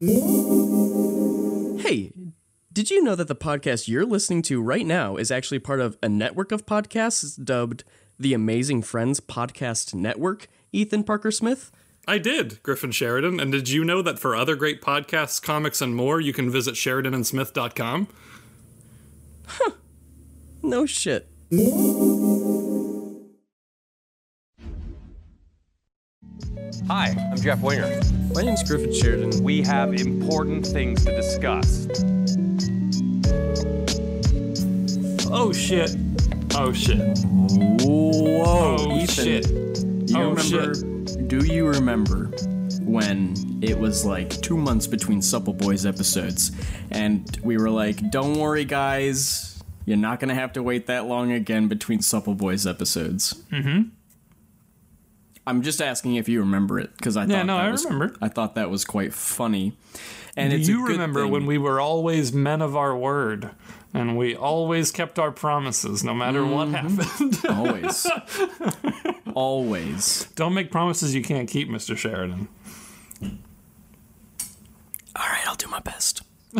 [0.00, 0.10] Hey,
[2.72, 5.96] did you know that the podcast you're listening to right now is actually part of
[6.02, 7.84] a network of podcasts dubbed
[8.18, 10.48] the Amazing Friends Podcast Network?
[10.72, 11.70] Ethan Parker Smith?
[12.08, 13.38] I did, Griffin Sheridan.
[13.38, 16.74] And did you know that for other great podcasts, comics, and more, you can visit
[16.74, 18.08] SheridanandSmith.com?
[20.62, 21.28] No shit.
[26.88, 28.00] Hi, I'm Jeff Winger.
[28.34, 29.42] My name's Griffin Sheridan.
[29.44, 31.86] We have important things to discuss.
[35.30, 35.94] Oh shit.
[36.54, 37.18] Oh shit.
[37.82, 39.24] Whoa, Oh Ethan.
[39.24, 40.06] shit.
[40.06, 40.74] Do you Oh, remember?
[41.26, 42.26] Do you remember
[42.82, 46.50] when it was like two months between Supple Boys episodes,
[46.90, 51.32] and we were like, "Don't worry, guys, you're not gonna have to wait that long
[51.32, 53.88] again between Supple Boys episodes." Mm-hmm.
[55.46, 57.84] I'm just asking if you remember it because I Yeah, thought no, that I was,
[57.84, 58.16] remember.
[58.22, 59.74] I thought that was quite funny.
[60.36, 61.30] And Do it's you remember thing.
[61.32, 63.50] when we were always men of our word
[63.92, 66.98] and we always kept our promises no matter what Mm-hmm.
[66.98, 67.38] happened?
[67.58, 68.06] always,
[69.34, 70.24] always.
[70.34, 71.96] Don't make promises you can't keep, Mr.
[71.96, 72.48] Sheridan.
[75.16, 76.22] All right, I'll do my best.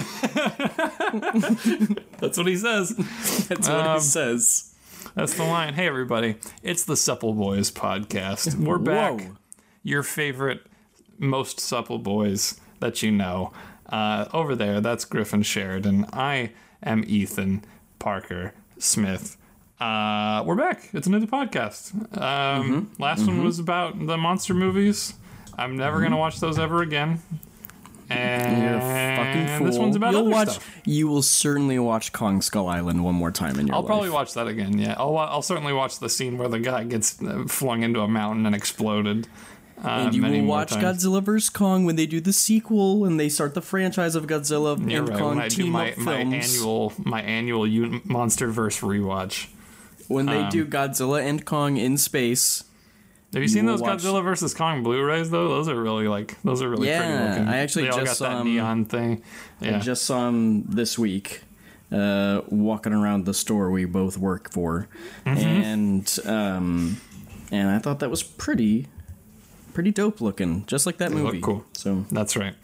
[2.21, 2.91] That's what he says.
[3.49, 4.74] That's what Um, he says.
[5.15, 5.75] That's the line.
[5.75, 6.37] Hey, everybody.
[6.65, 8.55] It's the Supple Boys podcast.
[8.59, 9.21] We're back.
[9.21, 9.37] Whoa.
[9.85, 10.63] Your favorite,
[11.19, 13.53] most supple boys that you know.
[13.89, 16.07] Uh, over there, that's Griffin Sheridan.
[16.13, 16.51] I
[16.83, 17.65] am Ethan
[18.01, 19.37] Parker Smith.
[19.79, 20.89] Uh, we're back.
[20.93, 22.19] It's another podcast.
[22.21, 25.15] Um, Last one was about the monster movies.
[25.57, 27.21] I'm never going to watch those ever again.
[28.11, 29.67] And You're a fucking fool.
[29.67, 30.49] this one's about You'll other watch.
[30.51, 30.77] stuff.
[30.85, 33.75] You will certainly watch Kong Skull Island one more time in your life.
[33.77, 33.87] I'll life.
[33.87, 34.79] probably watch that again.
[34.79, 38.09] Yeah, I'll, I'll certainly watch the scene where the guy gets uh, flung into a
[38.09, 39.27] mountain and exploded.
[39.83, 40.71] Uh, and you will watch.
[40.71, 44.79] Godzilla vs Kong when they do the sequel and they start the franchise of Godzilla
[44.91, 45.19] You're and right.
[45.19, 46.55] Kong When I do team my, up my films.
[46.57, 49.49] annual my annual U- MonsterVerse rewatch.
[50.09, 52.65] when they um, do Godzilla and Kong in space.
[53.35, 55.49] Have you seen those watch- Godzilla versus Kong Blu-rays though?
[55.49, 57.49] Those are really like those are really pretty Yeah, looking.
[57.49, 59.23] I actually they all just saw that 'em- neon thing.
[59.61, 59.77] Yeah.
[59.77, 61.43] I just saw him this week,
[61.93, 64.89] uh, walking around the store we both work for,
[65.27, 65.39] Mm-hmm.
[65.41, 67.01] and um,
[67.53, 68.87] and I thought that was pretty,
[69.75, 71.41] pretty dope looking, just like that look movie.
[71.41, 71.65] cool.
[71.73, 72.55] So That's right.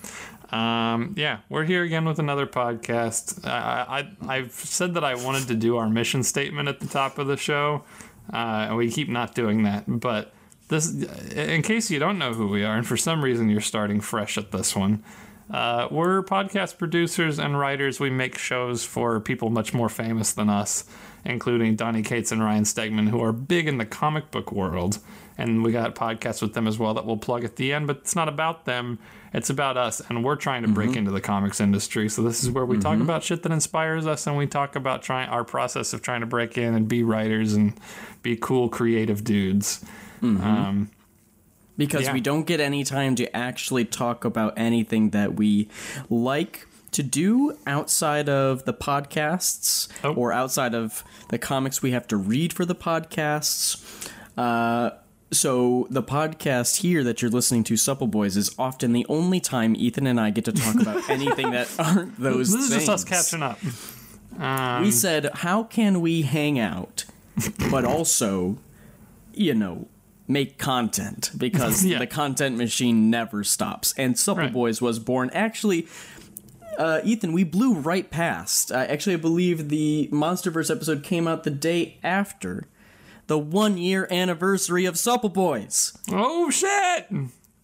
[0.52, 3.46] Um, yeah, we're here again with another podcast.
[3.46, 7.18] I, I, I've said that I wanted to do our mission statement at the top
[7.18, 7.84] of the show,
[8.32, 9.84] uh, and we keep not doing that.
[9.86, 10.32] But
[10.70, 10.90] this,
[11.32, 14.38] in case you don't know who we are, and for some reason you're starting fresh
[14.38, 15.04] at this one,
[15.50, 18.00] uh, we're podcast producers and writers.
[18.00, 20.84] We make shows for people much more famous than us,
[21.24, 24.98] including Donnie Cates and Ryan Stegman, who are big in the comic book world.
[25.36, 27.96] And we got podcasts with them as well that we'll plug at the end, but
[27.96, 28.98] it's not about them.
[29.32, 32.08] It's about us, and we're trying to break into the comics industry.
[32.08, 35.02] So this is where we talk about shit that inspires us, and we talk about
[35.02, 37.72] trying our process of trying to break in and be writers and
[38.22, 39.84] be cool, creative dudes.
[40.22, 40.90] Um,
[41.76, 42.12] because Yeah.
[42.12, 45.68] we don't get any time to actually talk about anything that we
[46.10, 50.12] like to do outside of the podcasts Oh.
[50.14, 53.80] or outside of the comics we have to read for the podcasts.
[54.36, 54.90] Uh,
[55.32, 59.76] so the podcast here that you're listening to, Supple Boys, is often the only time
[59.76, 62.86] Ethan and I get to talk about anything that aren't those this is things.
[62.86, 63.58] just us catching up.
[64.38, 67.04] Um, we said, how can we hang out,
[67.70, 68.58] but also,
[69.32, 69.86] you know,
[70.30, 71.98] make content because Yeah.
[71.98, 73.92] the content machine never stops.
[73.98, 74.52] And Supple Right.
[74.52, 75.28] Boys was born.
[75.34, 75.86] Actually,
[76.78, 78.70] uh, Ethan, we blew right past.
[78.72, 82.68] Uh, actually, I believe the MonsterVerse episode came out the day after
[83.26, 85.92] the one year anniversary of Supple Boys.
[86.10, 87.06] Oh shit!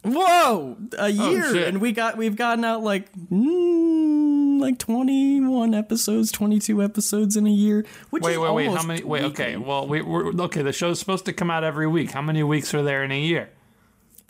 [0.09, 5.75] Whoa, a year, Oh, and we got we've gotten out like mm, like twenty one
[5.75, 7.85] episodes, twenty two episodes in a year.
[8.11, 8.71] Which Wait, is wait, wait.
[8.71, 9.03] How many?
[9.03, 9.57] Wait, okay.
[9.57, 10.63] Well, we, we're okay.
[10.63, 12.13] The show's supposed to come out every week.
[12.13, 13.51] How many weeks are there in a year?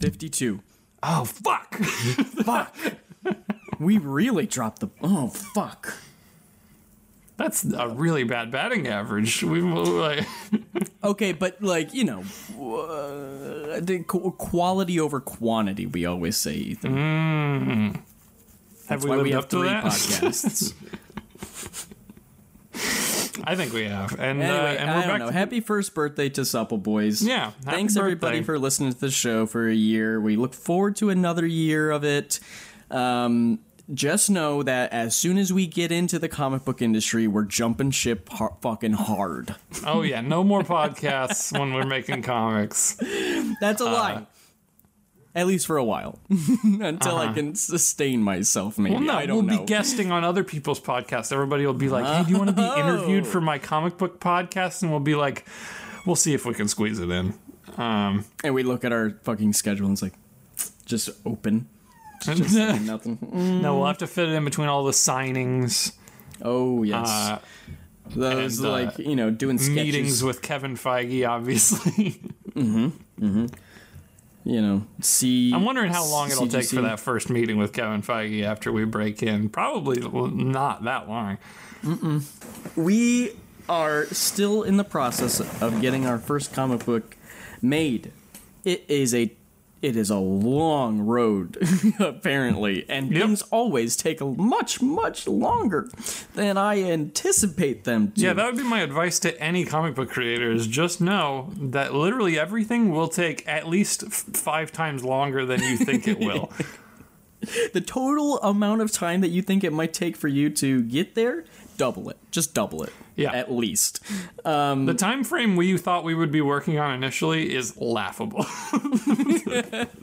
[0.01, 0.61] fifty two.
[1.03, 1.75] Oh fuck!
[2.45, 2.75] Fuck.
[3.79, 4.89] we really dropped the.
[5.03, 5.95] Oh fuck.
[7.37, 9.43] That's a really bad batting average.
[9.43, 10.27] We like,
[11.05, 12.21] Okay, but like you know,
[12.59, 15.85] uh, the quality over quantity.
[15.87, 16.95] We always say, Ethan.
[17.95, 18.03] have
[18.89, 19.85] That's we why lived we have up to three that?
[19.85, 20.73] podcasts.
[23.45, 24.19] I think we have.
[24.19, 25.27] And uh, Anyway, and we're I back don't know.
[25.27, 27.23] to- Happy first birthday to Supple Boys.
[27.23, 30.21] Yeah, Thanks everybody for listening to the show for a year.
[30.21, 32.41] We look forward to another year of it.
[32.91, 33.61] Um,
[33.95, 37.91] just know that as soon as we get into the comic book industry, we're jumping
[37.93, 39.55] ship har- fucking hard.
[39.87, 42.97] oh yeah, no more podcasts when we're making comics.
[43.61, 44.27] That's a lie.
[45.35, 46.19] at least for a while,
[46.65, 48.79] until I can sustain myself.
[48.79, 49.05] Maybe Uh-huh.
[49.07, 49.61] Well, no, I don't we'll know.
[49.61, 51.31] be guesting on other people's podcasts.
[51.33, 54.19] Everybody will be like, "Hey, do you want to be interviewed for my comic book
[54.21, 55.47] podcast?" And we'll be like,
[56.07, 57.35] "We'll see if we can squeeze it in."
[57.77, 60.15] Um, and we look at our fucking schedule and it's like,
[60.87, 61.69] just open.
[62.23, 63.19] Just nothing.
[63.63, 65.93] no, we'll have to fit it in between all the signings,
[66.43, 67.39] Oh yes, uh,
[68.11, 69.75] those and, uh, like you know doing sketches.
[69.77, 71.29] meetings with Kevin Feige.
[71.29, 72.21] Obviously,
[72.55, 72.93] Mhm.
[73.21, 73.53] Mhm.
[74.45, 75.53] you know, see.
[75.53, 78.85] I'm wondering how long it'll take for that first meeting with Kevin Feige after we
[78.85, 79.49] break in.
[79.49, 81.39] Probably not that long.
[82.77, 83.33] We
[83.69, 87.17] are still in the process of getting our first comic book
[87.63, 88.13] made.
[88.65, 89.33] It is a
[89.87, 91.57] it is a long road
[92.01, 93.23] apparently and Yep.
[93.23, 95.89] things always take much much longer
[96.35, 98.21] than I anticipate them to.
[98.21, 100.67] Yeah, that would be my advice to any comic book creators.
[100.67, 105.77] Just know that literally everything will take at least f- five times longer than you
[105.77, 106.53] think it will.
[107.73, 111.15] the total amount of time that you think it might take for you to get
[111.15, 111.45] there,
[111.77, 112.17] double it.
[112.31, 112.93] Just double it.
[113.17, 113.33] Yeah.
[113.33, 114.01] At least.
[114.45, 118.43] Um, um, the time frame we thought we would be working on initially is laughable.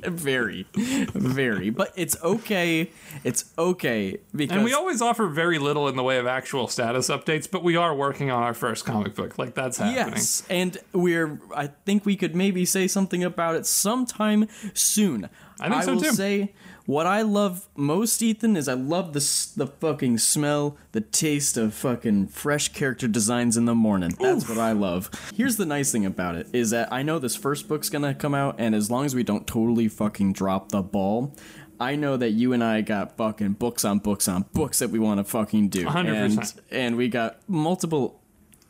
[0.04, 0.66] Very.
[0.74, 1.70] Very.
[1.70, 2.90] But it's okay.
[3.24, 7.10] It's okay because and we always offer very little in the way of actual status
[7.10, 9.38] updates, but we are working on our first comic book.
[9.38, 10.14] Like that's happening.
[10.16, 11.40] Yes, and we're.
[11.56, 15.30] I think we could maybe say something about it sometime soon.
[15.60, 16.12] I think so, will too.
[16.12, 16.54] say
[16.86, 19.20] what I love most, Ethan, is I love the
[19.56, 24.16] the fucking smell, the taste of fucking fresh character designs in the morning.
[24.20, 25.10] That's what I love.
[25.36, 28.36] Here's the nice thing about it is that I know this first book's gonna come
[28.36, 31.36] out, and as long as we don't totally fucking drop the ball.
[31.80, 35.00] I know that you and I got fucking books on books on books that we
[35.00, 35.86] want to fucking do.
[35.86, 36.06] 100%.
[36.08, 38.22] And, and we got multiple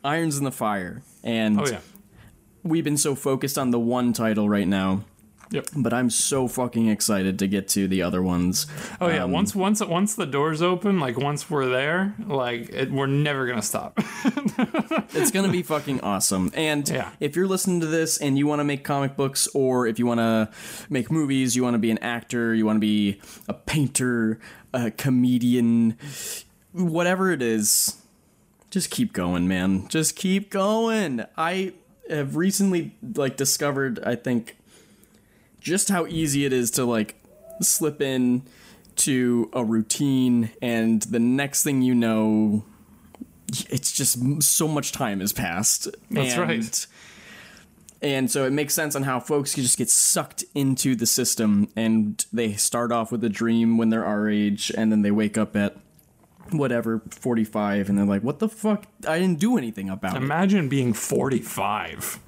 [0.02, 1.02] irons in the fire.
[1.22, 1.80] And Oh yeah.
[2.64, 5.04] we've been so focused on the one title right now,
[5.54, 5.66] Yep.
[5.76, 8.66] but I'm so fucking excited to get to the other ones.
[9.00, 9.24] Oh yeah.
[9.24, 13.46] Um, once once once the doors open, like once we're there, like it, we're never
[13.46, 13.98] gonna stop.
[15.16, 16.50] It's gonna be fucking awesome.
[16.54, 17.10] And Yeah.
[17.20, 20.06] if you're listening to this and you want to make comic books, or if you
[20.06, 20.50] want to
[20.90, 24.38] make movies, you want to be an actor, you want to be a painter,
[24.72, 25.96] a comedian,
[26.72, 28.02] whatever it is,
[28.70, 29.86] just keep going, man.
[29.88, 31.24] Just keep going.
[31.36, 31.74] I
[32.10, 34.56] have recently like discovered, I think,
[35.64, 37.16] just how easy it is to like
[37.60, 38.42] slip in
[38.96, 42.64] to a routine and the next thing you know
[43.70, 46.86] it's just so much time has passed That's and, right.
[48.02, 51.68] and so it makes sense on how folks can just get sucked into the system
[51.74, 55.36] and they start off with a dream when they're our age and then they wake
[55.38, 55.76] up at
[56.50, 60.68] whatever 45 and they're like what the fuck i didn't do anything about it Imagine
[60.68, 62.20] being 45.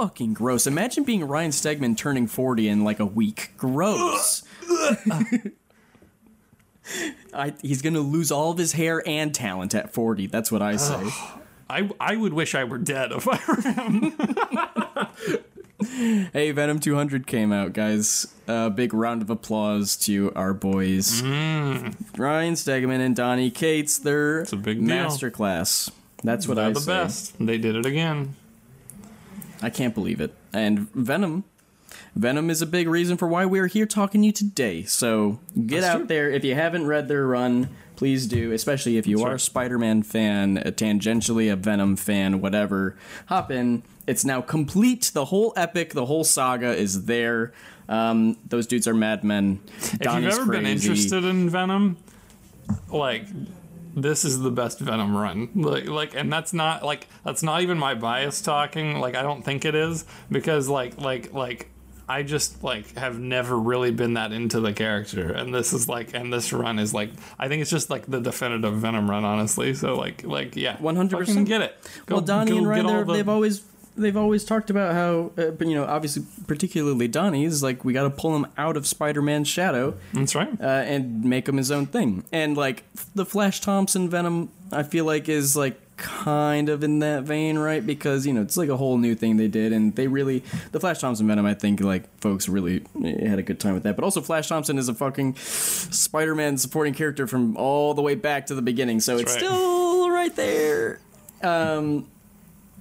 [0.00, 4.44] Fucking gross imagine being ryan stegman turning 40 in like a week gross
[7.34, 10.76] I, he's gonna lose all of his hair and talent at 40 that's what i
[10.76, 11.10] say
[11.70, 14.16] I I would wish I were dead if I were him.
[16.32, 18.26] Hey, Venom 200 came out, guys.
[18.48, 21.22] A uh, big round of applause to our boys.
[21.22, 21.94] Ryan
[22.54, 24.88] Stegman and Donnie Cates, their a big deal.
[24.88, 25.90] masterclass.
[26.24, 26.92] That's what They're I the say.
[26.92, 27.34] best.
[27.38, 28.34] They did it again.
[29.62, 30.34] I can't believe it.
[30.52, 31.44] And Venom,
[32.14, 34.82] Venom is a big reason for why we're here talking to you today.
[34.84, 36.06] So get That's out true.
[36.06, 36.30] there.
[36.30, 38.52] If you haven't read their run, please do.
[38.52, 39.38] Especially if you are a.
[39.38, 42.96] Spider-Man fan, a tangentially a Venom fan, whatever.
[43.26, 43.82] Hop in.
[44.06, 45.10] It's now complete.
[45.12, 47.52] The whole epic, the whole saga is there.
[47.88, 49.60] Um, those dudes are madmen.
[49.78, 51.96] If you've ever been interested in Venom,
[52.90, 53.24] like
[54.02, 55.48] this is the best Venom run.
[55.54, 58.98] Like like and that's not like that's not even my bias talking.
[59.00, 61.70] Like I don't think it is because like like like
[62.08, 66.14] I just like have never really been that into the character and this is like
[66.14, 69.74] and this run is like I think it's just like the definitive Venom run honestly.
[69.74, 70.76] So like like yeah.
[70.78, 71.46] 100%.
[71.46, 71.76] get it.
[72.06, 73.62] Go- well, Donnie and Ryan, the- they've always
[73.98, 77.92] they've always talked about how, uh, but you know, obviously, particularly Donnie is like we
[77.92, 80.48] got to pull him out of Spider-Man's shadow That's right.
[80.60, 82.24] uh, and make him his own thing.
[82.32, 87.24] And like the Flash Thompson Venom, I feel like is like kind of in that
[87.24, 87.84] vein, right?
[87.84, 90.80] Because you know it's like a whole new thing they did, and they really the
[90.80, 91.44] Flash Thompson Venom.
[91.44, 93.96] I think like folks really eh, had a good time with that.
[93.96, 98.46] But also, Flash Thompson is a fucking Spider-Man supporting character from all the way back
[98.46, 99.44] to the beginning, so it's right.
[99.44, 101.00] still right there.
[101.42, 102.06] Um,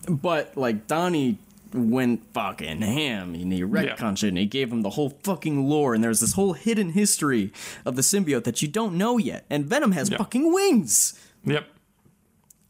[0.07, 1.37] but like Donnie
[1.73, 5.93] went fucking ham and he retconned it and he gave him the whole fucking lore
[5.93, 7.51] and there's this whole hidden history
[7.85, 10.17] of the symbiote that you don't know yet and Venom has Yeah.
[10.17, 11.19] fucking wings.
[11.43, 11.65] Yep.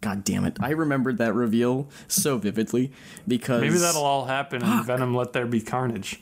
[0.02, 0.58] God damn it.
[0.60, 2.92] I remembered that reveal so vividly
[3.28, 6.20] because Maybe that'll all happen in Venom Let There Be Carnage.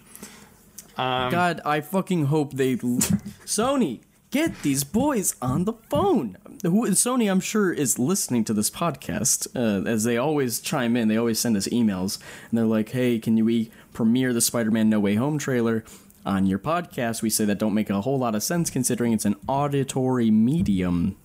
[0.98, 2.76] Um, God, I fucking hope they.
[2.78, 4.00] Sony,
[4.36, 6.38] get these boys on the phone.
[6.64, 9.48] Who Sony, I'm sure, is listening to this podcast.
[9.56, 13.18] Uh, as they always chime in, they always send us emails, and they're like, "Hey,
[13.20, 15.84] can we premiere the Spider-Man No Way Home trailer?"
[16.26, 19.26] On your podcast, we say that don't make a whole lot of sense considering it's
[19.26, 21.16] an auditory medium.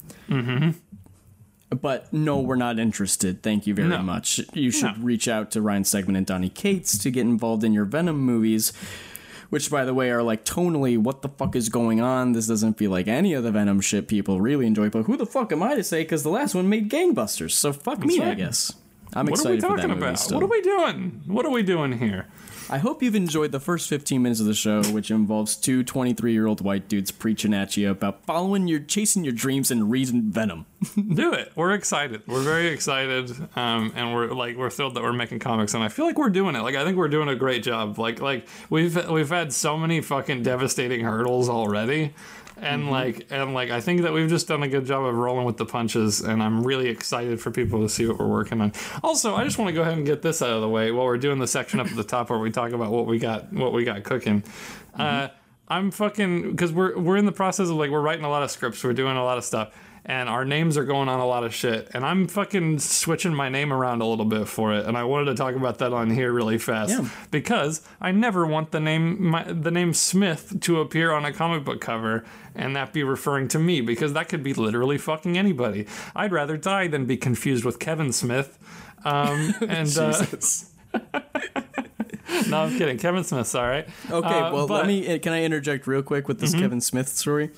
[1.81, 3.43] But no, we're not interested.
[3.43, 4.03] Thank you very No.
[4.03, 4.41] much.
[4.55, 5.05] You should No.
[5.05, 8.73] reach out to Ryan Stegman and Donnie Cates to get involved in your Venom movies,
[9.51, 12.33] which, by the way, are like tonally, what the fuck is going on?
[12.33, 14.89] This doesn't feel like any of the Venom shit people really enjoy.
[14.89, 16.03] But who the fuck am I to say?
[16.03, 17.53] Because the last one made gangbusters.
[17.53, 18.73] So fuck me, I guess.
[19.13, 20.33] I'm What are we excited for that talking about?
[20.33, 21.23] What are we doing?
[21.27, 22.29] What are we doing here?
[22.73, 26.33] I hope you've enjoyed the first 15 minutes of the show, which involves two 23
[26.33, 30.31] year old white dudes preaching at you about following your, chasing your dreams and reading
[30.31, 30.67] Venom.
[31.15, 31.51] do it.
[31.57, 32.23] We're excited.
[32.29, 35.89] We're very excited, um, and we're like we're thrilled that we're making comics, and I
[35.89, 36.61] feel like we're doing it.
[36.61, 37.99] Like I think we're doing a great job.
[37.99, 42.15] Like like we've we've had so many fucking devastating hurdles already.
[42.61, 45.47] And like and like I think that we've just done a good job of rolling
[45.47, 48.73] with the punches and I'm really excited for people to see what we're working on.
[49.03, 51.07] Also, I just want to go ahead and get this out of the way while
[51.07, 53.53] we're doing the section up at the top where we talk about what we got
[53.53, 54.45] what we got cooking.
[54.95, 55.29] Uh,
[55.69, 58.51] I'm fucking because we're we're in the process of like we're writing a lot of
[58.51, 59.73] scripts, we're doing a lot of stuff,
[60.05, 63.49] and our names are going on a lot of shit, and I'm fucking switching my
[63.49, 66.11] name around a little bit for it, and I wanted to talk about that on
[66.11, 67.09] here really fast Yeah.
[67.31, 71.65] because I never want the name my, the name Smith to appear on a comic
[71.65, 75.87] book cover and that be referring to me because that could be literally fucking anybody.
[76.17, 78.59] I'd rather die than be confused with Kevin Smith.
[79.05, 80.25] Um, and uh,
[82.49, 82.99] no, I'm kidding.
[82.99, 83.87] Kevin Smith's all right.
[84.11, 85.15] Okay, Uh, well, but- let me.
[85.15, 87.51] uh, Can I interject real quick with this Kevin Smith story?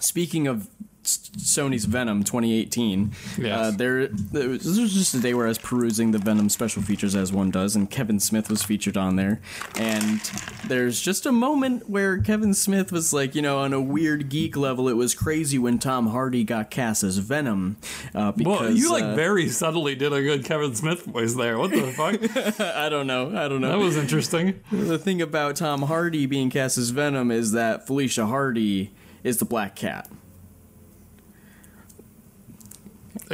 [0.00, 0.68] Speaking of
[1.04, 3.58] Sony's Venom 2018, Yes.
[3.58, 6.48] uh, there, there was, this was just a day where I was perusing the Venom
[6.48, 9.40] special features as one does, and Kevin Smith was featured on there.
[9.76, 10.20] And
[10.66, 14.56] there's just a moment where Kevin Smith was like, you know, on a weird geek
[14.56, 17.76] level, it was crazy when Tom Hardy got cast as Venom.
[18.14, 21.58] Uh, because Well, you like uh, very subtly did a good Kevin Smith voice there.
[21.58, 22.60] What the fuck?
[22.60, 23.70] I don't know, I don't know.
[23.70, 24.60] That was interesting.
[24.70, 28.92] The thing about Tom Hardy being cast as Venom is that Felicia Hardy
[29.24, 30.08] is the Black Cat.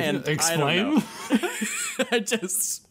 [0.04, 0.94] And I Explain.
[0.94, 1.02] know.
[2.12, 2.86] I just,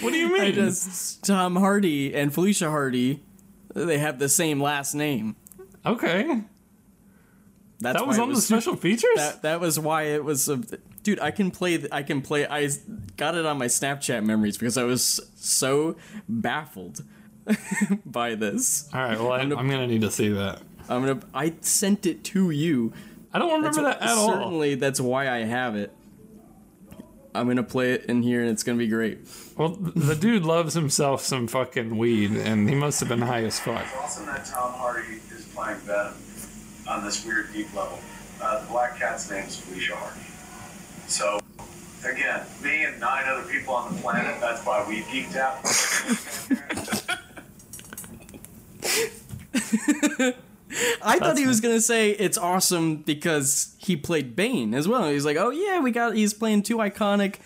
[0.00, 0.42] What do you mean?
[0.42, 3.22] I just, Tom Hardy and Felicia Hardy,
[3.74, 5.36] they have the same last name.
[5.86, 6.42] okay.
[7.80, 9.10] That's That was on the special features.
[9.16, 10.48] That, that was why it was.
[10.48, 10.56] A,
[11.02, 11.84] dude, I can play.
[11.90, 12.46] I can play.
[12.46, 12.68] I
[13.16, 15.96] got it on my Snapchat memories because I was so
[16.28, 17.02] baffled
[18.06, 18.88] by this.
[18.94, 19.18] All right.
[19.18, 20.60] Well, I, I'm gonna- gonna, need to see that.
[20.88, 21.20] I'm gonna.
[21.34, 22.92] I sent it to you.
[23.34, 24.28] I don't remember that at all.
[24.32, 25.92] Certainly, that's why I have it.
[27.34, 29.20] I'm gonna play it in here, and it's gonna be great.
[29.56, 33.58] Well, the dude loves himself some fucking weed, and he must have been high as
[33.58, 33.82] fuck.
[33.82, 36.14] It's awesome that Tom Hardy is playing Venom
[36.88, 37.98] on this weird deep level.
[38.40, 40.20] Uh, the Black Cat's name is Felicia Hardy.
[41.06, 41.40] So,
[42.04, 45.62] again, me and nine other people on the planet, that's why we geeked out.
[51.02, 55.08] I thought he was gonna say it's awesome because he played Bane as well.
[55.08, 56.14] He's like, oh yeah, we got.
[56.14, 57.36] He's playing two iconic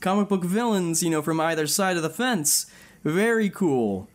[0.00, 2.66] comic book villains, you know, from either side of the fence.
[3.04, 4.08] Very cool.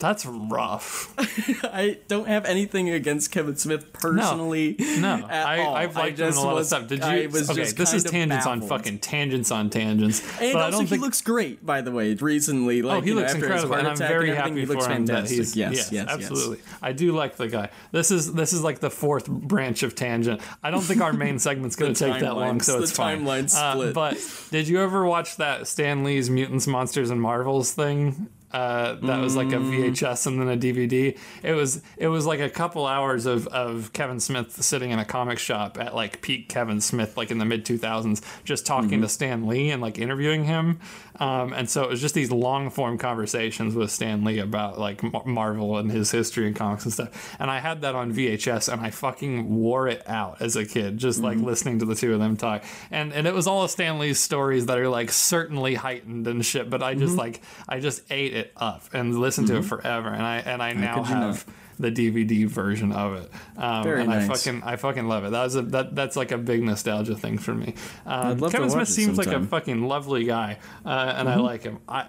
[0.00, 1.12] That's rough.
[1.64, 4.76] I don't have anything against Kevin Smith personally.
[4.78, 5.74] No, at I, all.
[5.74, 6.88] I've I liked him in a lot was- of stuff.
[6.88, 7.28] Did you?
[7.28, 10.20] Okay, just this is tangents on fucking tangents on tangents.
[10.40, 11.02] And but I also, don't think he think.
[11.02, 12.14] looks great, by the way.
[12.14, 14.92] Recently, like Oh, he you know, incredible, and I'm very and happy he looks for
[14.92, 16.60] him that he's yes, yes, yes, absolutely.
[16.80, 17.70] I do like the guy.
[17.90, 20.40] This is this is like the fourth branch of tangent.
[20.62, 23.24] I don't think our main segment's going to take that long, so it's fine.
[23.24, 23.94] timeline Uh, split.
[23.94, 24.16] but
[24.52, 28.28] did you ever watch that Stan Lee's Mutants, Monsters, and Marvels thing?
[28.52, 29.92] Uh, that was like a Mm.
[29.92, 31.18] VHS and then a DVD.
[31.42, 35.04] It was it was like a couple hours of, of Kevin Smith sitting in a
[35.04, 38.88] comic shop at like peak Kevin Smith, like in the mid two thousands, just talking
[38.88, 39.02] Mm-hmm.
[39.02, 40.80] to Stan Lee and like interviewing him.
[41.20, 45.02] Um, and so it was just these long form conversations with Stan Lee about like
[45.02, 47.36] Mar- Marvel and his history and comics and stuff.
[47.40, 50.96] And I had that on VHS and I fucking wore it out as a kid,
[50.96, 52.62] just like listening to the two of them talk.
[52.90, 56.46] And and it was all of Stan Lee's stories that are like certainly heightened and
[56.46, 60.08] shit, but I just like I just ate it up and listened to it forever.
[60.08, 61.46] And I and I now could you have
[61.78, 63.30] the DVD version of it.
[63.56, 65.30] Um, Very and I fucking I fucking love it.
[65.30, 67.74] That was a that that's like a big nostalgia thing for me.
[68.06, 71.36] Um, I'd love to Kevin Smith seems like a fucking lovely guy, uh, and I
[71.36, 71.78] like him.
[71.88, 72.06] I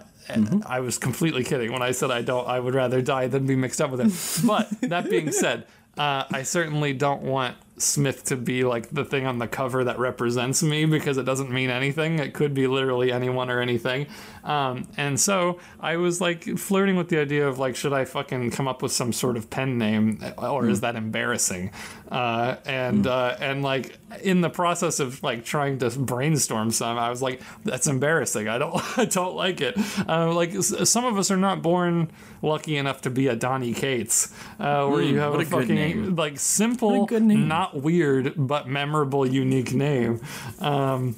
[0.65, 2.47] I was completely kidding when I said I don't.
[2.47, 4.11] I would rather die than be mixed up with him.
[4.47, 5.65] But that being said,
[5.97, 9.99] uh, I certainly don't want Smith to be like the thing on the cover that
[9.99, 12.19] represents me because it doesn't mean anything.
[12.19, 14.07] It could be literally anyone or anything.
[14.43, 18.51] Um, and so I was like flirting with the idea of like, should I fucking
[18.51, 21.71] come up with some sort of pen name or is that embarrassing?
[22.09, 27.09] Uh, and uh, and like in the process of like trying to brainstorm some, I
[27.09, 28.47] was like, that's embarrassing.
[28.47, 29.75] I don't I don't like it.
[30.07, 34.33] Uh, like some of us are not born lucky enough to be a Donnie Cates,
[34.59, 40.21] uh, where you have a, a fucking like simple, not weird but memorable, unique name.
[40.59, 41.15] Um,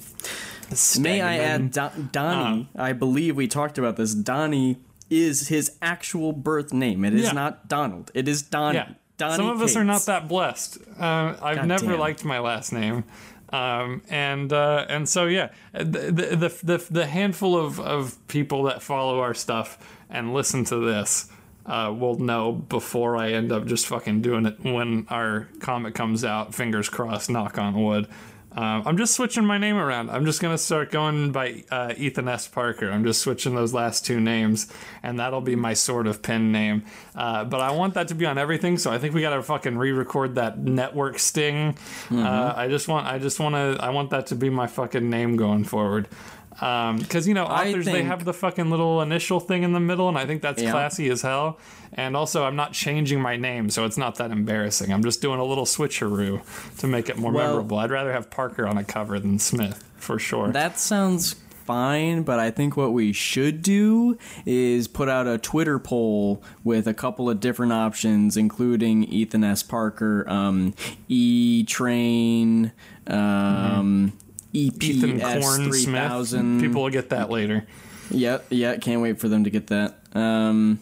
[0.98, 2.68] May I add, Don- Donnie?
[2.76, 2.82] Uh.
[2.82, 4.14] I believe we talked about this.
[4.14, 4.78] Donnie
[5.10, 7.04] is his actual birth name.
[7.04, 7.32] It is Yeah.
[7.32, 8.10] not Donald.
[8.14, 8.78] It is Donnie.
[8.78, 8.88] Yeah.
[9.18, 10.78] Donnie Some of us are not that blessed.
[10.98, 11.98] Uh, I've God never damn.
[12.00, 13.04] liked my last name.
[13.52, 18.62] Um, and uh, and so yeah, the the, the the the handful of, of people
[18.64, 21.28] that follow our stuff and listen to this
[21.66, 26.24] uh, will know before I end up just fucking doing it when our comic comes
[26.24, 26.54] out.
[26.54, 27.28] Fingers crossed.
[27.28, 28.08] Knock on wood.
[28.54, 30.10] Um, I'm just switching my name around.
[30.10, 32.48] I'm just gonna start going by uh, Ethan S.
[32.48, 32.90] Parker.
[32.90, 36.84] I'm just switching those last two names, and that'll be my sort of pen name.
[37.14, 39.78] Uh, but I want that to be on everything, so I think we gotta fucking
[39.78, 41.76] re-record that network sting.
[42.10, 45.08] Uh, I just want, I just want to, I want that to be my fucking
[45.08, 46.08] name going forward.
[46.54, 50.18] Because you know, authors they have the fucking little initial thing in the middle, and
[50.18, 50.70] I think that's Yeah.
[50.72, 51.58] classy as hell.
[51.94, 54.92] And also, I'm not changing my name, so it's not that embarrassing.
[54.92, 56.40] I'm just doing a little switcheroo
[56.78, 57.78] to make it more Well- memorable.
[57.78, 60.50] I'd rather have Parker on a cover than Smith for sure.
[60.52, 65.78] That sounds fine, but I think what we should do is put out a Twitter
[65.78, 69.62] poll with a couple of different options, including Ethan S.
[69.62, 70.74] Parker, um,
[71.08, 72.72] E Train,
[73.06, 74.12] um, Ethan
[74.54, 76.60] EPS Corn three Smith.
[76.60, 77.66] People will get that later.
[78.10, 79.98] Yep, yeah, can't wait for them to get that.
[80.14, 80.78] Um,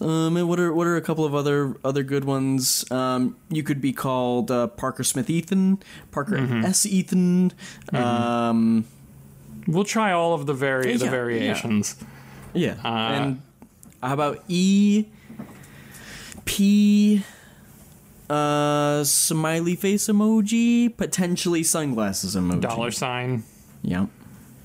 [0.00, 2.88] um, and what are what are a couple of other other good ones?
[2.92, 5.80] Um, you could be called uh, Parker Smith Ethan,
[6.12, 6.64] Parker Mm-hmm.
[6.64, 7.52] S Ethan.
[7.92, 8.84] Um,
[9.66, 11.96] We'll try all of the vari- the Yeah, variations.
[12.54, 13.42] yeah, Uh, and
[14.02, 15.06] how about E
[16.44, 17.22] P
[18.30, 22.60] uh smiley face emoji, potentially sunglasses emoji.
[22.62, 23.44] Dollar sign.
[23.82, 24.08] Yep.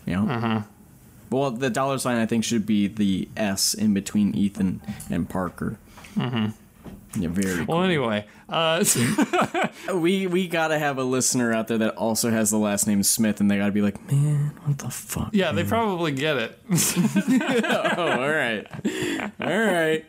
[0.06, 0.20] Yep.
[0.20, 0.62] Uh-huh.
[1.30, 5.78] Well, the dollar sign I think should be the S in between Ethan and Parker.
[6.16, 6.50] Mm-hmm.
[7.22, 7.64] Yeah, very.
[7.64, 8.84] Well, anyway, uh.
[9.94, 13.40] We we gotta have a listener out there that also has the last name Smith,
[13.40, 15.30] and they gotta be like, man, what the fuck?
[15.34, 16.60] yeah, they probably get it.
[17.98, 18.66] Oh, all right,
[19.40, 20.06] all right.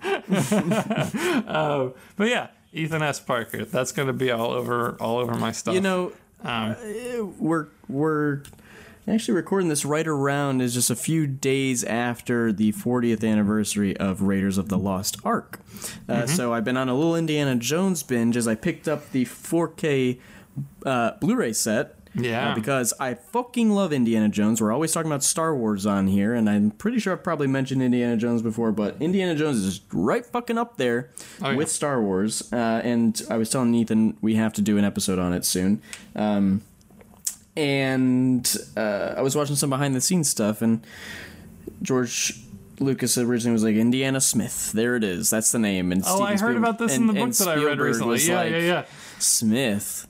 [2.16, 3.20] But yeah, Ethan S.
[3.20, 3.64] Parker.
[3.64, 5.74] That's gonna be all over all over my stuff.
[5.74, 6.12] You know,
[6.44, 8.42] Um, uh, we're we're
[9.08, 14.20] actually recording this right around is just a few days after the 40th anniversary of
[14.22, 15.60] Raiders of the Lost Ark.
[16.08, 19.24] Uh, So I've been on a little Indiana Jones binge as I picked up the
[19.24, 20.18] 4K
[20.84, 21.97] uh, Blu-ray set.
[22.14, 22.50] Yeah.
[22.52, 24.60] uh, because I fucking love Indiana Jones.
[24.60, 27.82] We're always talking about Star Wars on here, and I'm pretty sure I've probably mentioned
[27.82, 31.10] Indiana Jones before, but Indiana Jones is right fucking up there
[31.42, 31.56] Oh, yeah.
[31.56, 32.52] with Star Wars.
[32.52, 35.80] Uh, and I was telling Ethan we have to do an episode on it soon.
[36.16, 36.62] Um,
[37.56, 40.84] and uh, I was watching some behind the scenes stuff, and
[41.82, 42.34] George
[42.80, 44.72] Lucas originally was like Indiana Smith.
[44.72, 45.30] There it is.
[45.30, 45.90] That's the name.
[45.92, 48.18] And oh, I heard Spielberg- about this in the book that I read recently.
[48.20, 48.84] Yeah, like, yeah, yeah.
[49.18, 50.06] Smith.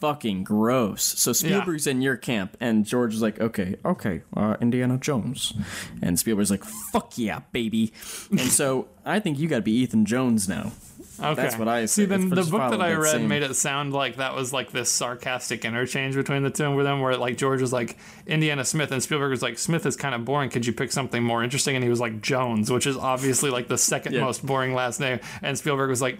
[0.00, 1.02] Fucking gross.
[1.02, 5.54] So Spielberg's in your camp, and George is like, okay, okay, uh, Indiana Jones,
[6.00, 7.92] and Spielberg's like, fuck yeah, baby.
[8.30, 10.72] And so I think you got to be Ethan Jones now.
[11.20, 11.34] Okay.
[11.34, 12.04] That's what I see.
[12.04, 14.90] Then the book that I read same- made it sound like that was like this
[14.90, 19.02] sarcastic interchange between the two of them, where like George was like Indiana Smith and
[19.02, 20.50] Spielberg was like Smith is kind of boring.
[20.50, 21.74] Could you pick something more interesting?
[21.74, 24.20] And he was like Jones, which is obviously like the second Yeah.
[24.20, 25.18] most boring last name.
[25.42, 26.18] And Spielberg was like,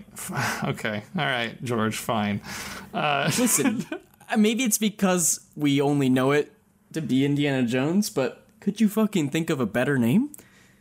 [0.65, 2.41] okay, all right, George, fine.
[2.93, 3.87] Uh, Listen,
[4.31, 6.53] uh, maybe it's because we only know it
[6.93, 10.31] to be Indiana Jones, but could you fucking think of a better name?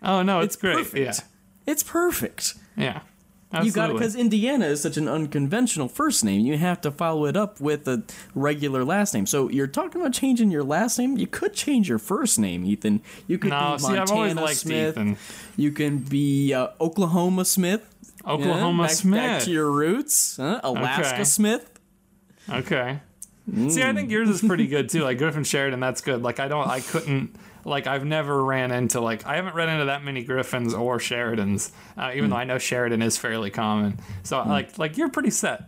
[0.03, 0.77] oh no, it's, great.
[0.77, 1.21] perfect.
[1.65, 2.53] It's perfect.
[2.77, 3.01] Yeah,
[3.53, 3.63] yeah.
[3.63, 6.41] You got it because Indiana is such an unconventional first name.
[6.45, 8.03] You have to follow it up with a
[8.35, 9.25] regular last name.
[9.25, 11.17] So you're talking about changing your last name.
[11.17, 13.01] You could change your first name, Ethan.
[13.25, 14.89] You could No, be see, Montana I've always liked Smith.
[14.97, 15.17] Ethan.
[15.55, 17.93] You can be uh, Oklahoma Smith.
[18.25, 19.17] Oklahoma back, Smith.
[19.21, 20.35] Back to your roots.
[20.37, 20.59] Huh?
[20.63, 21.23] Alaska Okay.
[21.23, 21.69] Smith.
[22.49, 22.99] Okay.
[23.69, 25.03] See, I think yours is pretty good too.
[25.03, 26.21] Like Griffin Sheridan, that's good.
[26.21, 27.33] Like I don't, I couldn't,
[27.67, 31.71] like I've never ran into like I haven't ran into that many Griffins or Sheridans,
[31.97, 33.99] uh, even though I know Sheridan is fairly common.
[34.23, 35.63] So like, like you're pretty set.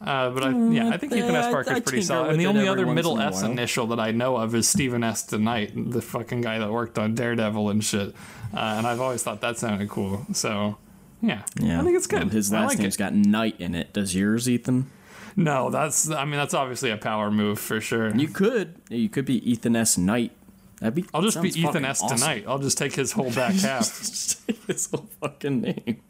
[0.00, 1.44] Uh, but I, yeah, I think Ethan S.
[1.46, 2.30] I- Parker's pretty solid.
[2.30, 5.26] And the only other middle S initial that I know of is Steven S.
[5.26, 8.14] DeKnight, the fucking guy that worked on Daredevil and shit.
[8.54, 10.24] Uh, and I've always thought that sounded cool.
[10.32, 10.78] So
[11.20, 12.20] yeah, Yeah, I think it's good.
[12.20, 12.98] Well, his last like name's it.
[12.98, 13.92] got Knight in it.
[13.92, 14.90] Does yours, Ethan?
[15.36, 18.14] No, that's I mean that's obviously a power move for sure.
[18.16, 18.76] You could.
[18.88, 19.98] You could be Ethan S.
[19.98, 20.32] Knight.
[20.80, 21.04] That'd be.
[21.14, 22.16] I'll just be Ethan S awesome.
[22.18, 22.46] DeKnight.
[22.46, 23.84] I'll just take his whole back half.
[23.84, 26.00] Just take his whole fucking name.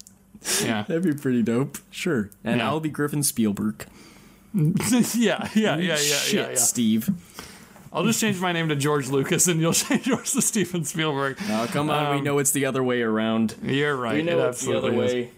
[0.63, 0.85] Yeah.
[0.85, 1.79] That'd be pretty dope.
[1.91, 2.31] Sure.
[2.45, 2.69] And Yeah.
[2.69, 3.85] I'll be Griffin Spielberg.
[4.55, 4.69] yeah,
[5.15, 6.55] yeah, yeah, yeah, Shit, yeah, yeah.
[6.57, 7.11] Steve.
[7.93, 11.37] I'll just change my name to George Lucas, and you'll change yours to Steven Spielberg.
[11.49, 12.13] Oh, come on.
[12.13, 13.57] we Um, know it's the other way around.
[13.63, 14.15] You're right.
[14.15, 15.29] We know it it's the other is.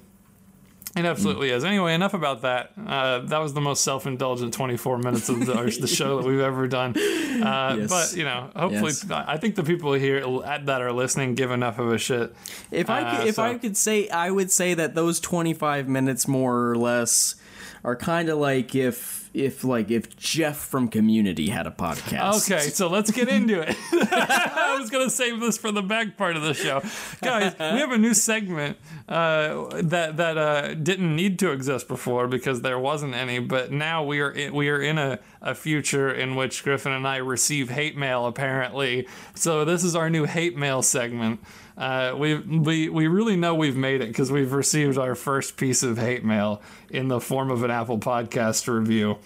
[0.95, 1.65] It absolutely is.
[1.65, 2.73] Anyway, enough about that.
[2.87, 6.69] Uh, that was the most self-indulgent 24 minutes of the, the show that we've ever
[6.69, 6.95] done.
[6.97, 7.89] Uh, Yes.
[7.89, 9.07] But you know, hopefully, Yes.
[9.11, 12.35] I think the people here that are listening give enough of a shit.
[12.71, 15.89] If I Uh, could, if so- I could say, I would say that those 25
[15.89, 17.37] minutes more or less
[17.85, 22.51] are kind of like if if like if Jeff from Community had a podcast.
[22.51, 23.77] Okay, so let's get into it.
[23.93, 26.83] I was gonna save this for the back part of the show,
[27.21, 27.55] guys.
[27.59, 28.77] We have a new segment
[29.09, 34.05] uh, that that uh, didn't need to exist before because there wasn't any, but now
[34.05, 37.71] we are in, we are in a, a future in which Griffin and I receive
[37.71, 39.09] hate mail apparently.
[39.35, 41.41] So this is our new hate mail segment.
[41.77, 45.83] Uh, we we we really know we've made it because we've received our first piece
[45.83, 49.17] of hate mail in the form of an Apple Podcast review.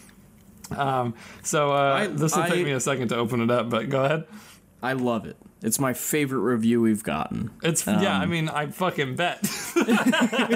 [0.70, 3.88] Um, so uh, I- this will take me a second to open it up, but
[3.88, 4.24] go ahead.
[4.82, 5.37] I love it.
[5.66, 7.50] It's my favorite review we've gotten.
[7.62, 8.16] It's yeah.
[8.16, 9.42] Um, I mean, I fucking bet.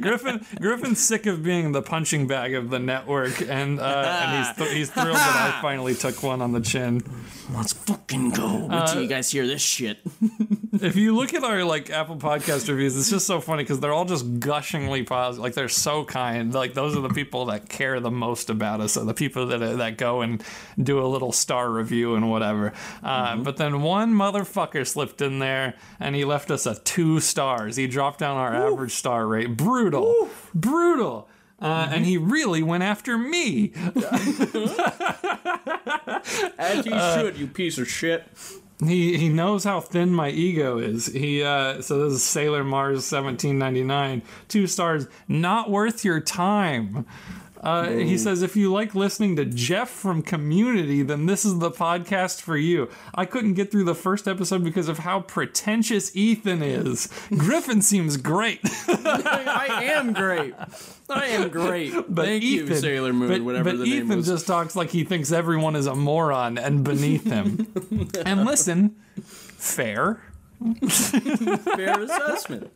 [0.00, 4.56] Griffin Griffin's sick of being the punching bag of the network, and uh, and he's
[4.56, 7.02] th- he's thrilled that I finally took one on the chin.
[7.52, 8.66] Let's fucking go.
[8.66, 9.98] Wait Uh, till you guys hear this shit.
[10.74, 13.92] If you look at our like Apple Podcast reviews, it's just so funny because they're
[13.92, 15.42] all just gushingly positive.
[15.42, 16.54] Like they're so kind.
[16.54, 18.96] Like those are the people that care the most about us.
[18.96, 20.42] Are the people that that go and
[20.82, 22.72] do a little star review and whatever.
[23.02, 27.76] Uh, But then one motherfucker slipped in there and he left us a two stars.
[27.76, 29.56] He dropped down our average star rate.
[29.56, 31.28] Brutal, brutal.
[31.60, 33.72] Uh, And he really went after me.
[36.58, 38.24] As you should, you piece of shit.
[38.84, 41.06] He he knows how thin my ego is.
[41.06, 47.06] He uh so this is Sailor Mars 1799, two stars, not worth your time.
[47.62, 51.70] Uh, he says, if you like listening to Jeff from Community, then this is the
[51.70, 52.88] podcast for you.
[53.14, 57.08] I couldn't get through the first episode because of how pretentious Ethan is.
[57.36, 58.60] Griffin seems great.
[58.88, 60.54] I am great.
[61.08, 61.92] I am great.
[62.08, 64.26] But Thank Ethan, you, Sailor Moon, but, whatever but the Ethan name was.
[64.26, 67.68] just talks like he thinks everyone is a moron and beneath him.
[68.26, 70.20] and listen, fair.
[70.88, 72.72] Fair assessment.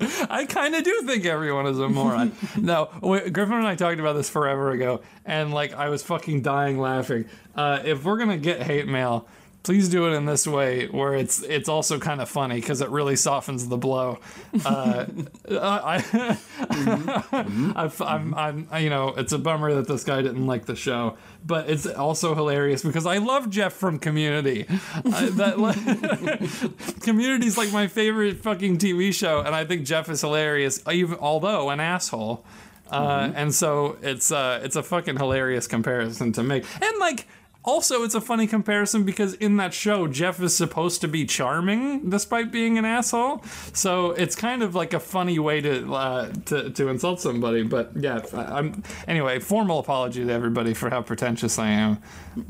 [0.00, 2.32] I kind of do think everyone is a moron.
[2.56, 6.42] no, wait, Griffin and I talked about this forever ago, and like I was fucking
[6.42, 7.26] dying laughing.
[7.54, 9.26] Uh, if we're gonna get hate mail,
[9.66, 12.88] please do it in this way, where it's it's also kind of funny because it
[12.88, 14.18] really softens the blow.
[14.64, 15.06] Uh,
[15.50, 16.38] I,
[17.74, 20.76] I've, I'm, I'm, I- you know, it's a bummer that this guy didn't like the
[20.76, 24.66] show, but it's also hilarious because I love Jeff from Community.
[24.68, 30.80] I, that Community's like my favorite fucking TV show, and I think Jeff is hilarious,
[30.90, 32.44] even although an asshole.
[32.88, 37.26] Uh, and so it's uh, it's a fucking hilarious comparison to make, and like.
[37.66, 42.08] Also, it's a funny comparison because in that show, Jeff is supposed to be charming
[42.08, 43.42] despite being an asshole.
[43.72, 47.64] So it's kind of like a funny way to uh, to, to insult somebody.
[47.64, 49.40] But yeah, I'm anyway.
[49.40, 51.98] Formal apology to everybody for how pretentious I am.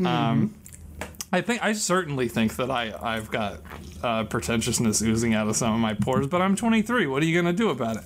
[0.05, 0.55] Um,
[1.33, 3.61] I think I certainly think that I I've got
[4.03, 6.27] uh, pretentiousness oozing out of some of my pores.
[6.27, 7.07] But I'm 23.
[7.07, 8.05] What are you gonna do about it?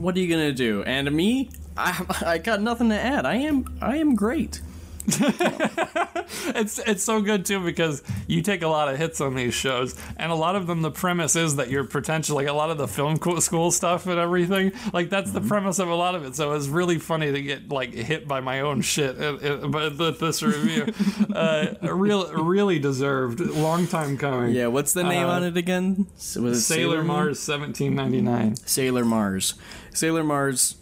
[0.00, 0.84] What are you gonna do?
[0.84, 3.26] And me, I, I got nothing to add.
[3.26, 4.60] I am, I am great.
[6.56, 9.94] it's it's so good too because you take a lot of hits on these shows,
[10.16, 12.78] and a lot of them the premise is that you're potential like a lot of
[12.78, 14.72] the film school stuff and everything.
[14.92, 16.34] Like that's the premise of a lot of it.
[16.36, 19.18] So it's really funny to get like hit by my own shit.
[19.20, 20.86] uh, uh, But this review,
[21.34, 23.40] uh, real really deserved.
[23.40, 24.54] Long time coming.
[24.54, 24.66] Yeah.
[24.68, 26.06] What's the name Uh, on it again?
[26.16, 27.06] Was it Sailor Moon?
[27.06, 28.56] Mars 1799.
[28.66, 29.54] Sailor Mars.
[29.92, 30.76] Sailor Mars.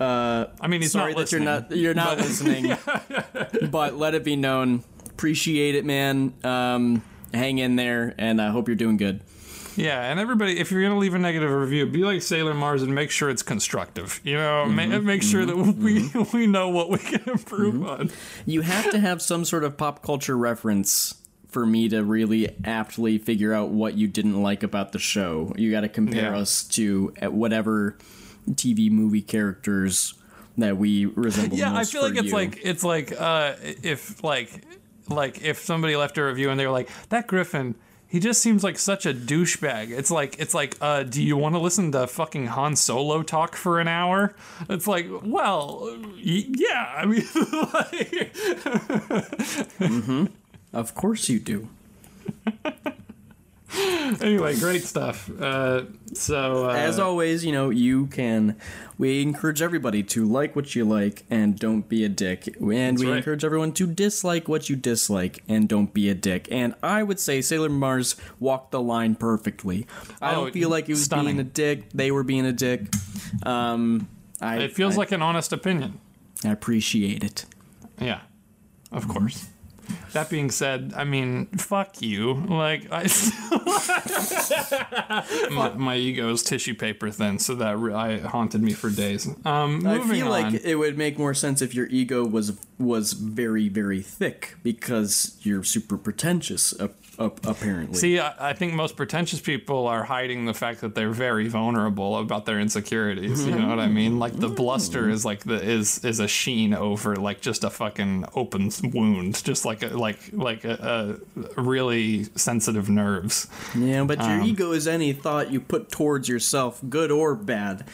[0.00, 2.76] Uh, I mean, he's sorry that you're not you're not but- listening,
[3.70, 4.84] but let it be known.
[5.10, 6.32] Appreciate it, man.
[6.44, 7.02] Um,
[7.34, 9.20] hang in there, and I hope you're doing good.
[9.76, 12.92] Yeah, and everybody, if you're gonna leave a negative review, be like Sailor Mars and
[12.94, 14.20] make sure it's constructive.
[14.24, 18.10] You know, ma- make sure that we we know what we can improve on.
[18.44, 21.14] You have to have some sort of pop culture reference
[21.48, 25.52] for me to really aptly figure out what you didn't like about the show.
[25.56, 26.38] You got to compare Yeah.
[26.38, 27.96] us to uh, whatever
[28.54, 30.14] TV movie characters
[30.56, 31.56] that we resemble.
[31.56, 32.32] Yeah, I feel like it's you.
[32.32, 34.64] like it's like uh, if like
[35.08, 37.74] like if somebody left a review and they were like that Griffin.
[38.10, 39.90] he just seems like such a douchebag.
[39.90, 43.54] It's like it's like, uh, do you want to listen to fucking Han Solo talk
[43.54, 44.34] for an hour?
[44.68, 45.80] It's like, well,
[46.16, 46.92] y- yeah.
[46.96, 47.22] I mean,
[47.74, 48.32] like,
[50.72, 51.68] Of course you do.
[54.20, 55.30] anyway, great stuff.
[55.40, 55.82] Uh,
[56.14, 58.56] so uh, As always, you know, you can.
[58.96, 62.56] We encourage everybody to like what you like and don't be a dick.
[62.60, 63.18] And we right.
[63.18, 66.48] encourage everyone to dislike what you dislike and don't be a dick.
[66.50, 69.86] And I would say Sailor Mars walked the line perfectly.
[70.20, 71.36] I Oh, don't feel like he was stunning.
[71.36, 71.90] being a dick.
[71.92, 72.86] They were being a dick.
[73.44, 74.08] Um,
[74.40, 76.00] I, it feels I, like an honest opinion.
[76.44, 77.44] I appreciate it.
[78.00, 78.20] Yeah,
[78.90, 79.48] of course.
[80.12, 82.34] That being said, I mean, fuck you.
[82.34, 83.08] Like, I,
[85.50, 89.28] my, my ego is tissue paper thin, so that re- I haunted me for days.
[89.44, 90.52] Um, I feel on.
[90.52, 95.36] like it would make more sense if your ego was was very very thick because
[95.42, 96.72] you're super pretentious.
[97.18, 101.48] Apparently, See, I, I think most pretentious people are hiding the fact that they're very
[101.48, 103.44] vulnerable about their insecurities.
[103.44, 104.20] You know what I mean?
[104.20, 108.24] Like the bluster is like the is is a sheen over like just a fucking
[108.36, 111.18] open wound, just like a like like a,
[111.56, 113.48] a really sensitive nerves.
[113.76, 117.84] Yeah, but Um, your ego is any thought you put towards yourself, good or bad.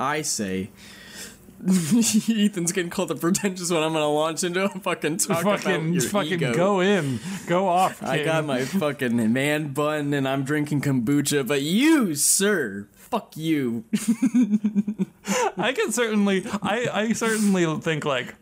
[0.00, 0.70] I say.
[1.68, 3.82] Ethan's getting called a pretentious one.
[3.84, 6.54] I'm gonna launch into a fucking talk about fucking your fucking ego.
[6.54, 8.02] go in, go off.
[8.02, 13.84] I got my fucking man bun and I'm drinking kombucha, but you, sir, fuck you.
[15.56, 18.34] I can certainly, I, I certainly think like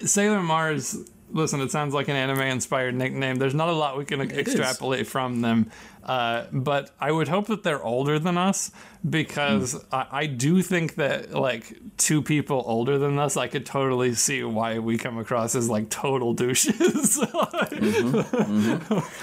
[0.00, 0.96] Sailor Mars.
[1.30, 3.36] Listen, it sounds like an anime-inspired nickname.
[3.36, 5.70] There's not a lot we can extrapolate from them,
[6.04, 8.70] uh, but I would hope that they're older than us
[9.08, 14.14] because I, I do think that like two people older than us, I could totally
[14.14, 17.18] see why we come across as like total douches.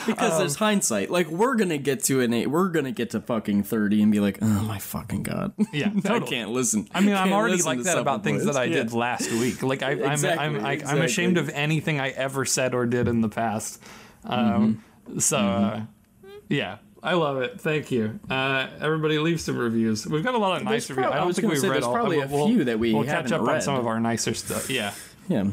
[0.06, 1.10] Because Um, there's hindsight.
[1.10, 4.20] Like we're gonna get to an eight, we're gonna get to fucking thirty and be
[4.20, 5.54] like, oh my fucking god.
[5.72, 6.30] Yeah, I totally.
[6.32, 6.88] can't listen.
[6.94, 8.76] I mean, I'm already like that about things that I Boys.
[8.76, 9.62] did last week.
[9.63, 13.08] Like I, I'm, Exactly, I'm, I, I'm ashamed of anything I ever said or did
[13.08, 13.82] in the past.
[14.26, 15.20] Um, Mm-hmm.
[15.20, 15.82] So, uh,
[16.51, 17.59] yeah, I love it.
[17.59, 18.19] Thank you.
[18.29, 20.05] Uh, everybody, leave some reviews.
[20.05, 21.13] We've got a lot of nice There's reviews.
[21.13, 21.93] I don't was think we've say read there's all.
[21.93, 24.33] probably uh, a we'll- few that we We'll catch up on some of our nicer
[24.33, 24.69] stuff.
[24.69, 24.93] Yeah.
[25.27, 25.45] Yeah.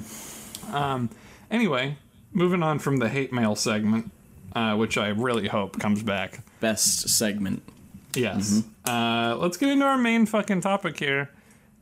[1.50, 1.96] Anyway,
[2.32, 4.10] moving on from the hate mail segment,
[4.54, 6.40] uh, which I really hope comes back.
[6.60, 7.62] Best segment.
[8.14, 8.62] Yes.
[8.84, 11.30] Uh, let's get into our main fucking topic here,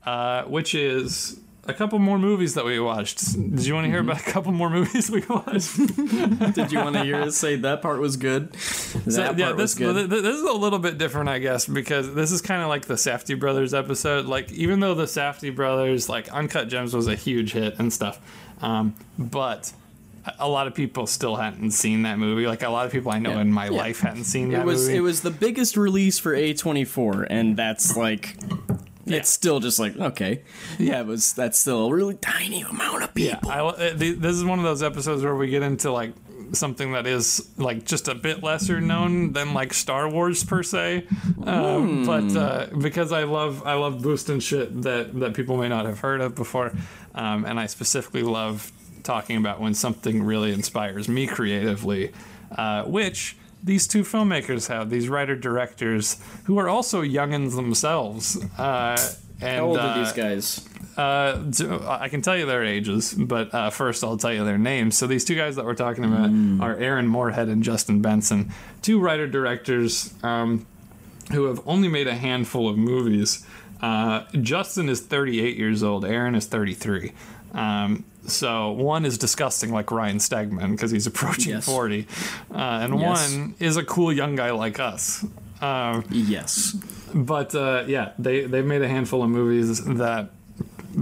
[0.04, 3.32] uh, which is a couple more movies that we watched.
[3.32, 5.76] Did you want to hear about a couple more movies we watched?
[6.54, 8.52] Did you want to hear us say that part was good?
[8.52, 9.94] That So, part yeah, was this good.
[10.10, 12.86] th- this is a little bit different, I guess, because this is kind of like
[12.86, 14.26] the Safdie brothers episode.
[14.26, 18.20] Like, even though the Safdie brothers, like Uncut Gems, was a huge hit and stuff,
[18.62, 19.72] um, but
[20.24, 22.46] a- a lot of people still hadn't seen that movie.
[22.46, 23.40] Like, a lot of people I know Yeah.
[23.42, 23.70] in my Yeah.
[23.72, 24.96] life hadn't seen that it was movie.
[24.98, 28.36] it was the biggest release for A24 and that's like
[29.06, 30.42] it's still just like okay.
[30.78, 33.50] Yeah, it was that's still a really tiny amount of Yeah, people.
[33.50, 36.12] I, uh, this is one of those episodes where we get into like
[36.52, 41.06] something that is like just a bit lesser known than like Star Wars per se,
[41.44, 45.86] um, but uh, because I love I love boosting shit that that people may not
[45.86, 46.72] have heard of before,
[47.14, 48.70] um, and I specifically love
[49.02, 52.12] talking about when something really inspires me creatively,
[52.56, 53.36] uh, which.
[53.66, 58.38] These two filmmakers have these writer directors who are also youngins themselves.
[58.56, 58.96] Uh,
[59.40, 60.66] and, How old are uh, these guys?
[60.96, 61.42] uh,
[61.86, 64.96] I can tell you their ages, but uh, first I'll tell you their names.
[64.96, 66.30] So these two guys that we're talking about
[66.64, 68.52] are Aaron Moorhead and Justin Benson,
[68.82, 70.64] two writer directors um,
[71.32, 73.44] who have only made a handful of movies.
[73.82, 76.04] Uh, Justin is 38 years old.
[76.04, 77.12] Aaron is 33.
[77.52, 81.66] Um, so one is disgusting like Ryan Stegman because he's approaching Yes.
[81.66, 82.06] 40,
[82.52, 83.32] uh, and Yes.
[83.34, 85.24] one is a cool young guy like us.
[85.62, 86.76] Um, Yes.
[87.14, 90.30] but uh, yeah, they they've made a handful of movies that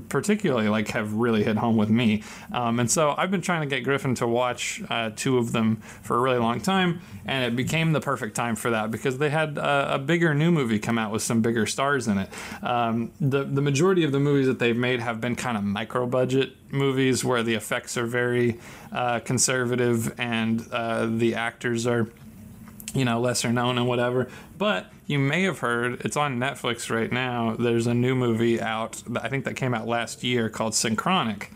[0.08, 2.22] particularly like have really hit home with me.
[2.52, 5.76] Um, and so I've been trying to get Griffin to watch uh, two of them
[5.76, 9.30] for a really long time, and it became the perfect time for that because they
[9.30, 12.28] had a, a bigger new movie come out with some bigger stars in it.
[12.62, 16.06] Um, the the majority of the movies that they've made have been kind of micro
[16.06, 18.58] budget movies where the effects are very
[18.92, 22.08] uh, conservative and uh, the actors are
[22.94, 24.28] you know, lesser known and whatever.
[24.56, 27.56] But you may have heard it's on Netflix right now.
[27.58, 31.50] There's a new movie out, I think that came out last year called Synchronic,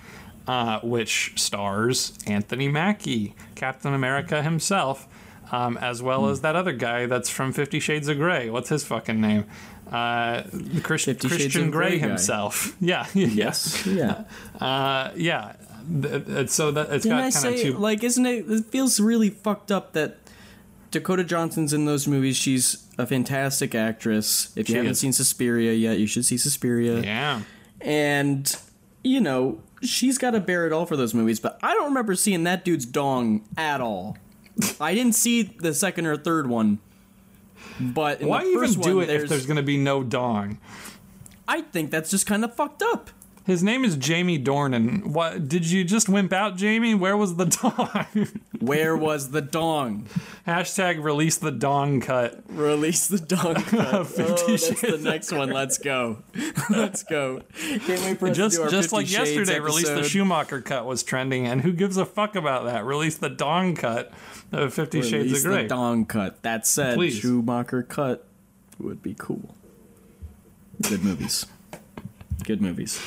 [0.47, 5.07] uh, which stars Anthony Mackie, Captain America himself,
[5.53, 8.51] um, as well as that other guy that's from Fifty Shades of Grey.
[8.51, 9.47] What's his fucking name?
[9.91, 10.43] Uh,
[10.83, 12.77] Chris, Christian Grey Grey himself.
[12.81, 13.07] Yeah.
[13.15, 13.87] Yes.
[13.87, 14.25] Yeah.
[14.61, 15.55] Uh, yeah.
[16.03, 17.79] Th- So that it's Didn't got kind of say two.
[17.79, 20.19] like isn't it it feels really fucked up that
[20.91, 22.37] Dakota Johnson's in those movies.
[22.37, 24.53] She's a fantastic actress.
[24.57, 25.01] If you She haven't is.
[25.01, 27.01] seen Suspiria yet, you should see Suspiria.
[27.01, 27.43] Yeah.
[27.81, 28.55] And
[29.05, 31.41] you know, she's got to bear it all for those movies.
[31.41, 34.17] But I don't remember seeing that dude's dong at all.
[34.81, 36.79] I didn't see the second or third one.
[37.81, 40.59] But in Why the even do one, it if there's going to be no dong?
[41.47, 43.11] I think that's just kind of fucked up.
[43.49, 45.07] His name is Jamie Dornan.
[45.07, 46.95] What did you just wimp out, Jamie?
[46.95, 47.47] Where was the
[48.17, 48.29] dong?
[48.61, 50.07] Where was the dong?
[50.47, 52.43] Hashtag release the dong cut.
[52.51, 54.07] Release the dong cut.
[54.07, 55.49] Fifty oh, that's the next one.
[55.49, 56.19] Let's go.
[56.69, 57.41] Let's go.
[57.59, 60.03] Can't wait for us Just to just 50 like Shades yesterday, release the.
[60.05, 62.85] Schumacher cut was trending, and who gives a fuck about that?
[62.85, 64.13] Release the dong cut
[64.53, 65.67] of Fifty Shades Release of the Grey.
[65.69, 66.43] dong cut.
[66.43, 67.19] That said, Please.
[67.19, 68.27] Schumacher cut
[68.79, 69.55] would be cool.
[70.83, 71.47] Good movies.
[72.49, 73.01] Good movies.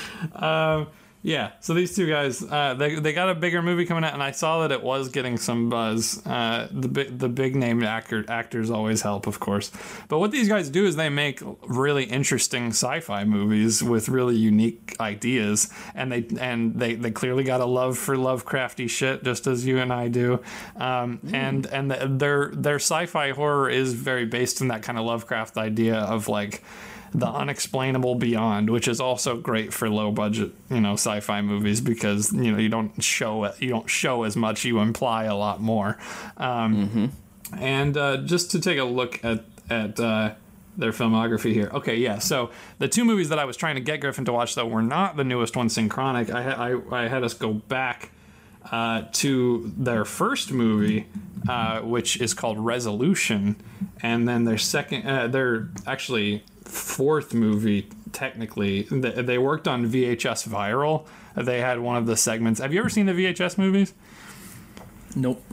[1.23, 4.23] Yeah, so these two guys, uh, they they got a bigger movie coming out, and
[4.23, 6.25] I saw that it was getting some buzz.
[6.25, 9.71] Uh, the big the big name actor actors always help, of course.
[10.07, 14.95] But what these guys do is they make really interesting sci-fi movies with really unique
[14.99, 19.63] ideas, and they and they, they clearly got a love for Lovecrafty shit, just as
[19.63, 20.39] you and I do.
[20.75, 25.05] Um, And and the, their their sci-fi horror is very based in that kind of
[25.05, 26.63] Lovecraft idea of like
[27.13, 32.31] the unexplainable beyond, which is also great for low budget, you know, sci-fi movies because
[32.31, 35.61] you know you don't show it, you don't show as much, you imply a lot
[35.61, 35.97] more.
[36.37, 37.11] Um,
[37.59, 40.35] And uh, just to take a look at at uh,
[40.77, 41.69] their filmography here.
[41.73, 42.19] Okay, yeah.
[42.19, 44.81] So the two movies that I was trying to get Griffin to watch though were
[44.81, 46.33] not the newest one, Synchronic.
[46.33, 48.11] I I, I had us go back
[48.71, 51.07] uh, to their first movie,
[51.49, 53.57] uh, which is called Resolution,
[54.01, 57.89] and then their second, uh, their actually fourth movie.
[58.11, 61.05] Technically, they, they worked on VHS Viral.
[61.35, 62.59] They had one of the segments.
[62.59, 63.93] Have you ever seen the VHS movies?
[65.15, 65.43] Nope.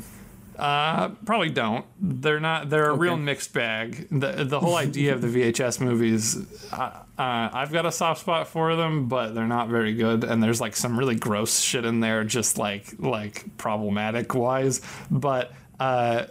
[0.57, 1.87] Uh, probably don't.
[2.00, 2.68] They're not.
[2.68, 4.09] They're a real mixed bag.
[4.11, 6.37] the The whole idea of the VHS movies,
[6.72, 10.24] uh, uh, I've got a soft spot for them, but they're not very good.
[10.24, 14.81] And there's like some really gross shit in there, just like like problematic wise.
[15.12, 16.26] But uh,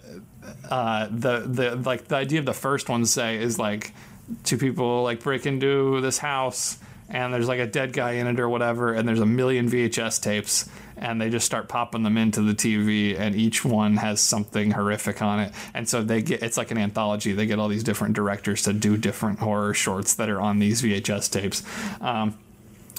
[0.70, 3.94] uh, the the like the idea of the first one say is like
[4.44, 6.78] two people like break into this house
[7.10, 10.22] and there's like a dead guy in it or whatever and there's a million VHS
[10.22, 14.72] tapes and they just start popping them into the TV and each one has something
[14.72, 15.54] horrific on it.
[15.74, 17.34] And so they get it's like an anthology.
[17.34, 20.82] They get all these different directors to do different horror shorts that are on these
[20.82, 21.64] VHS tapes.
[22.02, 22.38] Um,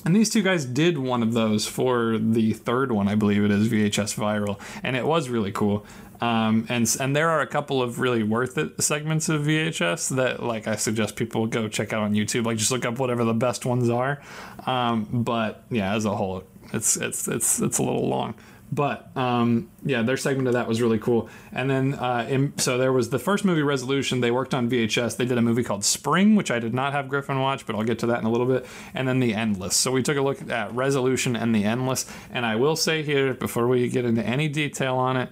[0.04, 3.50] and these two guys did one of those for the third one, I believe it
[3.50, 5.84] is VHS Viral, and it was really cool.
[6.20, 10.42] Um, and and there are a couple of really worth it segments of VHS that
[10.42, 12.44] like I suggest people go check out on YouTube.
[12.44, 14.20] Like just look up whatever the best ones are.
[14.66, 18.34] Um, but yeah, as a whole, it's it's it's it's a little long.
[18.70, 21.28] But um, yeah, their segment of that was really cool.
[21.52, 24.20] And then uh, in, so there was the first movie Resolution.
[24.20, 25.16] They worked on VHS.
[25.16, 27.84] They did a movie called Spring, which I did not have Griffin watch, but I'll
[27.84, 28.66] get to that in a little bit.
[28.92, 29.74] And then The Endless.
[29.74, 32.04] So we took a look at Resolution and The Endless.
[32.30, 35.30] And I will say here before we get into any detail on it,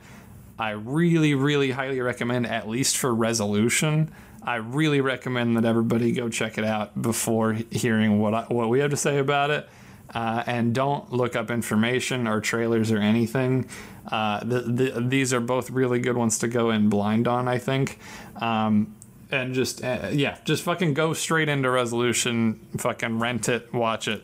[0.59, 4.11] I really, really highly recommend, at least for Resolution.
[4.42, 8.79] I really recommend that everybody go check it out before hearing what I, what we
[8.81, 9.69] have to say about it.
[10.14, 13.69] Uh, and don't look up information or trailers or anything.
[14.11, 17.59] Uh, the, the, these are both really good ones to go in blind on, I
[17.59, 17.99] think.
[18.37, 18.95] Um,
[19.33, 24.23] and just uh, yeah, just fucking go straight into resolution, fucking rent it, watch it,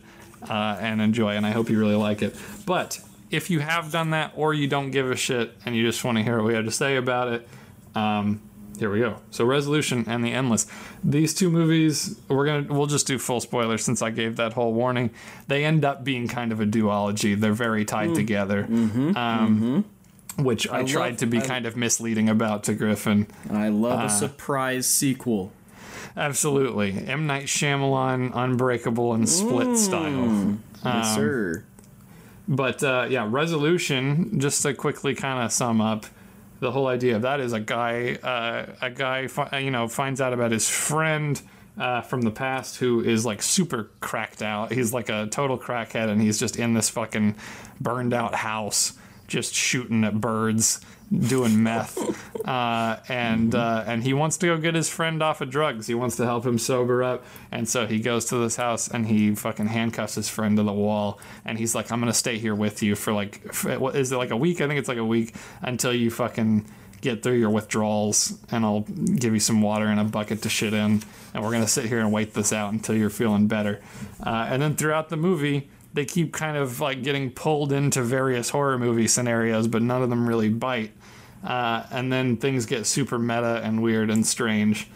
[0.48, 1.34] uh, and enjoy.
[1.34, 2.36] And I hope you really like it.
[2.64, 3.00] But
[3.32, 6.18] if you have done that, or you don't give a shit and you just want
[6.18, 7.48] to hear what we have to say about it,
[7.94, 8.40] um,
[8.78, 9.16] here we go.
[9.30, 10.66] So Resolution and The Endless.
[11.04, 14.72] These two movies, we're gonna we'll just do full spoilers since I gave that whole
[14.72, 15.10] warning.
[15.48, 17.38] They end up being kind of a duology.
[17.38, 18.64] They're very tied together.
[19.16, 19.84] um,
[20.38, 23.26] Which I, tried love- to be I- kind of misleading about to Griffin.
[23.50, 25.52] I love Uh, a surprise sequel.
[26.16, 27.06] Absolutely.
[27.06, 27.26] M.
[27.26, 30.58] Night Shyamalan, Unbreakable, and Split style.
[30.84, 31.64] yes, sir.
[32.48, 34.40] But uh, yeah, resolution.
[34.40, 36.06] Just to quickly kind of sum up,
[36.60, 40.20] the whole idea of that is a guy, uh, a guy, fi- you know, finds
[40.20, 41.40] out about his friend
[41.78, 44.72] uh, from the past who is like super cracked out.
[44.72, 47.36] He's like a total crackhead, and he's just in this fucking
[47.80, 48.92] burned out house,
[49.26, 50.80] just shooting at birds,
[51.12, 51.98] doing meth,
[52.48, 55.86] uh, and uh, and he wants to go get his friend off of drugs.
[55.86, 59.06] He wants to help him sober up, and so he goes to this house and
[59.06, 62.54] he fucking handcuffs his friend to the wall, and he's like, "I'm gonna stay here
[62.54, 64.60] with you for like, for, what is it like a week?
[64.60, 66.66] I think it's like a week until you fucking."
[67.00, 70.72] Get through your withdrawals, and I'll give you some water and a bucket to shit
[70.72, 71.02] in,
[71.34, 73.80] and we're gonna sit here and wait this out until you're feeling better.
[74.24, 78.50] Uh, and then throughout the movie, they keep kind of like getting pulled into various
[78.50, 80.92] horror movie scenarios, but none of them really bite.
[81.44, 84.88] Uh, and then things get super meta and weird and strange.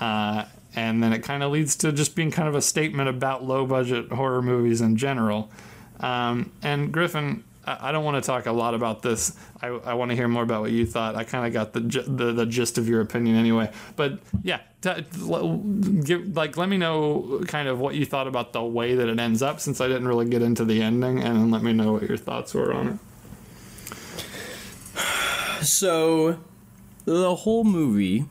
[0.00, 0.44] Uh,
[0.74, 3.66] and then it kind of leads to just being kind of a statement about low
[3.66, 5.50] budget horror movies in general.
[6.00, 9.36] Um, and Griffin, I, I don't want to talk a lot about this.
[9.60, 11.14] I, I want to hear more about what you thought.
[11.14, 13.70] I kind of got the, the the gist of your opinion anyway.
[13.96, 18.94] But yeah, give, like let me know kind of what you thought about the way
[18.94, 21.72] that it ends up, since I didn't really get into the ending, and let me
[21.72, 22.98] know what your thoughts were on it.
[25.62, 26.38] So,
[27.04, 28.26] the whole movie,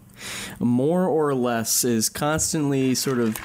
[0.60, 3.38] more or less, is constantly sort of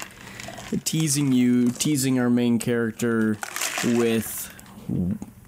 [0.84, 3.38] teasing you, teasing our main character
[3.84, 4.52] with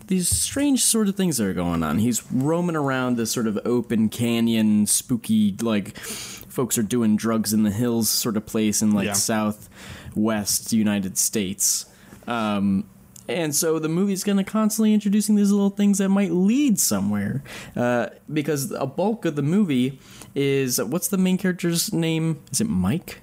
[0.06, 1.98] these strange sort of things that are going on.
[1.98, 7.62] He's roaming around this sort of open canyon, spooky, like folks are doing drugs in
[7.62, 9.12] the hills sort of place in like Yeah.
[9.12, 11.86] southwest United States.
[12.26, 12.84] Um,
[13.28, 17.42] and so the movie's going to constantly introducing these little things that might lead somewhere.
[17.76, 19.98] Uh, because a bulk of the movie
[20.34, 22.42] is what's the main character's name?
[22.50, 23.20] Is it Mike?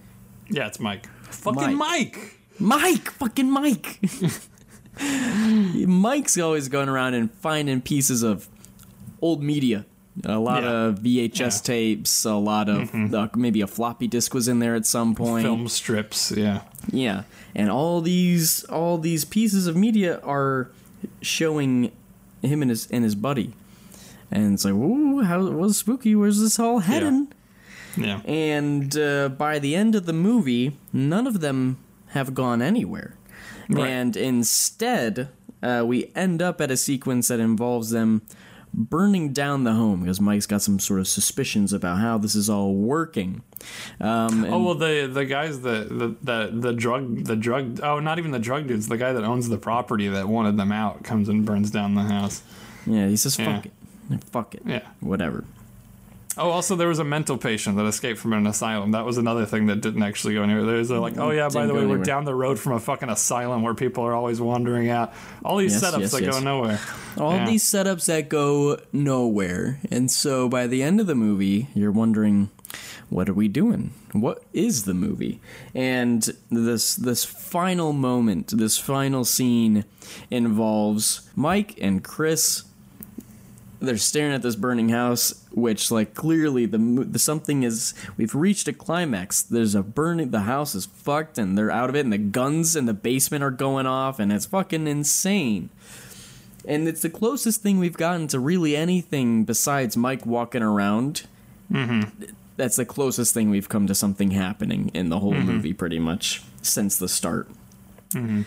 [0.49, 1.07] Yeah, it's Mike.
[1.31, 2.39] Fucking Mike.
[2.59, 3.99] Mike, fucking Mike.
[5.87, 8.47] Mike's always going around and finding pieces of
[9.21, 9.85] old media.
[10.23, 10.69] A lot Yeah.
[10.87, 11.47] of VHS Yeah.
[11.47, 11.65] Mm-hmm.
[11.65, 15.43] tapes, a lot of uh, maybe a floppy disk was in there at some point.
[15.45, 16.31] Film strips.
[16.31, 16.61] Yeah.
[16.91, 17.23] Yeah,
[17.55, 20.69] and all these all these pieces of media are
[21.21, 21.91] showing
[22.41, 23.53] him and his and his buddy,
[24.31, 26.15] and it's like, ooh, how was spooky?
[26.15, 27.27] Where's this all heading?
[27.97, 28.21] Yeah.
[28.25, 31.77] And uh, by the end of the movie, none of them
[32.09, 33.15] have gone anywhere,
[33.67, 33.89] Right.
[33.89, 35.29] and instead,
[35.63, 38.21] uh, we end up at a sequence that involves them
[38.77, 42.49] burning down the home because Mike's got some sort of suspicions about how this is
[42.49, 43.41] all working.
[44.01, 48.19] Um, Oh well, the the guys that the, the the drug the drug oh not
[48.19, 51.29] even the drug dudes the guy that owns the property that wanted them out comes
[51.29, 52.43] and burns down the house.
[52.85, 53.55] Yeah, he says, Yeah.
[53.55, 54.23] fuck it.
[54.31, 54.61] Fuck it.
[54.65, 54.87] Yeah.
[54.99, 55.45] Whatever.
[56.37, 58.91] Oh, also there was a mental patient that escaped from an asylum.
[58.91, 60.63] That was another thing that didn't actually go anywhere.
[60.65, 63.09] There's a, like, oh yeah, by the way, we're down the road from a fucking
[63.09, 65.13] asylum where people are always wandering out.
[65.45, 66.33] All these Yes, setups yes, that yes.
[66.35, 66.79] go nowhere.
[67.17, 67.45] All Yeah.
[67.45, 69.79] these setups that go nowhere.
[69.89, 72.49] And so by the end of the movie, you're wondering,
[73.09, 73.93] what are we doing?
[74.11, 75.39] What is the movie?
[75.73, 79.85] And this this final moment, this final scene
[80.29, 82.63] involves Mike and Chris
[83.81, 88.67] they're staring at this burning house which like clearly the, the something is we've reached
[88.67, 89.41] a climax.
[89.41, 92.75] There's a burning the house is fucked and they're out of it and the guns
[92.75, 95.69] in the basement are going off and it's fucking insane.
[96.67, 101.23] And it's the closest thing we've gotten to really anything besides mike walking around.
[101.71, 102.25] Mm-hmm.
[102.57, 105.47] That's the closest thing we've come to something happening in the whole mm-hmm.
[105.47, 107.47] movie pretty much since the start
[108.11, 108.43] mm-hmm.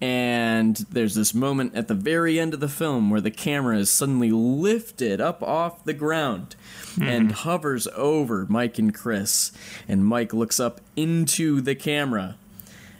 [0.00, 3.90] And there's this moment at the very end of the film where the camera is
[3.90, 6.56] suddenly lifted up off the ground
[7.00, 7.34] and hmm.
[7.34, 9.52] hovers over Mike and Chris.
[9.86, 12.36] And Mike looks up into the camera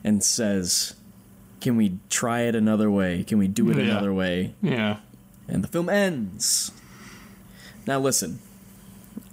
[0.05, 0.95] and says,
[1.61, 3.25] Can we try it another way?
[3.25, 3.85] Can we do it Yeah.
[3.85, 4.55] another way?
[4.61, 4.99] Yeah.
[5.49, 6.71] And the film ends.
[7.87, 8.41] Now, listen,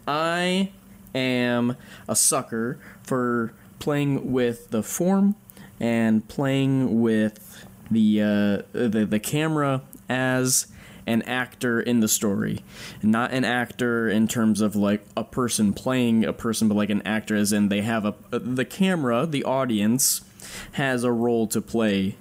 [0.08, 0.72] I
[1.14, 1.76] am
[2.08, 5.36] a sucker for playing with the form
[5.80, 10.68] and playing with the uh, the the camera as
[11.06, 12.64] an actor in the story,
[13.02, 17.02] not an actor in terms of like a person playing a person, but like an
[17.04, 20.22] actor as in they have a the camera, the audience
[20.74, 22.16] has a role to play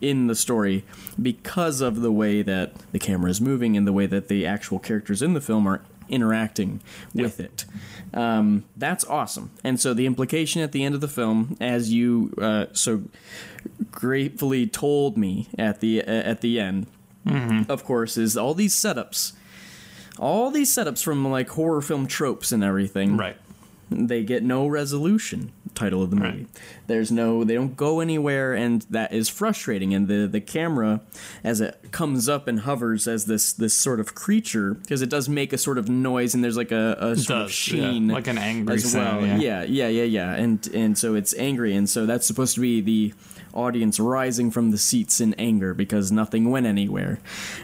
[0.00, 0.82] in the story
[1.20, 4.78] because of the way that the camera is moving and the way that the actual
[4.78, 6.80] characters in the film are interacting
[7.14, 7.64] with it.
[8.12, 9.50] Um, that's awesome.
[9.64, 13.02] And so the implication at the end of the film, as you uh, so
[13.90, 16.86] gratefully told me at the uh, at the end,
[17.68, 19.32] of course, is all these setups,
[20.18, 23.36] all these setups from like horror film tropes and everything Right.
[23.90, 26.38] They get no resolution title of the movie.
[26.38, 26.46] Right.
[26.86, 29.94] there's no they don't go anywhere and that is frustrating.
[29.94, 31.00] And the the camera
[31.42, 35.28] as it comes up and hovers as this this sort of creature because it does
[35.28, 37.90] make a sort of noise and there's like a, a sort of does, yeah.
[37.90, 39.20] sheen Like an angry as well.
[39.20, 39.62] sound, yeah.
[39.62, 40.34] yeah yeah yeah yeah.
[40.34, 43.14] And and so it's angry and so that's supposed to be the
[43.52, 47.18] audience rising from the seats in anger because nothing went anywhere.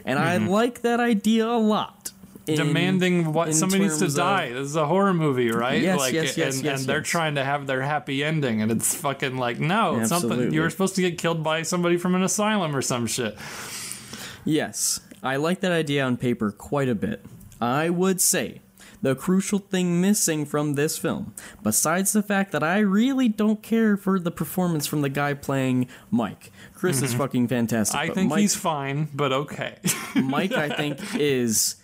[0.05, 0.49] And i mm-hmm.
[0.49, 2.13] like that idea a lot
[2.47, 4.53] in- demanding what somebody needs to terms of- die.
[4.53, 5.81] This is a horror movie, right?
[5.81, 7.09] Yes, like, yes, yes, and, yes, and they're yes.
[7.09, 10.71] trying to have their happy ending, and it's fucking like, no, it's something you were
[10.71, 13.37] supposed to get killed by somebody from an asylum or some shit.
[14.45, 17.25] Yes, I like that idea on paper quite a bit.
[17.61, 18.61] I would say
[19.03, 23.97] the crucial thing missing from this film, besides the fact that I really don't care
[23.97, 26.51] for the performance from the guy playing Mike.
[26.75, 27.99] Chris is fucking fantastic.
[27.99, 28.11] Mm-hmm.
[28.11, 29.79] I think Mike, he's fine, but okay.
[30.15, 31.77] Mike, I think, is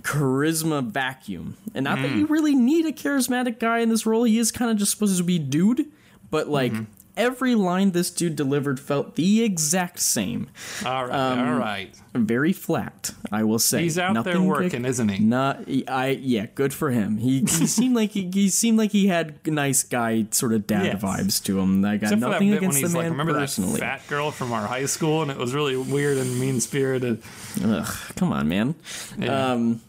[0.00, 1.56] charisma vacuum.
[1.74, 2.30] And not that you mm.
[2.30, 4.24] really need a charismatic guy in this role.
[4.24, 5.90] He is kind of just supposed to be dude,
[6.30, 6.84] but like mm-hmm.
[7.16, 10.50] every line this dude delivered felt the exact same.
[10.84, 11.94] All right, um, all right.
[12.14, 13.82] Very flat, I will say.
[13.82, 15.24] He's out there Nothing working, isn't he?
[15.24, 17.18] Not, I yeah, good for him.
[17.18, 20.84] He, he seemed like he, he seemed like he had nice guy sort of dad
[20.84, 21.02] Yes.
[21.02, 21.84] vibes to him.
[21.84, 23.80] I got Except nothing against the like, man remember personally.
[23.80, 27.22] that fat girl from our high school, and it was really weird and mean spirited.
[27.62, 28.74] Ugh, come on, man.
[29.16, 29.52] Yeah.
[29.52, 29.80] Um,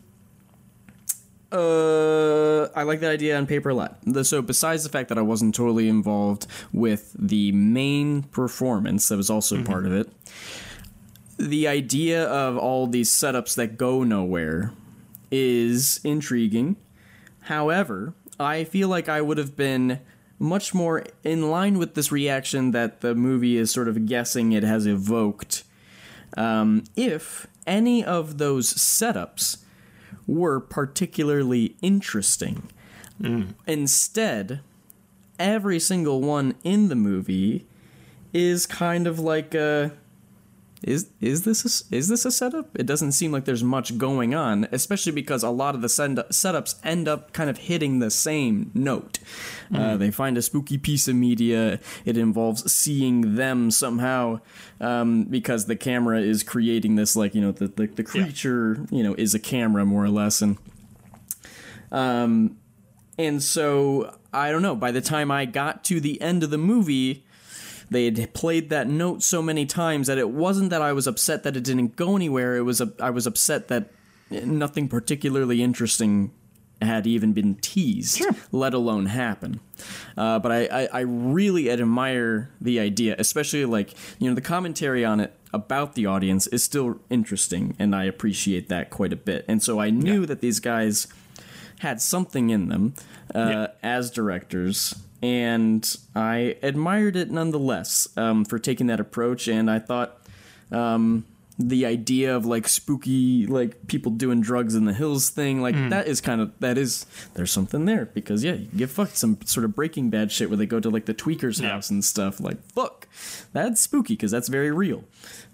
[1.52, 3.97] uh, I like that idea on paper a lot.
[4.06, 9.18] The- So, besides the fact that I wasn't totally involved with the main performance, that
[9.18, 10.10] was also part of it.
[11.38, 14.74] The idea of all these setups that go nowhere
[15.32, 16.76] is intriguing.
[17.43, 20.00] However, I feel like I would have been
[20.38, 24.64] much more in line with this reaction that the movie is sort of guessing it
[24.64, 25.64] has evoked
[26.38, 29.58] um, if any of those setups
[30.30, 32.70] were particularly interesting.
[33.20, 33.44] Hmm.
[33.68, 34.62] Instead,
[35.38, 37.66] every single one in the movie
[38.34, 39.92] is kind of like a
[40.82, 42.74] is is this a, is this a setup?
[42.78, 46.18] It doesn't seem like there's much going on, especially because a lot of the send-
[46.30, 49.20] setups end up kind of hitting the same note.
[49.74, 51.80] Uh, they find a spooky piece of media.
[52.06, 54.40] It involves seeing them somehow,
[54.80, 59.04] um, because the camera is creating this like you know the the, the creature you
[59.04, 60.58] know is a camera more or less and.
[61.92, 62.58] Um,
[63.18, 64.76] and so I don't know.
[64.76, 67.26] By the time I got to the end of the movie,
[67.90, 71.44] they had played that note so many times that it wasn't that I was upset
[71.44, 72.56] that it didn't go anywhere.
[72.56, 73.92] It was a, I was upset that
[74.30, 76.32] nothing particularly interesting
[76.82, 78.24] had even been teased,
[78.54, 79.60] let alone happen.
[80.16, 85.04] Uh, but I, I, I really admire the idea, especially like you know the commentary
[85.04, 89.44] on it about the audience is still interesting, and I appreciate that quite a bit.
[89.48, 91.08] And so I knew that these guys
[91.80, 92.94] had something in them
[93.36, 93.68] uh, Yeah.
[93.84, 99.47] as directors, and I admired it nonetheless um, for taking that approach.
[99.47, 100.17] And I thought
[100.72, 101.26] um,
[101.57, 106.07] the idea of like spooky, like people doing drugs in the hills thing, like that
[106.07, 109.65] is kind of that is there's something there because yeah, you get fucked some sort
[109.65, 111.70] of Breaking Bad shit where they go to like the tweaker's Yeah.
[111.72, 112.39] house and stuff.
[112.39, 113.07] Like fuck,
[113.51, 115.03] that's spooky because that's very real.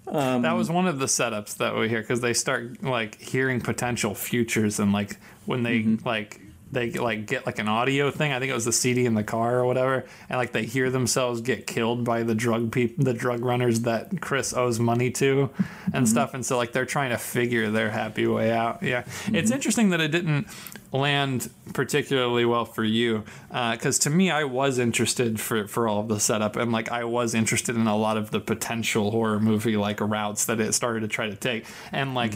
[0.05, 4.13] that was one of the setups that we hear because they start like hearing potential
[4.13, 6.07] futures and like when they Mm-hmm.
[6.07, 6.41] like
[6.72, 8.34] they like get like an audio thing.
[8.34, 10.89] I think it was the CD in the car or whatever, and like they hear
[10.89, 15.49] themselves get killed by the drug people, the drug runners that Chris owes money to,
[15.86, 16.05] and Mm-hmm.
[16.05, 16.34] stuff.
[16.34, 18.82] And so like they're trying to figure their happy way out.
[18.84, 19.36] Yeah, Mm-hmm.
[19.36, 20.47] it's interesting that it didn't
[20.91, 26.07] land particularly well for you because to me I was interested for for all of
[26.07, 29.76] the setup and like I was interested in a lot of the potential horror movie
[29.76, 32.34] like routes that it started to try to take and like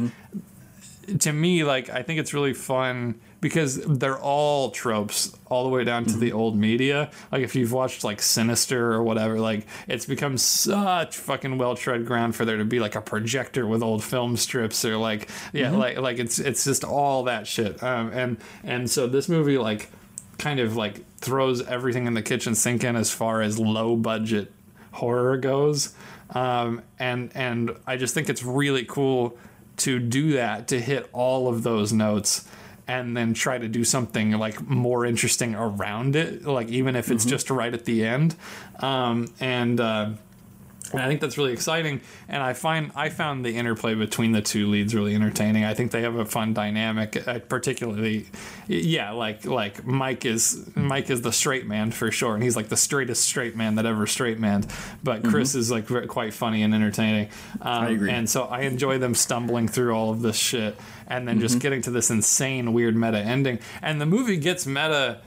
[1.19, 5.83] to me, like I think it's really fun because they're all tropes all the way
[5.83, 7.09] down to the old media.
[7.31, 12.05] Like if you've watched like Sinister or whatever, like it's become such fucking well tread
[12.05, 15.71] ground for there to be like a projector with old film strips or like yeah,
[15.71, 17.81] like like it's it's just all that shit.
[17.81, 19.89] Um, and and so this movie like
[20.37, 24.51] kind of like throws everything in the kitchen sink in as far as low budget
[24.91, 25.93] horror goes.
[26.31, 29.37] Um, and and I just think it's really cool
[29.77, 32.45] to do that to hit all of those notes
[32.89, 37.23] and then try to do something like more interesting around it like even if it's
[37.23, 38.35] just right at the end.
[38.79, 40.09] Um, and uh,
[40.91, 42.01] and I think that's really exciting.
[42.27, 45.65] And I find I found the interplay between the two leads really entertaining.
[45.65, 48.27] I think they have a fun dynamic, uh, particularly,
[48.67, 52.69] yeah, like like Mike is Mike is the straight man for sure, and he's like
[52.69, 54.65] the straightest straight man that ever straight man.
[55.03, 57.29] But Chris is like very, quite funny and entertaining.
[57.61, 58.11] Um, I agree.
[58.11, 60.77] And so I enjoy them stumbling through all of this shit,
[61.07, 63.59] and then just getting to this insane weird meta ending.
[63.81, 65.21] And the movie gets meta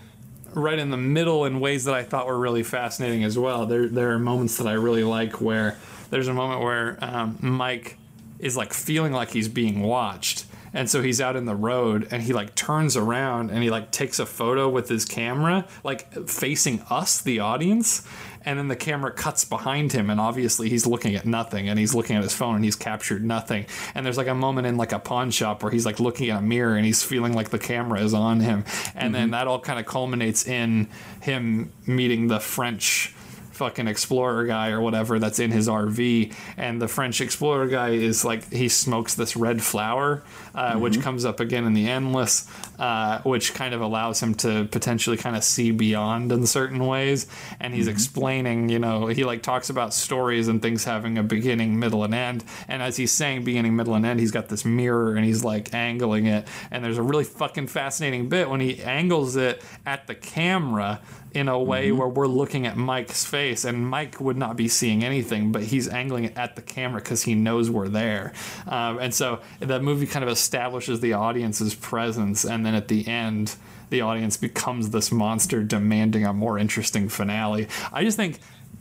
[0.55, 3.67] right in the middle in ways that I thought were really fascinating as well.
[3.67, 5.79] There there are moments that I really like where
[6.11, 7.99] there's a moment where um, Mike
[8.39, 10.45] is like feeling like he's being watched.
[10.75, 13.91] And so he's out in the road and he like turns around and he like
[13.91, 18.07] takes a photo with his camera, like facing us, the audience.
[18.45, 21.95] And then the camera cuts behind him and obviously he's looking at nothing and he's
[21.95, 23.67] looking at his phone and he's captured nothing.
[23.95, 26.39] And there's like a moment in like a pawn shop where he's like looking at
[26.39, 28.65] a mirror and he's feeling like the camera is on him.
[28.95, 29.31] And then mm-hmm.
[29.33, 30.89] that all kind of culminates in
[31.21, 33.15] him meeting the French
[33.63, 38.25] fucking explorer guy or whatever that's in his RV, and the French explorer guy is
[38.25, 42.49] like he smokes this red flower, uh, which comes up again in the endless,
[42.81, 47.29] uh, which kind of allows him to potentially kind of see beyond in certain ways,
[47.61, 51.79] and he's explaining, you know, he like talks about stories and things having a beginning,
[51.79, 55.15] middle, and end, and as he's saying beginning, middle, and end, he's got this mirror
[55.15, 59.37] and he's like angling it, and there's a really fucking fascinating bit when he angles
[59.37, 61.01] it at the camera
[61.35, 65.03] in a way where we're looking at Mike's face, and Mike would not be seeing
[65.03, 68.33] anything, but he's angling it at the camera because he knows we're there.
[68.67, 73.07] Um, and so the movie kind of establishes the audience's presence, and then at the
[73.09, 73.57] end,
[73.91, 77.69] the audience becomes this monster demanding a more interesting finale.
[77.93, 78.39] I just think,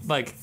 [0.07, 0.35] like,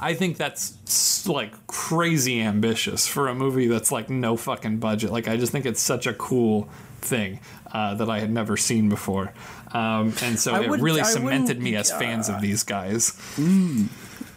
[0.00, 5.10] I think that's like crazy ambitious for a movie that's like no fucking budget.
[5.10, 6.68] Like I just think it's such a cool
[7.00, 7.40] thing
[7.72, 9.32] uh, that I had never seen before,
[9.72, 12.62] um, and so I it would- really I cemented me as fans of uh, these
[12.62, 13.10] guys.
[13.36, 13.86] Hmm.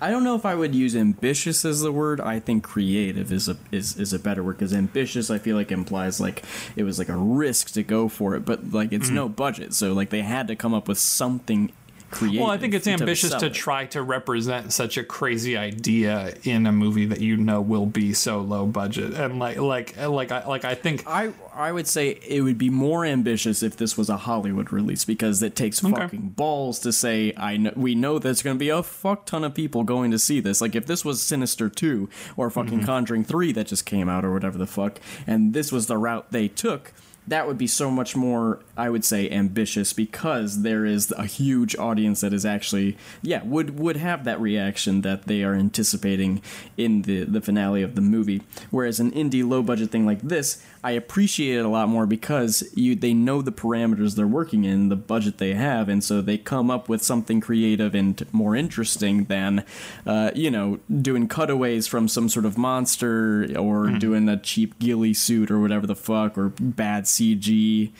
[0.03, 2.19] I don't know if I would use ambitious as the word.
[2.19, 5.71] I think creative is a is, is a better word because ambitious I feel like
[5.71, 6.43] implies like
[6.75, 9.15] it was like a risk to go for it, but like it's mm-hmm.
[9.15, 11.71] no budget, so like they had to come up with something
[12.11, 12.41] creative.
[12.41, 16.71] Well, I think it's ambitious to try to represent such a crazy idea in a
[16.71, 20.65] movie that you know will be so low budget, and like like like I like
[20.65, 24.17] I think I I would say it would be more ambitious if this was a
[24.17, 25.93] Hollywood release because it takes Okay.
[25.95, 29.43] fucking balls to say I know we know there's going to be a fuck ton
[29.43, 30.61] of people going to see this.
[30.61, 32.85] Like if this was Sinister 2 or fucking Mm-hmm.
[32.85, 36.31] Conjuring 3 that just came out or whatever the fuck and this was the route
[36.31, 36.93] they took,
[37.27, 41.75] that would be so much more I would say ambitious because there is a huge
[41.75, 46.41] audience that is actually yeah, would would have that reaction that they are anticipating
[46.77, 48.41] in the the finale of the movie.
[48.69, 52.69] Whereas an indie low budget thing like this, I appreciate it a lot more because
[52.73, 56.37] you they know the parameters they're working in, the budget they have, and so they
[56.37, 59.63] come up with something creative and more interesting than,
[60.05, 65.13] uh, you know, doing cutaways from some sort of monster or doing a cheap ghillie
[65.13, 67.91] suit or whatever the fuck or bad CG.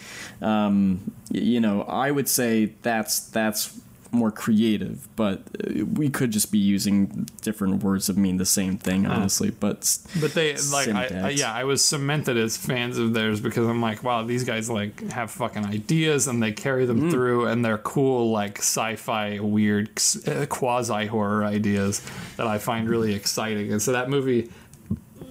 [0.41, 3.79] Um, you know, I would say that's that's
[4.13, 8.77] more creative, but uh, we could just be using different words that mean the same
[8.77, 9.51] thing, honestly.
[9.51, 13.67] But But they like, I, I, yeah, I was cemented as fans of theirs because
[13.67, 17.11] I'm like, wow, these guys like have fucking ideas and they carry them Mm.
[17.11, 19.89] through, and they're cool, like sci-fi, weird,
[20.27, 22.01] uh, quasi horror ideas
[22.37, 23.71] that I find really exciting.
[23.71, 24.49] And so that movie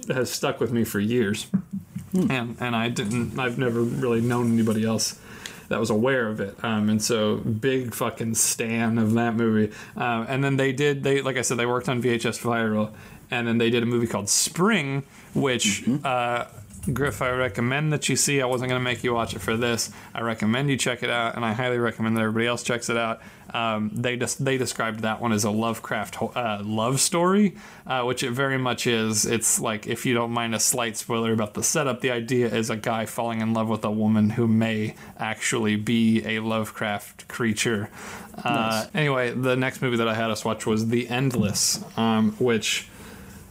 [0.07, 1.45] has stuck with me for years,
[2.13, 2.29] Hmm.
[2.31, 5.17] and and I didn't, I've never really known anybody else
[5.71, 6.63] that was aware of it.
[6.63, 9.73] Um, and so big fucking stan of that movie.
[9.95, 12.93] Um, and then they did they like I said they worked on VHS Viral,
[13.29, 15.03] and then they did a movie called Spring,
[15.33, 15.87] which.
[16.03, 16.45] Uh,
[16.93, 18.41] Griff, I recommend that you see.
[18.41, 19.91] I wasn't going to make you watch it for this.
[20.15, 22.97] I recommend you check it out, and I highly recommend that everybody else checks it
[22.97, 23.21] out.
[23.53, 27.55] Um, they just they described that one as a Lovecraft ho- uh, love story,
[27.85, 29.27] uh, which it very much is.
[29.27, 32.71] It's like if you don't mind a slight spoiler about the setup, the idea is
[32.71, 37.89] a guy falling in love with a woman who may actually be a Lovecraft creature.
[38.43, 42.87] Uh, anyway, the next movie that I had us watch was The Endless, um, which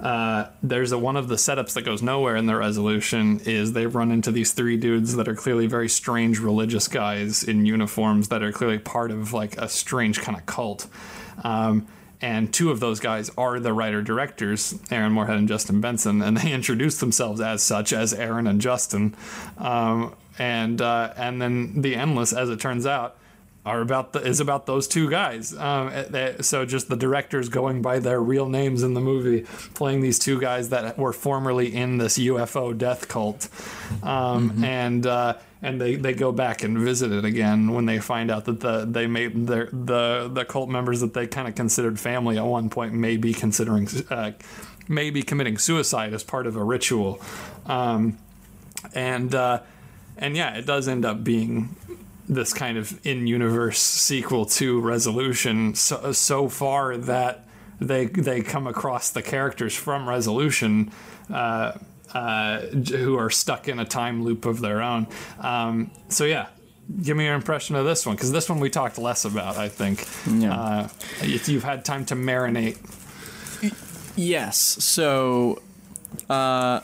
[0.01, 3.86] uh, there's a one of the setups that goes nowhere in the resolution is they
[3.86, 8.42] run into these three dudes that are clearly very strange religious guys in uniforms that
[8.42, 10.86] are clearly part of like a strange kind of cult.
[11.44, 11.86] Um,
[12.22, 16.36] and two of those guys are the writer directors, Aaron Moorhead and Justin Benson, and
[16.36, 19.14] they introduce themselves as such as Aaron and Justin.
[19.59, 23.18] Um, and uh, and then the endless, as it turns out,
[23.66, 25.54] are about the, is about those two guys.
[25.56, 29.42] Um, eh, they- so just the directors going by their real names in the movie,
[29.74, 33.48] playing these two guys that were formerly in this UFO death cult,
[34.02, 38.30] um, and uh, and they, they go back and visit it again when they find
[38.30, 42.00] out that the they made their the the cult members that they kind of considered
[42.00, 44.32] family at one point may be considering uh,
[44.88, 47.20] may be committing suicide as part of a ritual,
[47.66, 48.16] um,
[48.94, 49.61] and uh,
[50.16, 51.76] and yeah, it does end up being
[52.34, 57.44] this kind of in-universe sequel to Resolution so, so far that
[57.80, 60.90] they they come across the characters from Resolution
[61.28, 61.72] uh,
[62.14, 62.60] uh,
[63.02, 65.06] who are stuck in a time loop of their own.
[65.40, 66.46] Um, so yeah.
[67.04, 69.56] Give me your impression of this one, because this one we talked less about.
[69.56, 70.08] I think
[70.42, 70.60] Yeah.
[70.60, 70.88] uh,
[71.22, 72.78] if you've had time to marinate.
[74.16, 74.56] Yes.
[74.58, 75.62] So,
[76.28, 76.80] uh,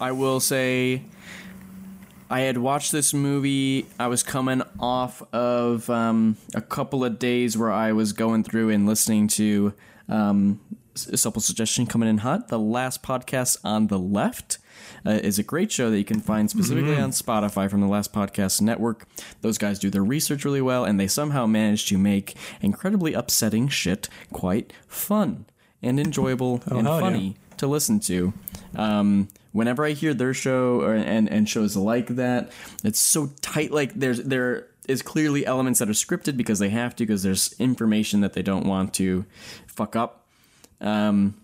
[0.00, 1.02] I will say,
[2.32, 3.84] I had watched this movie.
[4.00, 8.70] I was coming off of um, a couple of days where I was going through
[8.70, 9.74] and listening to
[10.08, 10.58] um,
[10.94, 12.48] supple suggestion coming in hot.
[12.48, 14.56] The last podcast on the left
[15.04, 18.14] uh, is a great show that you can find specifically on Spotify from the Last
[18.14, 19.06] Podcast Network.
[19.42, 23.68] Those guys do their research really well, and they somehow manage to make incredibly upsetting
[23.68, 25.44] shit quite fun
[25.82, 27.00] and enjoyable and hell yeah.
[27.00, 28.32] funny to listen to.
[28.76, 32.52] Um, whenever I hear their show or, and and shows like that,
[32.84, 33.70] it's so tight.
[33.70, 37.54] Like there's there is clearly elements that are scripted because they have to because there's
[37.58, 39.24] information that they don't want to
[39.66, 40.26] fuck up.
[40.80, 41.34] Um,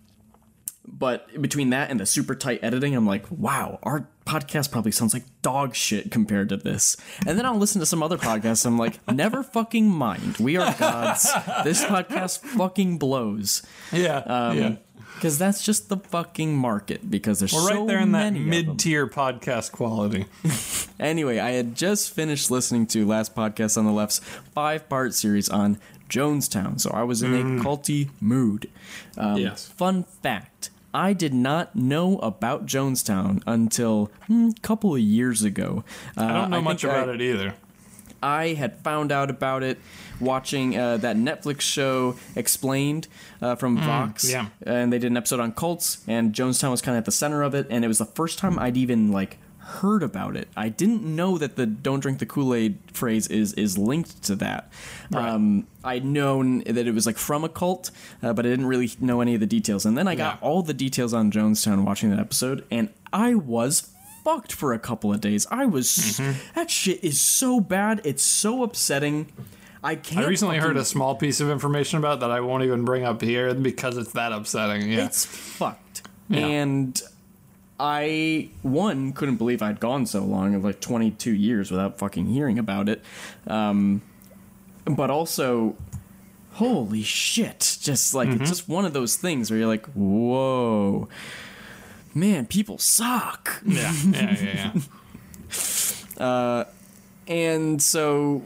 [0.91, 5.13] but between that and the super tight editing, I'm like, wow, our podcast probably sounds
[5.13, 6.97] like dog shit compared to this.
[7.27, 8.65] And then I'll listen to some other podcasts.
[8.65, 10.39] I'm like, never fucking mind.
[10.39, 11.31] We are gods.
[11.65, 13.63] This podcast fucking blows.
[13.93, 14.23] Yeah,
[14.53, 14.77] yeah.
[15.19, 17.11] Because that's just the fucking market.
[17.11, 18.51] Because there's We're so right there in that many of them.
[18.69, 20.27] mid-tier podcast quality.
[21.01, 24.19] Anyway, I had just finished listening to last podcast on the left's
[24.53, 25.79] five part series on
[26.11, 27.61] Jonestown, so I was in Mm.
[27.61, 28.69] a culty mood.
[29.17, 29.67] Um, Yes.
[29.69, 30.71] Fun fact.
[30.93, 35.85] I did not know about Jonestown until a couple of years ago.
[36.17, 37.55] Uh, I don't know much about it either.
[38.23, 39.79] I had found out about it
[40.21, 43.09] watching uh, that Netflix show Explained
[43.41, 44.27] uh, from Vox.
[44.27, 44.47] Mm, yeah.
[44.63, 47.43] And they did an episode on cults, and Jonestown was kind of at the center
[47.43, 47.67] of it.
[47.71, 50.49] And it was the first time I'd even like heard about it.
[50.57, 54.35] I didn't know that the "Don't drink the Kool Aid" phrase is is linked to
[54.37, 54.73] that.
[55.15, 57.91] Um, I'd known that it was like from a cult,
[58.23, 59.85] uh, but I didn't really know any of the details.
[59.85, 60.49] And then I got Yeah.
[60.49, 63.91] all the details on Jonestown watching that episode, and I was
[64.29, 65.47] fucked for a couple of days.
[65.51, 66.33] I was Mm-hmm.
[66.55, 68.01] that shit is so bad.
[68.05, 69.27] It's so upsetting.
[69.83, 70.25] I can't.
[70.27, 73.23] I recently heard a small piece of information about that I won't even bring up
[73.23, 74.91] here because it's that upsetting.
[74.91, 75.07] Yeah.
[75.07, 76.03] It's fucked.
[76.29, 76.41] Yeah.
[76.47, 77.01] And
[77.81, 82.59] I one couldn't believe I'd gone so long of like 22 years without fucking hearing
[82.59, 83.03] about it.
[83.47, 84.03] Um,
[84.85, 85.77] but also,
[86.55, 87.79] holy shit!
[87.81, 88.43] Just like Mm-hmm.
[88.43, 91.09] it's just one of those things where you're like, whoa,
[92.19, 93.63] man, people suck.
[93.67, 94.73] yeah, yeah, yeah,
[96.19, 96.65] yeah.
[97.29, 98.43] And so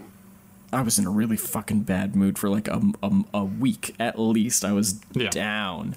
[0.72, 4.18] I was in a really fucking bad mood for like a, a, a week at
[4.18, 4.64] least.
[4.64, 5.30] I was Yeah.
[5.30, 5.94] down.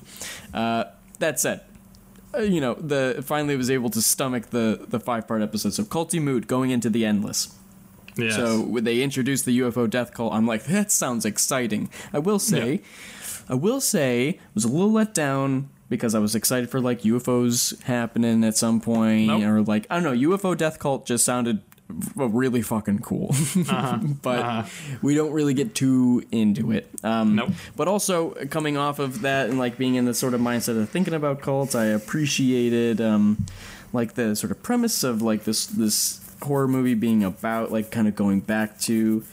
[0.53, 0.85] Uh,
[1.19, 1.61] that said,
[2.35, 5.87] uh, you know, the finally was able to stomach the the five part episodes of
[5.89, 7.55] Culty Mood going into the endless.
[8.17, 8.35] Yes.
[8.35, 11.89] So when they introduced the UFO death cult, I'm like, that sounds exciting.
[12.13, 12.81] I will say,
[13.49, 17.01] I will say, I was a little let down because I was excited for like
[17.01, 19.43] UFOs happening at some point, Nope.
[19.43, 21.61] or like I don't know, UFO death cult just sounded
[22.15, 23.35] really fucking cool.
[24.23, 24.65] but
[25.01, 26.89] we don't really get too into it.
[27.03, 27.51] Um, Nope.
[27.75, 30.89] But also coming off of that and like being in the sort of mindset of
[30.89, 33.45] thinking about cults, I appreciated um,
[33.93, 38.07] like the sort of premise of like this this horror movie being about like kind
[38.07, 39.23] of going back to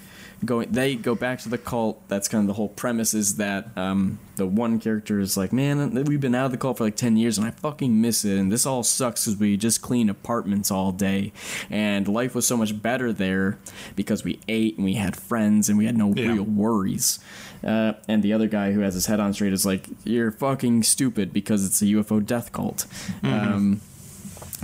[0.45, 2.03] going they go back to the cult.
[2.09, 6.05] That's kind of the whole premise is that um, the one character is like man
[6.05, 8.39] we've been out of the cult for like 10 years and i fucking miss it.
[8.39, 11.33] And this all sucks because we just clean apartments all day.
[11.71, 13.59] And life was so much better there
[13.97, 16.33] because we ate and we had friends and we had no Yeah.
[16.33, 17.19] real worries.
[17.65, 20.83] Uh, and the other guy who has his head on straight is like you're fucking
[20.83, 22.87] stupid because it's a ufo death cult.
[23.23, 23.81] Um,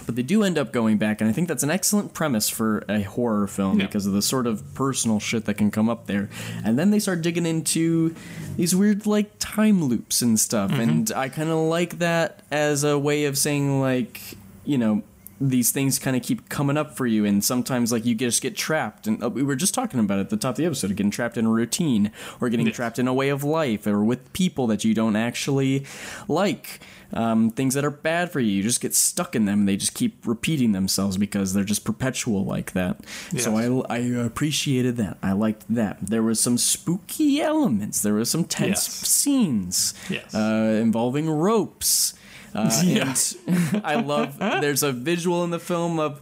[0.06, 2.84] but they do end up going back, and I think that's an excellent premise for
[2.88, 3.86] a horror film Yeah.
[3.86, 6.28] because of the sort of personal shit that can come up there.
[6.64, 8.14] And then they start digging into
[8.56, 12.98] these weird like time loops and stuff, and I kind of like that as a
[12.98, 14.20] way of saying like,
[14.64, 15.02] you know.
[15.40, 18.56] These things kind of keep coming up for you, and sometimes like you just get
[18.56, 19.06] trapped.
[19.06, 21.12] And uh, we were just talking about it at the top of the episode, getting
[21.12, 22.74] trapped in a routine, or getting Yes.
[22.74, 25.84] trapped in a way of life, or with people that you don't actually
[26.26, 26.80] like
[27.12, 28.50] um, things that are bad for you.
[28.52, 29.64] You just get stuck in them.
[29.66, 33.00] They just keep repeating themselves because they're just perpetual like that.
[33.38, 33.56] So
[33.88, 35.16] I, I appreciated that.
[35.22, 35.98] I liked that.
[36.00, 38.02] There was some spooky elements.
[38.02, 39.08] There was some tense Yes.
[39.08, 40.34] scenes Yes.
[40.34, 42.14] uh, involving ropes.
[42.54, 43.36] Uh, Yes.
[43.46, 44.38] And I love.
[44.38, 46.20] There's a visual in the film of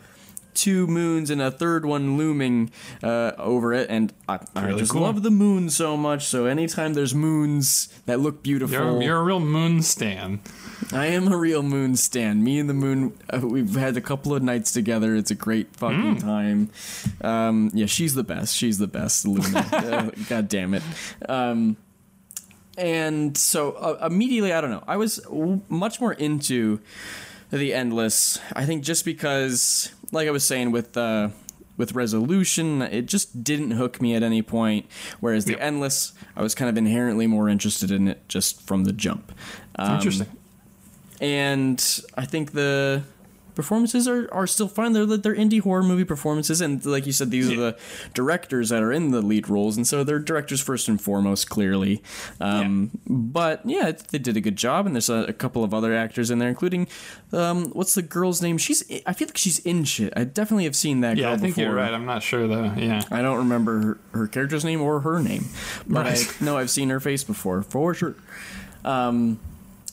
[0.57, 2.70] two moons and a third one looming
[3.02, 5.02] uh, over it, and I, I really just cool.
[5.02, 6.24] love the moon so much.
[6.24, 10.40] So anytime there's moons that look beautiful, You're, you're a real moon stan.
[10.92, 12.42] I am a real moon stan.
[12.42, 15.14] Me and the moon, uh, we've had a couple of nights together.
[15.14, 16.70] It's a great fucking time.
[17.20, 18.57] Um, yeah, she's the best.
[18.57, 19.66] She's the best, Luna.
[19.72, 20.82] uh, God damn it.
[21.28, 21.76] Um,
[22.78, 24.84] and so uh, immediately, I don't know.
[24.86, 26.80] I was w- much more into
[27.51, 28.38] the endless.
[28.55, 31.28] I think just because, like I was saying with uh,
[31.76, 34.86] with resolution, it just didn't hook me at any point.
[35.20, 35.61] Whereas the Yep.
[35.62, 39.32] endless, I was kind of inherently more interested in it just from the jump.
[39.78, 40.26] Um, Interesting.
[41.20, 43.03] and I think the
[43.57, 44.92] performances are, are still fine.
[44.92, 47.76] They're they're indie horror movie performances, and like you said, these are the
[48.14, 52.00] directors that are in the lead roles, and so they're directors first and foremost, clearly.
[52.40, 55.74] Um, But yeah, it- they did a good job, and there's a, a couple of
[55.74, 56.86] other actors in there, including
[57.32, 58.59] um, what's the girl's name?
[58.59, 60.12] She's I feel like she's in shit.
[60.16, 61.16] I definitely have seen that.
[61.16, 61.64] Yeah, girl I think before.
[61.70, 61.92] you're right.
[61.92, 62.72] I'm not sure though.
[62.76, 63.02] Yeah.
[63.11, 65.46] I don't remember her, her character's name or her name,
[65.88, 66.32] but Right.
[66.40, 68.14] I know I've seen her face before for sure.
[68.84, 69.40] Um,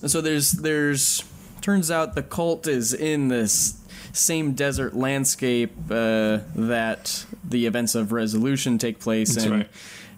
[0.06, 1.24] so there's there's
[1.64, 3.80] turns out the cult is in this
[4.12, 9.70] same desert landscape uh, that the events of Resolution take place That's in, right.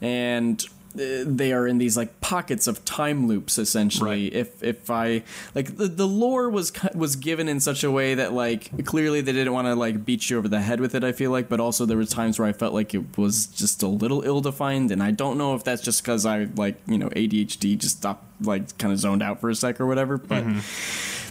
[0.02, 0.62] and
[0.96, 4.34] uh, they are in these like pockets of time loops essentially Right.
[4.34, 5.24] if if i
[5.54, 9.34] like the, the lore was was given in such a way that like clearly they
[9.34, 11.60] didn't want to like beat you over the head with it i feel like but
[11.60, 15.04] also there were times where i felt like it was just a little ill-defined and
[15.04, 18.78] i don't know if that's just because i like you know adhd just stopped like
[18.78, 20.46] kind of zoned out for a sec or whatever but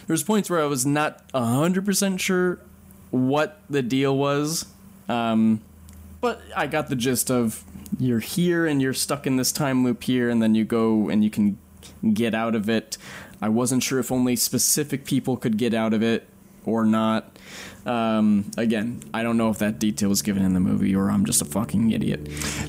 [0.06, 2.58] there's points where i was not 100% sure
[3.10, 4.66] what the deal was
[5.08, 5.60] um
[6.24, 7.62] but I got the gist of
[7.98, 11.22] you're here and you're stuck in this time loop here, and then you go and
[11.22, 11.58] you can
[12.14, 12.96] get out of it.
[13.42, 16.26] I wasn't sure if only specific people could get out of it
[16.64, 17.36] or not.
[17.86, 21.26] Um, again, I don't know if that detail was given in the movie or I'm
[21.26, 22.20] just a fucking idiot.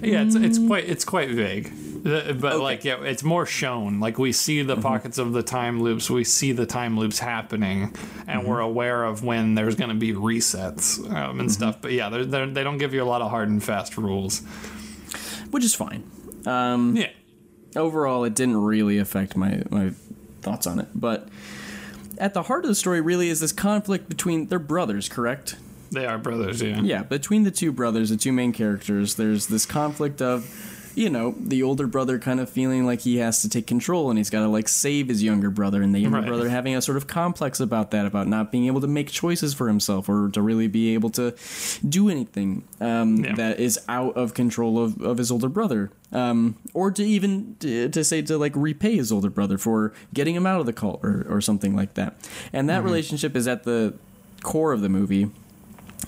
[0.01, 1.71] Yeah, it's it's quite it's quite vague,
[2.03, 3.99] but like yeah, it's more shown.
[3.99, 7.95] Like we see the pockets of the time loops, we see the time loops happening,
[8.27, 11.81] and we're aware of when there's going to be resets um, and stuff.
[11.81, 14.41] But yeah, they're, they're, they don't give you a lot of hard and fast rules.
[15.51, 16.03] Which is fine.
[16.45, 17.09] Um, Yeah,
[17.75, 19.91] overall it didn't really affect my my
[20.41, 21.27] thoughts on it but
[22.17, 25.55] at the heart of the story really is this conflict between their brothers correct
[25.91, 26.61] they are brothers.
[26.61, 30.43] Yeah, yeah between the two brothers the two main characters there's this conflict of
[30.95, 34.17] you know the older brother kind of feeling like he has to take control and
[34.17, 36.27] he's got to like save his younger brother and the younger Right.
[36.27, 39.53] brother having a sort of complex about that about not being able to make choices
[39.53, 41.35] for himself or to really be able to
[41.87, 43.35] do anything um, Yeah.
[43.35, 47.89] that is out of control of, of his older brother um, or to even to,
[47.89, 51.01] to say to like repay his older brother for getting him out of the cult
[51.03, 52.15] or, or something like that
[52.53, 53.93] and that relationship is at the
[54.43, 55.29] core of the movie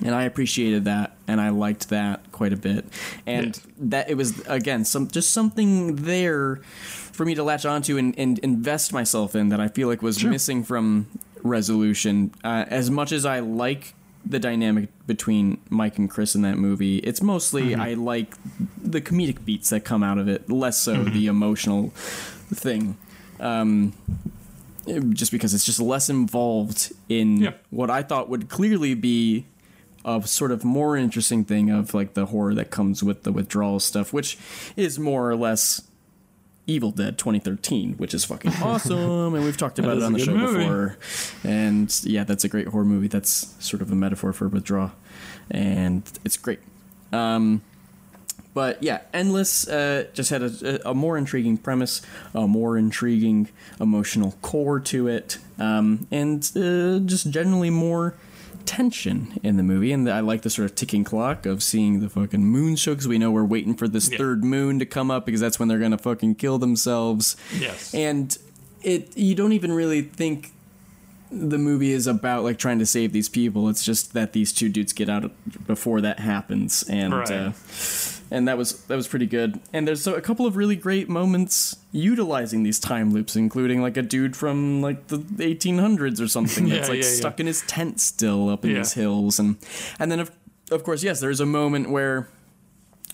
[0.04, 2.86] and I appreciated that, and I liked that quite a bit,
[3.26, 3.62] and Yeah.
[3.90, 8.38] that it was again some just something there for me to latch onto and, and
[8.40, 11.08] invest myself in that I feel like was missing from
[11.44, 12.32] Resolution.
[12.44, 13.94] Uh, as much as I like
[14.26, 18.36] the dynamic between Mike and Chris in that movie, it's mostly I like
[18.84, 21.90] the comedic beats that come out of it, less so the emotional
[22.54, 22.98] thing.
[23.40, 23.94] Um,
[25.10, 27.52] just because it's just less involved in Yeah.
[27.72, 29.46] what I thought would clearly be
[30.08, 33.80] a sort of more interesting thing of like the horror that comes with the withdrawal
[33.80, 34.38] stuff, which
[34.76, 35.82] is more or less
[36.66, 40.34] Evil Dead 2013, which is fucking awesome, and we've talked about it on the show
[40.34, 40.60] movie.
[40.60, 40.98] before.
[41.44, 43.08] And yeah, that's a great horror movie.
[43.08, 44.94] That's sort of a metaphor for withdrawal,
[45.52, 46.60] and it's great.
[47.12, 47.62] Um,
[48.54, 52.02] but yeah, Endless uh, just had a, a more intriguing premise,
[52.34, 53.50] a more intriguing
[53.80, 58.16] emotional core to it, um, and uh, just generally more
[58.68, 59.92] tension in the movie.
[59.92, 63.08] And I like the sort of ticking clock of seeing the fucking moon show because
[63.08, 64.18] we know we're waiting for this Yeah.
[64.20, 67.36] third moon to come up because that's when they're gonna fucking kill themselves.
[67.60, 67.94] Yes.
[67.94, 68.38] And
[68.84, 70.52] it you don't even really think
[71.32, 73.70] the movie is about like trying to save these people.
[73.70, 75.32] It's just that these two dudes get out
[75.68, 77.32] before that happens, and Right.
[77.32, 77.52] uh,
[78.32, 79.60] and that was that was pretty good.
[79.74, 84.02] And there's a couple of really great moments utilizing these time loops, including like a
[84.02, 87.16] dude from like the 1800s or something that's Yeah, like yeah, yeah.
[87.16, 88.78] stuck in his tent still up in Yeah.
[88.80, 89.58] these hills, and
[90.00, 90.32] and then of
[90.72, 92.28] of course yes, there's a moment where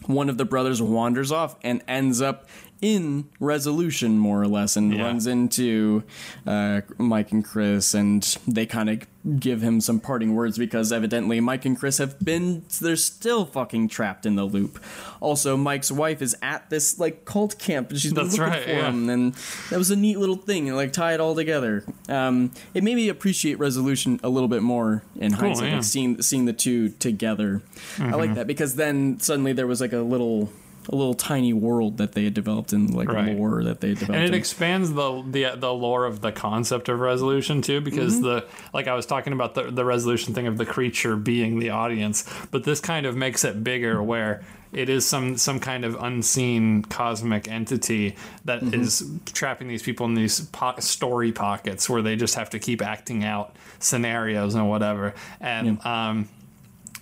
[0.07, 2.47] one of the brothers wanders off and ends up
[2.83, 5.03] in resolution more or less and Yeah.
[5.03, 6.03] runs into
[6.45, 8.99] uh, mike and chris and they kind of
[9.39, 13.87] give him some parting words because evidently mike and chris have been they're still fucking
[13.87, 14.83] trapped in the loop
[15.21, 18.63] also mike's wife is at this like cult camp and she's been That's looking right,
[18.63, 18.89] for yeah.
[18.89, 19.33] him and
[19.69, 22.95] that was a neat little thing and like tie it all together um, it made
[22.97, 25.75] me appreciate resolution a little bit more in hindsight yeah.
[25.75, 27.61] like seeing seeing the two together
[27.99, 30.49] i like that because then suddenly there was like a little
[30.89, 33.35] a little tiny world that they had developed in like Right.
[33.37, 34.33] lore that they had developed and it in.
[34.33, 38.23] expands the, the the lore of the concept of resolution too because Mm-hmm.
[38.25, 41.69] the like i was talking about the, the resolution thing of the creature being the
[41.69, 44.41] audience but this kind of makes it bigger where
[44.73, 48.15] it is some some kind of unseen cosmic entity
[48.45, 49.17] that is Mm-hmm.
[49.33, 53.23] trapping these people in these po- story pockets where they just have to keep acting
[53.23, 56.27] out scenarios and whatever and um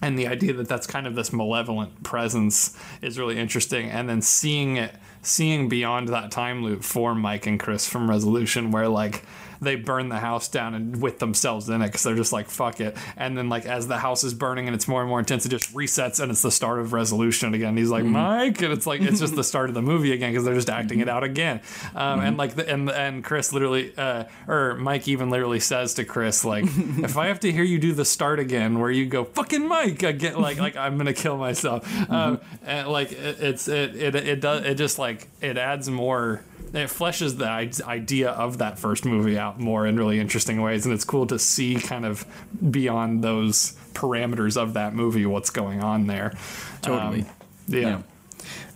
[0.01, 3.89] and the idea that that's kind of this malevolent presence is really interesting.
[3.89, 8.71] And then seeing it seeing beyond that time loop for mike and chris from resolution
[8.71, 9.23] where like
[9.61, 12.81] they burn the house down and with themselves in it because they're just like fuck
[12.81, 12.97] it.
[13.15, 15.49] And then like as the house is burning and it's more and more intense, it
[15.49, 17.77] just resets and it's the start of resolution again.
[17.77, 20.43] He's like Mike, and it's like it's just the start of the movie again because
[20.45, 21.61] they're just acting it out again.
[21.95, 26.05] Um, And like the, and and Chris literally uh, or Mike even literally says to
[26.05, 29.25] Chris like if I have to hear you do the start again where you go
[29.25, 31.87] fucking Mike again like like I'm gonna kill myself.
[32.09, 36.43] Um, and like it, it's it, it it does it just like it adds more
[36.73, 40.93] it fleshes the idea of that first movie out more in really interesting ways and
[40.93, 42.25] it's cool to see kind of
[42.71, 46.33] beyond those parameters of that movie what's going on there
[46.81, 47.21] Totally.
[47.21, 47.27] Um,
[47.67, 48.01] yeah.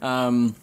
[0.01, 0.27] Yeah.
[0.27, 0.55] Um,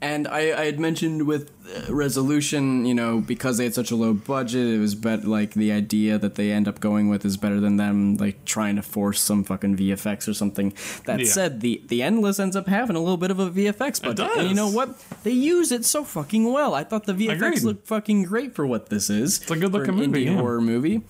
[0.00, 1.50] and I, I had mentioned with
[1.88, 5.70] resolution, you know, because they had such a low budget, it was bet like the
[5.72, 9.20] idea that they end up going with is better than them like trying to force
[9.20, 10.72] some fucking VFX or something.
[11.04, 11.26] That Yeah.
[11.26, 14.48] said, the the Endless ends up having a little bit of a VFX budget, and
[14.48, 14.98] you know what?
[15.22, 16.74] They use it so fucking well.
[16.74, 17.62] I thought the VFX Agreed.
[17.62, 19.40] looked fucking great for what this is.
[19.42, 20.36] It's a good-looking movie, indie yeah.
[20.40, 21.02] horror movie.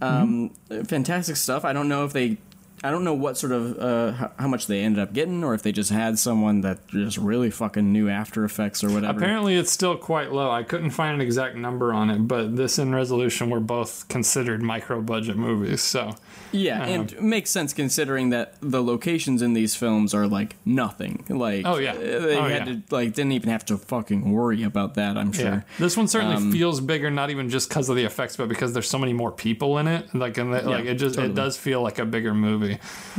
[0.00, 0.50] Um,
[0.84, 1.64] Fantastic stuff.
[1.64, 2.36] I don't know if they
[2.84, 5.54] I don't know what sort of uh, how, how much they ended up getting, or
[5.54, 9.18] if they just had someone that just really fucking knew After Effects or whatever.
[9.18, 10.50] Apparently, it's still quite low.
[10.50, 14.62] I couldn't find an exact number on it, but this and Resolution were both considered
[14.62, 15.80] micro budget movies.
[15.82, 16.14] So,
[16.52, 21.24] yeah, and it makes sense considering that the locations in these films are like nothing.
[21.28, 21.92] Like, Oh, yeah.
[21.92, 22.74] uh, they Oh, had yeah.
[22.74, 25.16] to like didn't even have to fucking worry about that.
[25.16, 25.40] I'm yeah.
[25.40, 25.64] sure.
[25.78, 28.72] This one certainly Um, feels bigger, not even just because of the effects, but because
[28.72, 30.14] there's so many more people in it.
[30.14, 31.32] Like, and the, like it just totally.
[31.32, 32.67] it does feel like a bigger movie.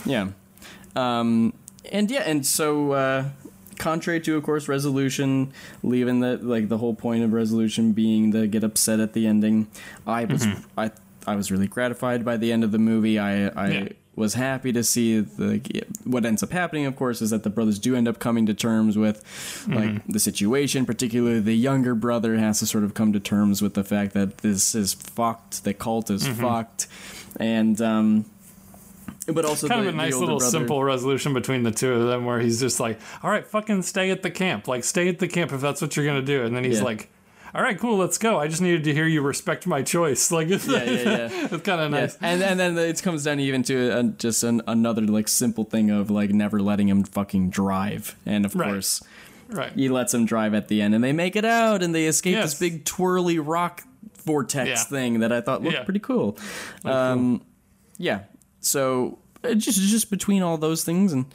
[0.06, 0.30] Yeah.
[0.96, 1.54] Um,
[1.92, 3.26] and yeah, and so uh,
[3.78, 8.48] contrary to, of course, resolution, leaving the like the whole point of resolution being to
[8.48, 9.68] get upset at the ending.
[10.06, 10.46] I was
[10.78, 10.92] I
[11.26, 13.18] I was really gratified by the end of the movie.
[13.18, 13.70] I I.
[13.70, 13.88] Yeah.
[14.16, 15.62] Was happy to see the
[16.04, 16.86] what ends up happening.
[16.86, 19.24] Of course, is that the brothers do end up coming to terms with
[19.66, 20.86] like the situation.
[20.86, 24.40] Particularly, the younger brother has to sort of come to terms with the fact that
[24.40, 25.64] this is fucked.
[25.64, 26.88] The cult is fucked,
[27.40, 28.26] and um,
[29.36, 32.08] but also kind the, of a nice little brother- simple resolution between the two of
[32.08, 35.20] them where he's just like all right fucking stay at the camp like stay at
[35.20, 36.84] the camp if that's what you're gonna do and then he's Yeah.
[36.86, 37.10] like
[37.56, 40.50] all right cool let's go i just needed to hear you respect my choice like
[40.50, 41.30] it's, Yeah, yeah, yeah.
[41.52, 44.44] it's kind of nice Yes, and and then it comes down even to uh just
[44.44, 48.70] an, another like simple thing of like never letting him fucking drive, and of Right.
[48.72, 49.02] course
[49.50, 52.06] right he lets him drive at the end, and they make it out, and they
[52.06, 52.52] escape Yes.
[52.52, 53.82] this big twirly rock
[54.24, 54.76] vortex Yeah.
[54.84, 55.84] thing that I thought looked Yeah.
[55.84, 56.38] pretty cool.
[56.86, 57.42] Um,
[57.98, 58.20] yeah,
[58.62, 61.26] so uh, just just between all those things and.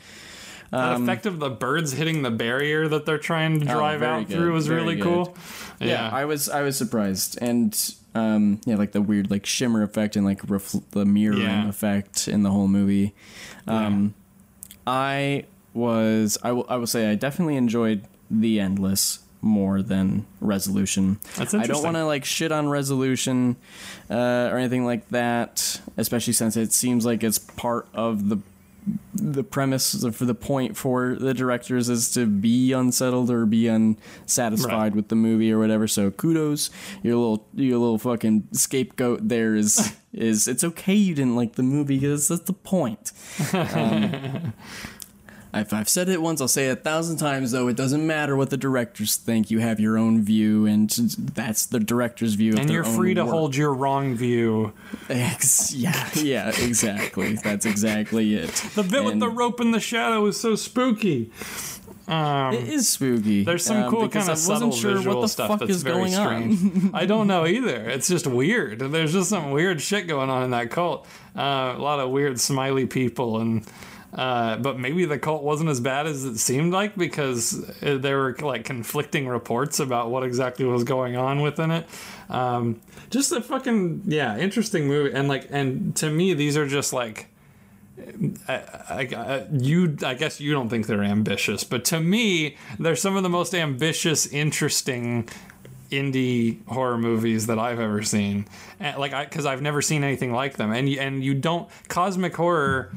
[0.70, 4.12] that effect of the birds hitting the barrier that they're trying to drive Um, Oh,
[4.20, 5.04] out good, through was really good.
[5.04, 5.36] cool
[5.80, 5.86] yeah.
[5.86, 7.72] yeah, I was I was surprised, and
[8.16, 11.68] um, yeah, like the weird like shimmer effect and like refl- the mirroring Yeah.
[11.68, 13.14] effect in the whole movie.
[13.68, 14.14] Um,
[14.86, 15.44] I
[15.74, 21.18] was I will I will say I definitely enjoyed the endless more than resolution.
[21.36, 23.56] That's I don't want to like shit on resolution
[24.10, 28.38] uh, or anything like that, especially since it seems like it's part of the
[29.14, 34.72] the premise for the point for the directors is to be unsettled or be unsatisfied
[34.72, 34.94] Right.
[34.94, 35.88] with the movie or whatever.
[35.88, 36.68] So kudos,
[37.02, 41.62] your little your little fucking scapegoat there is is it's okay you didn't like the
[41.62, 43.12] movie because that's the point.
[43.54, 44.52] Um,
[45.60, 47.52] if I've said it once, I'll say it a thousand times.
[47.52, 49.50] Though it doesn't matter what the directors think.
[49.50, 52.54] You have your own view, and that's the director's view.
[52.54, 53.32] Of and you're free to work.
[53.32, 54.72] hold your wrong view
[55.08, 57.34] Ex- yeah, yeah, exactly.
[57.34, 58.50] That's exactly it.
[58.74, 61.30] the bit with the rope in the shadow is so spooky
[62.08, 63.44] It is spooky.
[63.44, 66.56] There's some um, cool kind of subtle sure visual what stuff that's very going on.
[66.56, 66.90] strange.
[66.94, 67.88] I don't know either.
[67.88, 68.78] It's just weird.
[68.80, 71.06] There's just some weird shit going on in that cult.
[71.36, 73.64] Uh, a lot of weird smiley people and.
[74.14, 78.18] Uh, but maybe the cult wasn't as bad as it seemed like because uh, there
[78.18, 81.86] were like conflicting reports about what exactly was going on within it.
[82.28, 85.12] Um, just a fucking yeah, interesting movie.
[85.12, 87.28] And like, and to me, these are just like
[88.48, 88.54] I,
[88.88, 93.22] I, you I guess you don't think they're ambitious, but to me, they're some of
[93.22, 95.28] the most ambitious, interesting
[95.90, 98.46] indie horror movies that I've ever seen.
[98.80, 100.72] And, like I because I've never seen anything like them.
[100.72, 102.92] And and you don't cosmic horror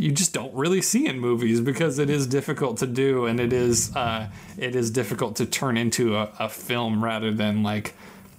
[0.00, 3.52] you just don't really see in movies because it is difficult to do and it
[3.52, 7.94] is uh, it is difficult to turn into a, a film rather than like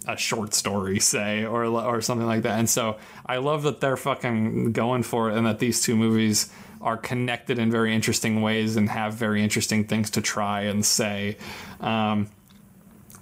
[0.07, 2.57] a short story say or or something like that.
[2.57, 2.97] And so
[3.27, 6.51] i love that they're fucking going for it and that these two movies
[6.81, 11.37] are connected in very interesting ways and have very interesting things to try and say.
[11.79, 12.27] Um,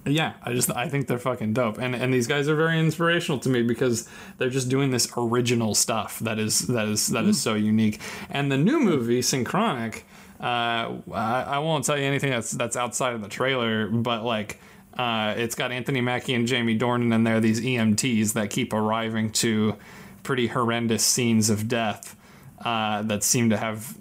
[0.10, 3.39] yeah, I just I think they're fucking dope, and and these guys are very inspirational
[3.39, 4.07] to me because
[4.38, 7.99] they're just doing this original stuff that is that is that is so unique.
[8.30, 10.05] And the new movie Synchronic,
[10.39, 14.60] uh, I, I won't tell you anything that's that's outside of the trailer, but like.
[14.97, 19.32] Uh, it's got Anthony Mackie and Jamie Dornan in there, these EMTs that keep arriving
[19.34, 19.78] to
[20.24, 22.18] pretty horrendous scenes of death
[22.66, 23.97] uh, that seem to have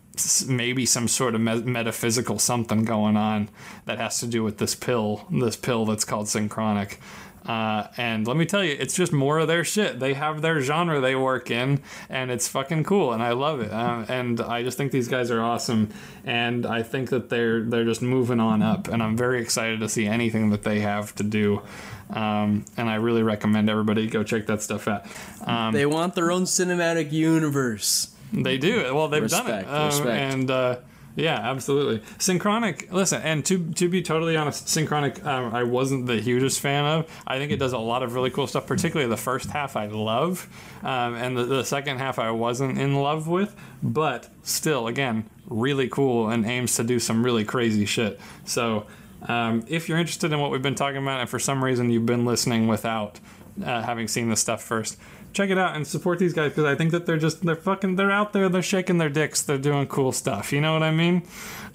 [0.47, 3.49] maybe some sort of me- metaphysical something going on
[3.87, 6.99] that has to do with this pill, this pill that's called synchronic.
[7.47, 9.99] Uh, and let me tell you, it's just more of their shit.
[10.01, 13.73] They have their genre they work in, and it's fucking cool, and I love it.
[13.73, 15.89] Uh, and I just think these guys are awesome,
[16.27, 19.89] and I think that they're they're just moving on up, and I'm very excited to
[19.89, 21.63] see anything that they have to do.
[22.11, 25.05] Um, and I really recommend everybody go check that stuff out.
[25.47, 28.15] Um, They want their own cinematic universe.
[28.33, 28.95] They do.
[28.95, 29.65] Well, they've done it.
[29.65, 30.09] Um, respect.
[30.09, 30.77] And uh,
[31.19, 32.03] yeah, absolutely.
[32.19, 32.93] Synchronic.
[32.93, 37.11] Listen, and to to be totally honest, Synchronic, um, I wasn't the hugest fan of.
[37.27, 38.67] I think it does a lot of really cool stuff.
[38.67, 40.49] Particularly the first half, I love,
[40.85, 43.57] um, and the, the second half, I wasn't in love with.
[43.83, 48.21] But still, again, really cool and aims to do some really crazy shit.
[48.45, 48.87] So.
[49.21, 52.07] Um, if you're interested in what we've been talking about, and for some reason you've
[52.07, 53.19] been listening without
[53.65, 54.97] uh, having seen this stuff first,
[55.39, 57.95] check it out and support these guys because I think that they're just they're fucking
[57.95, 60.91] they're out there they're shaking their dicks they're doing cool stuff you know what I
[60.91, 61.23] mean?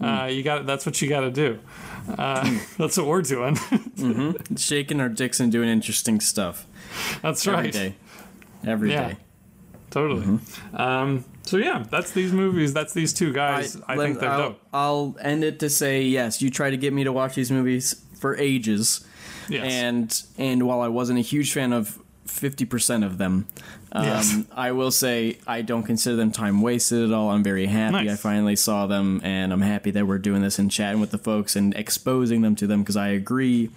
[0.02, 1.60] Uh, you got that's what you got to do.
[2.18, 3.56] Uh, that's what we're doing.
[3.94, 4.56] Mm-hmm.
[4.56, 6.68] Shaking our dicks and doing interesting stuff.
[7.22, 7.72] That's every right.
[7.72, 7.96] day.
[8.66, 8.96] Every day.
[8.96, 9.16] Yeah.
[9.92, 10.40] totally
[10.74, 13.80] um, so yeah that's these movies that's these two guys.
[13.88, 14.62] I, let- think they're I'll, dope.
[14.74, 16.42] I'll end it to say yes.
[16.42, 19.06] You try to get me to watch these movies for ages,
[19.48, 19.72] yes.
[19.72, 23.48] And and while I wasn't a huge fan of fifty percent of them,
[23.92, 24.38] um, Yes.
[24.52, 27.30] I will say I don't consider them time wasted at all.
[27.30, 28.12] I'm very happy Nice.
[28.12, 31.18] I finally saw them, and I'm happy that we're doing this and chatting with the
[31.18, 33.70] folks and exposing them to them because I agree.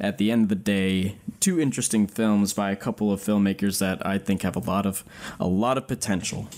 [0.00, 4.04] At the end of the day, two interesting films by a couple of filmmakers that
[4.06, 5.04] I think have a lot of
[5.40, 6.48] a lot of potential.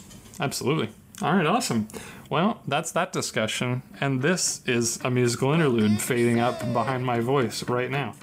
[0.41, 0.91] Absolutely.
[1.23, 1.89] All right, awesome.
[2.29, 7.63] Well, that's that discussion, and this is a musical interlude fading up behind my voice
[7.69, 8.15] right now.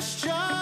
[0.00, 0.57] Many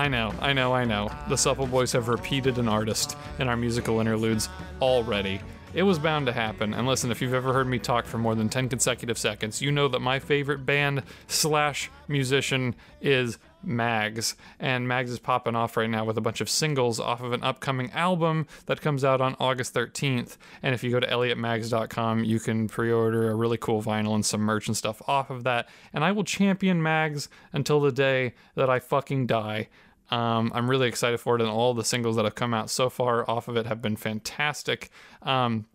[0.00, 1.10] I know, I know, I know.
[1.28, 4.48] The Supple Boys have repeated an artist in our musical interludes
[4.80, 5.42] already.
[5.74, 6.72] It was bound to happen.
[6.72, 9.70] And listen, if you've ever heard me talk for more than 10 consecutive seconds, you
[9.70, 14.36] know that my favorite band slash musician is Mags.
[14.58, 17.44] And Mags is popping off right now with a bunch of singles off of an
[17.44, 20.38] upcoming album that comes out on August 13th.
[20.62, 24.24] And if you go to elliottmags.com, you can pre order a really cool vinyl and
[24.24, 25.68] some merch and stuff off of that.
[25.92, 29.68] And I will champion Mags until the day that I fucking die.
[30.10, 32.90] Um, I'm really excited for it, and all the singles that have come out so
[32.90, 34.90] far off of it have been fantastic,
[35.22, 35.66] um,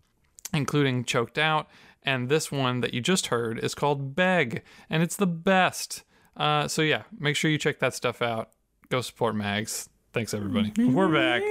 [0.52, 1.68] including Choked Out.
[2.02, 6.04] And this one that you just heard is called Beg, and it's the best.
[6.36, 8.50] Uh, so, yeah, make sure you check that stuff out.
[8.90, 9.88] Go support Mags.
[10.12, 10.72] Thanks, everybody.
[10.78, 11.42] We're back.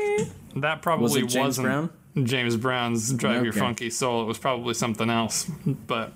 [0.56, 1.90] That probably was James wasn't Brown?
[2.24, 4.24] James Brown's Drive Your Funky Soul.
[4.24, 6.14] It was probably something else, but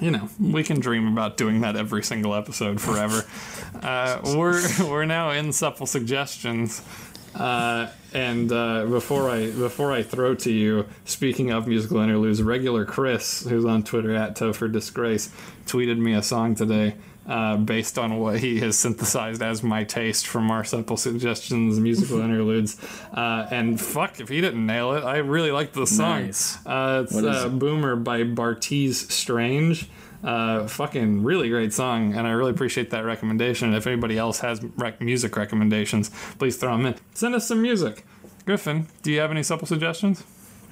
[0.00, 3.24] you know, we can dream about doing that every single episode forever.
[3.82, 6.82] uh, we're we're now in supple suggestions,
[7.34, 12.84] uh, and uh, before I before I throw to you, speaking of musical interludes, regular
[12.84, 15.30] Chris, who's on Twitter at Topher Disgrace,
[15.66, 16.94] tweeted me a song today.
[17.28, 22.18] Uh, based on what he has synthesized as my taste from our simple suggestions musical
[22.26, 22.76] interludes
[23.14, 26.56] uh, and fuck if he didn't nail it i really liked the song Nice.
[26.66, 27.58] uh, it's uh, it?
[27.58, 29.88] Boomer by Bartees Strange.
[30.24, 33.72] Uh, fucking really great song, and I really appreciate that recommendation.
[33.74, 36.94] If anybody else has rec- music recommendations, please throw them in.
[37.14, 38.04] Send us some music.
[38.44, 40.22] Griffin, do you have any supple suggestions?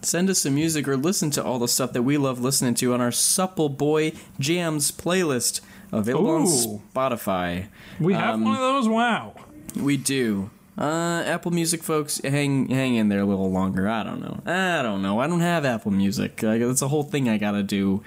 [0.02, 2.92] Send us some music or listen to all the stuff that we love listening to
[2.92, 5.60] on our Supple Boy Jams playlist,
[5.92, 7.66] available on Spotify.
[8.00, 8.88] We have Um, one of those.
[8.88, 9.34] Wow.
[9.76, 10.50] We do.
[10.76, 13.88] Uh, Apple Music folks, hang hang in there a little longer.
[13.88, 14.40] I don't know.
[14.46, 15.18] I don't know.
[15.20, 16.36] I don't have Apple Music.
[16.36, 18.02] That's a whole thing I gotta do.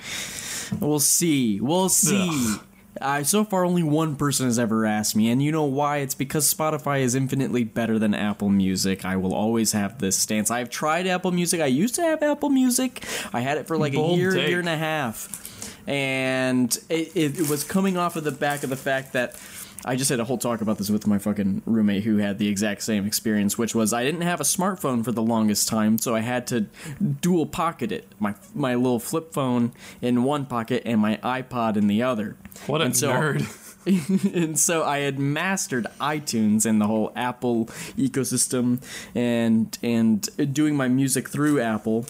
[0.79, 1.59] We'll see.
[1.59, 2.55] We'll see.
[2.99, 5.97] Uh, so far, only one person has ever asked me, and you know why?
[5.97, 9.03] It's because Spotify is infinitely better than Apple Music.
[9.05, 10.51] I will always have this stance.
[10.51, 11.59] I've tried Apple Music.
[11.61, 13.03] I used to have Apple Music.
[13.33, 14.49] I had it for like Bold a year, take.
[14.49, 15.50] year and a half,
[15.91, 19.35] and it, it, was coming off of the back of the fact that
[19.83, 22.47] I just had a whole talk about this with my fucking roommate who had the
[22.47, 26.15] exact same experience, which was I didn't have a smartphone for the longest time, so
[26.15, 26.67] I had to
[27.01, 28.07] dual pocket it.
[28.19, 32.37] My my little flip phone in one pocket and my iPod in the other.
[32.67, 33.57] What a And so- nerd.
[34.35, 37.65] and so I had mastered iTunes and the whole Apple
[37.97, 38.79] ecosystem
[39.15, 42.05] and and doing my music through Apple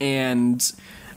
[0.00, 0.72] and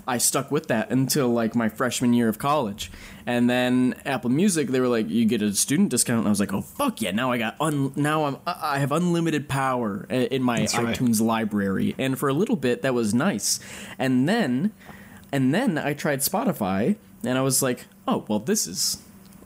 [0.09, 2.91] I stuck with that until like my freshman year of college.
[3.27, 6.39] And then Apple Music, they were like, "You get a student discount," and I was
[6.39, 10.41] like, "Oh fuck yeah!" Now I got un- now I'm I have unlimited power in
[10.41, 10.97] my That's right.
[10.97, 13.59] iTunes library, and for a little bit that was nice.
[13.99, 14.71] And then,
[15.31, 18.97] and then I tried Spotify, and I was like, "Oh well, this is."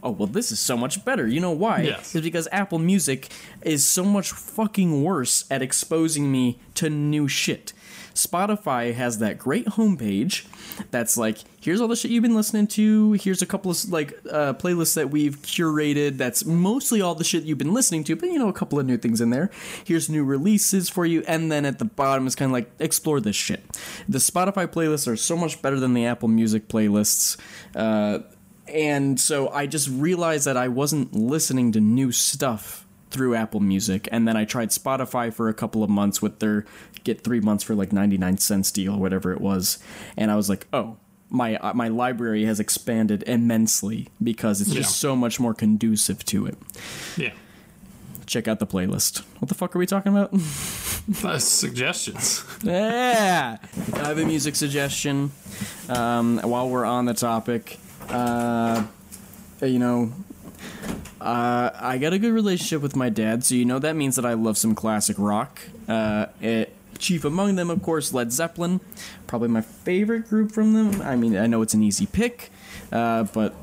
[0.02, 1.27] Oh well, this is so much better.
[1.27, 1.81] You know why?
[1.81, 2.14] Yes.
[2.15, 3.31] It's because Apple Music
[3.61, 7.72] is so much fucking worse at exposing me to new shit.
[8.14, 10.45] Spotify has that great homepage
[10.91, 13.14] that's like, here's all the shit you've been listening to.
[13.14, 16.18] Here's a couple of like uh, playlists that we've curated.
[16.18, 18.85] That's mostly all the shit you've been listening to, but you know, a couple of
[18.85, 19.49] new things in there.
[19.84, 23.19] Here's new releases for you, and then at the bottom is kind of like explore
[23.19, 23.64] this shit.
[24.07, 27.38] The Spotify playlists are so much better than the Apple Music playlists.
[27.76, 28.19] Uh,
[28.68, 34.10] and so I just realized that I wasn't listening to new stuff through Apple Music,
[34.11, 36.65] and then I tried Spotify for a couple of months with their
[37.06, 39.77] get three months for like ninety nine cents deal, or whatever it was,
[40.18, 40.98] and I was like, oh.
[41.30, 45.10] My, uh, my library has expanded immensely because it's just Yeah.
[45.10, 46.56] so much more conducive to it.
[47.18, 47.31] Yeah.
[48.27, 49.23] Check out the playlist.
[49.40, 50.31] What the fuck are we talking about?
[51.23, 52.45] Uh, suggestions.
[52.64, 53.57] Yeah,
[53.95, 55.31] I have a music suggestion.
[55.90, 57.80] Um, while we're on the topic,
[58.10, 58.85] uh,
[59.61, 60.14] you know,
[61.22, 64.26] uh, I got a good relationship with my dad, so you know that means that
[64.26, 65.61] I love some classic rock.
[65.88, 68.80] Uh, it, chief among them, of course, Led Zeppelin,
[69.27, 71.02] probably my favorite group from them.
[71.02, 72.52] I mean, I know it's an easy pick,
[72.91, 73.53] uh, but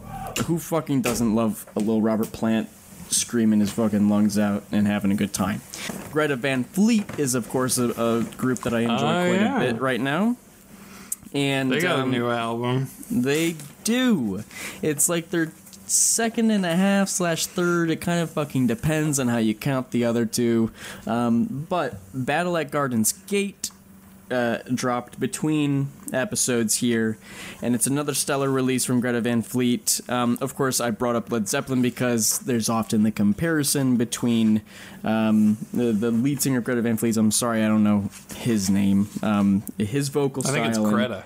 [0.47, 2.69] who fucking doesn't love a little Robert Plant
[3.09, 5.61] screaming his fucking lungs out and having a good time?
[6.13, 9.61] Greta Van Fleet is, of course, a, a group that I enjoy Oh, quite yeah.
[9.63, 10.37] a bit right now.
[11.33, 12.89] And They got um, a new album.
[13.11, 13.55] they
[13.85, 14.43] do.
[14.83, 15.53] It's like their
[15.91, 17.91] second and a half slash third.
[17.91, 20.71] It kind of fucking depends on how you count the other two.
[21.07, 23.71] Um, but Battle at Gardens Gate
[24.31, 27.19] uh, dropped between episodes here,
[27.63, 30.01] and it's another stellar release from Greta Van Fleet.
[30.09, 34.63] Um, of course, I brought up Led Zeppelin because there's often the comparison between
[35.03, 37.17] um, the, the lead singer of Greta Van Fleet.
[37.17, 39.09] I'm sorry, I don't know his name.
[39.23, 40.63] Um, his vocal I style.
[40.63, 41.25] think it's Greta.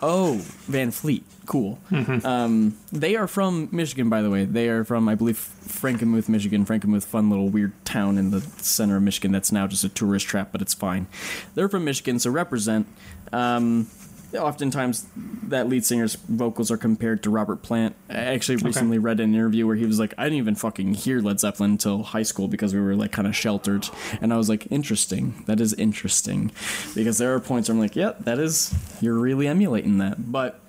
[0.00, 0.34] Oh,
[0.66, 1.24] Van Fleet.
[1.46, 1.78] Cool.
[2.24, 4.44] Um, they are from Michigan, by the way.
[4.44, 6.64] They are from, I believe, Frankenmuth, Michigan.
[6.64, 10.26] Frankenmuth, fun little weird town in the center of Michigan that's now just a tourist
[10.26, 11.06] trap, but it's fine.
[11.54, 12.86] They're from Michigan, so represent.
[13.32, 13.88] Um,
[14.34, 15.06] oftentimes,
[15.44, 17.96] that lead singer's vocals are compared to Robert Plant.
[18.10, 21.20] I actually recently read an interview where he was like, I didn't even fucking hear
[21.20, 23.88] Led Zeppelin until high school because we were like kind of sheltered.
[24.20, 25.44] And I was like, interesting.
[25.46, 26.52] That is interesting.
[26.94, 30.30] Because there are points where I'm like, yep, that is, you're really emulating that.
[30.30, 30.60] But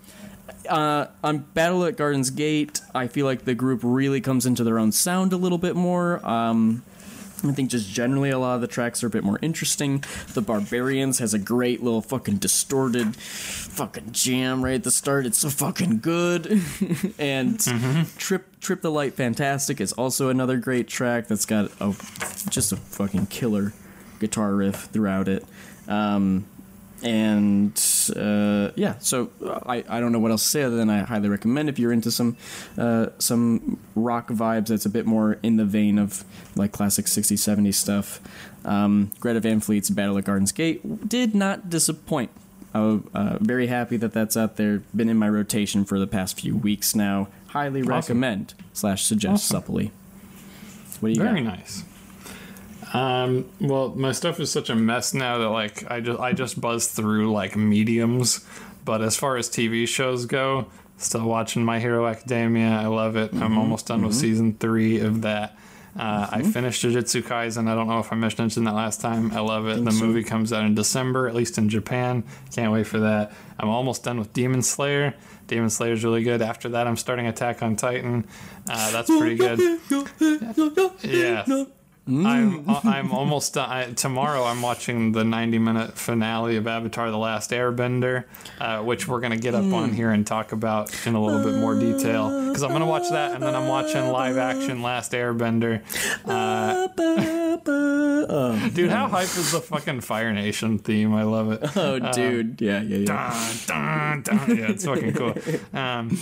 [0.70, 4.80] uh, on Battle at Gardens Gate, I feel like the group really comes into their
[4.80, 6.26] own sound a little bit more.
[6.26, 6.84] Um,
[7.44, 10.04] I think just generally a lot of the tracks are a bit more interesting.
[10.34, 15.26] The Barbarians has a great little fucking distorted fucking jam right at the start.
[15.26, 16.62] It's so fucking good.
[17.20, 17.60] and
[18.18, 21.96] Trip Trip the Light Fantastic is also another great track that's got a
[22.50, 23.74] just a fucking killer
[24.20, 25.46] guitar riff throughout it.
[25.88, 26.46] Um,
[27.02, 27.78] and
[28.12, 29.30] uh, yeah, so
[29.66, 31.92] I, I don't know what else to say other than I highly recommend if you're
[31.92, 32.38] into some
[32.78, 36.24] uh, some rock vibes that's a bit more in the vein of
[36.56, 38.20] like classic 60s 70s stuff.
[38.66, 42.32] Um, Greta Van Fleet's Battle at Gardens Gate did not disappoint.
[42.74, 44.84] I'm uh, very happy that that's out there.
[44.96, 47.28] Been in my rotation for the past few weeks now.
[47.48, 49.62] Highly recommend slash suggest Awesome.
[49.62, 49.92] supply.
[51.00, 51.58] What do you Very got?
[51.58, 51.84] nice.
[52.94, 56.60] Um, well, my stuff is such a mess now that like I just I just
[56.60, 58.46] buzz through like mediums.
[58.86, 60.68] But as far as TV shows go,
[60.98, 62.70] still watching My Hero Academia.
[62.70, 63.34] I love it.
[63.34, 65.58] I'm almost done with season three of that.
[65.98, 67.68] Uh, I finished Jujutsu Kaisen.
[67.68, 69.32] I don't know if I mentioned that last time.
[69.32, 69.84] I love it.
[69.84, 70.06] The so.
[70.06, 72.24] movie comes out in December, at least in Japan.
[72.54, 73.34] Can't wait for that.
[73.60, 75.14] I'm almost done with Demon Slayer.
[75.48, 76.42] Demon Slayer is really good.
[76.42, 78.28] After that, I'm starting Attack on Titan.
[78.70, 79.60] Uh, that's pretty good.
[81.02, 81.66] Yeah.
[82.10, 83.70] I'm I'm almost done.
[83.70, 88.26] I, tomorrow I'm watching the 90 minute finale of Avatar: The Last Airbender,
[88.60, 91.60] uh, which we're gonna get up on here and talk about in a little bit
[91.60, 92.48] more detail.
[92.48, 95.82] Because I'm gonna watch that, and then I'm watching live action Last Airbender.
[96.26, 96.88] Uh,
[98.70, 101.14] dude, how hype is the fucking Fire Nation theme?
[101.14, 101.78] I love it.
[101.78, 102.62] Oh, dude.
[102.62, 103.06] Yeah, yeah, yeah.
[103.68, 104.58] Dun, dun, dun.
[104.58, 105.36] Yeah, it's fucking cool.
[105.74, 106.18] Um,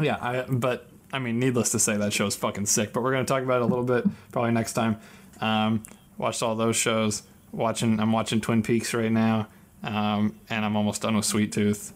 [0.00, 2.92] yeah, I, but I mean, needless to say, that show's fucking sick.
[2.92, 4.98] But we're gonna talk about it a little bit probably next time.
[5.40, 5.84] Um,
[6.18, 7.22] watched all those shows.
[7.52, 9.46] Watching, I'm watching Twin Peaks right now,
[9.84, 11.92] um, and I'm almost done with Sweet Tooth.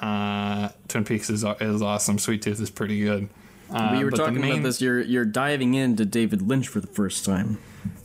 [0.00, 2.18] Uh, Twin Peaks is is awesome.
[2.18, 3.28] Sweet Tooth is pretty good.
[3.70, 4.80] Uh, we were talking main- about this.
[4.80, 7.58] You're you're diving into David Lynch for the first time.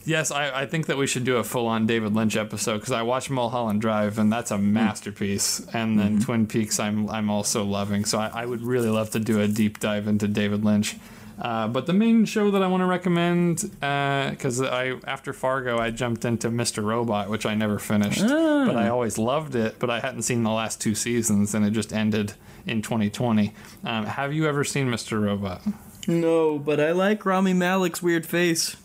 [0.09, 2.91] Yes, I, I think that we should do a full on David Lynch episode because
[2.91, 5.63] I watched Mulholland Drive and that's a masterpiece.
[5.71, 8.05] And then Twin Peaks, I'm I'm also loving.
[8.05, 10.97] So I, I would really love to do a deep dive into David Lynch.
[11.39, 15.91] Uh, but the main show that I want to recommend, because I after Fargo, I
[15.91, 16.83] jumped into Mr.
[16.83, 19.77] Robot, which I never finished, but I always loved it.
[19.77, 22.33] But I hadn't seen the last two seasons, and it just ended
[22.65, 23.53] in 2020.
[23.83, 25.21] Um, have you ever seen Mr.
[25.21, 25.61] Robot?
[26.07, 28.75] No, but I like Rami Malek's weird face.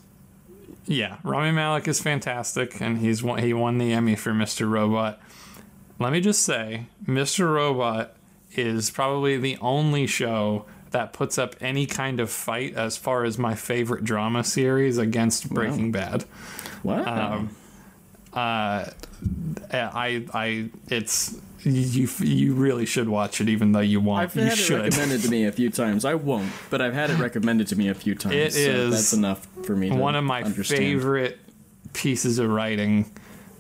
[0.86, 4.68] Yeah, Rami Malek is fantastic, and he's won, he won the Emmy for Mr.
[4.68, 5.20] Robot.
[5.98, 7.52] Let me just say, Mr.
[7.52, 8.16] Robot
[8.52, 13.38] is probably the only show that puts up any kind of fight as far as
[13.38, 16.24] my favorite drama series against Breaking Bad.
[16.82, 17.34] Wow.
[17.34, 17.56] Um,
[18.32, 18.90] uh,
[19.72, 24.34] I I it's you you really should watch it, even though you won't.
[24.34, 24.40] You should.
[24.40, 24.80] I've you had it should.
[24.82, 26.04] recommended to me a few times.
[26.04, 28.34] I won't, but I've had it recommended to me a few times.
[28.34, 29.88] It so is that's enough for me.
[29.90, 30.78] To one of my understand.
[30.78, 31.38] favorite
[31.92, 33.10] pieces of writing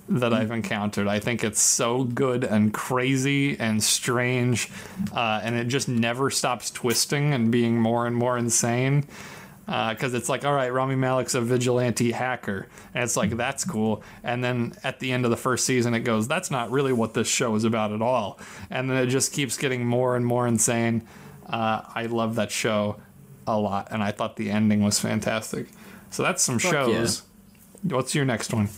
[0.08, 1.08] that I've encountered.
[1.08, 4.70] I think it's so good and crazy and strange,
[5.14, 9.06] uh, and it just never stops twisting and being more and more insane.
[9.66, 14.02] Because it's like, all right, Rami Malek's a vigilante hacker, and it's like that's cool.
[14.22, 17.14] And then at the end of the first season, it goes, that's not really what
[17.14, 18.38] this show is about at all.
[18.68, 21.06] And then it just keeps getting more and more insane.
[21.46, 22.96] Uh, I love that show
[23.46, 25.68] a lot, and I thought the ending was fantastic.
[26.10, 27.22] So that's some Fuck shows.
[27.82, 28.68] What's your next one?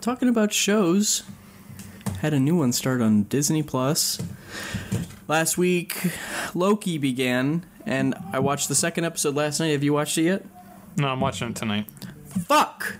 [0.00, 1.22] Talking about shows,
[2.20, 4.20] had a new one start on Disney Plus.
[5.28, 6.10] Last week,
[6.54, 9.68] Loki began, and I watched the second episode last night.
[9.68, 10.44] Have you watched it yet?
[10.96, 11.86] No, I'm watching it tonight.
[12.46, 12.98] Fuck.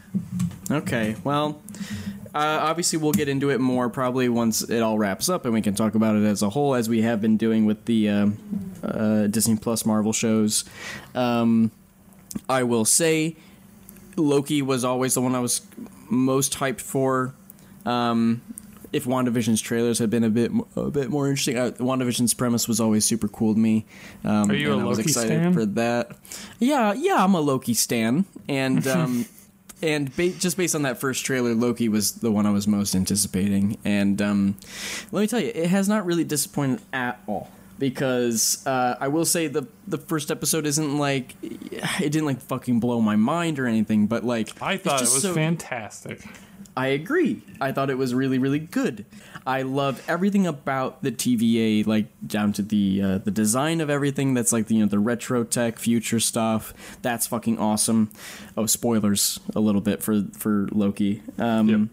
[0.71, 1.63] Okay, well,
[2.35, 5.63] uh, obviously we'll get into it more probably once it all wraps up, and we
[5.63, 8.39] can talk about it as a whole, as we have been doing with the um
[8.83, 10.65] uh, Disney Plus Marvel shows.
[11.15, 11.71] Um,
[12.49, 13.37] I will say,
[14.17, 15.63] Loki was always the one I was
[16.09, 17.35] most hyped for.
[17.85, 18.43] Um,
[18.93, 22.81] if WandaVision's trailers had been a bit a bit more interesting, uh, WandaVision's premise was
[22.81, 23.87] always super cool to me.
[24.25, 25.53] Um, Are you a and I was Loki excited stan?
[25.53, 26.17] for that.
[26.59, 29.27] Yeah, yeah, I'm a Loki stan, and um,
[29.83, 32.95] and ba- just based on that first trailer, Loki was the one I was most
[32.95, 33.79] anticipating.
[33.85, 34.57] And um,
[35.13, 37.51] let me tell you, it has not really disappointed at all.
[37.79, 42.79] Because uh, I will say the the first episode isn't like it didn't like fucking
[42.79, 46.21] blow my mind or anything, but like I thought it was so- fantastic.
[46.81, 47.43] I agree.
[47.61, 49.05] I thought it was really, really good.
[49.47, 54.33] I love everything about the TVA, like down to the uh, the design of everything.
[54.33, 56.73] That's like the you know the retro tech future stuff.
[57.03, 58.11] That's fucking awesome.
[58.57, 61.23] Oh, spoilers a little bit for for Loki.
[61.37, 61.91] Um,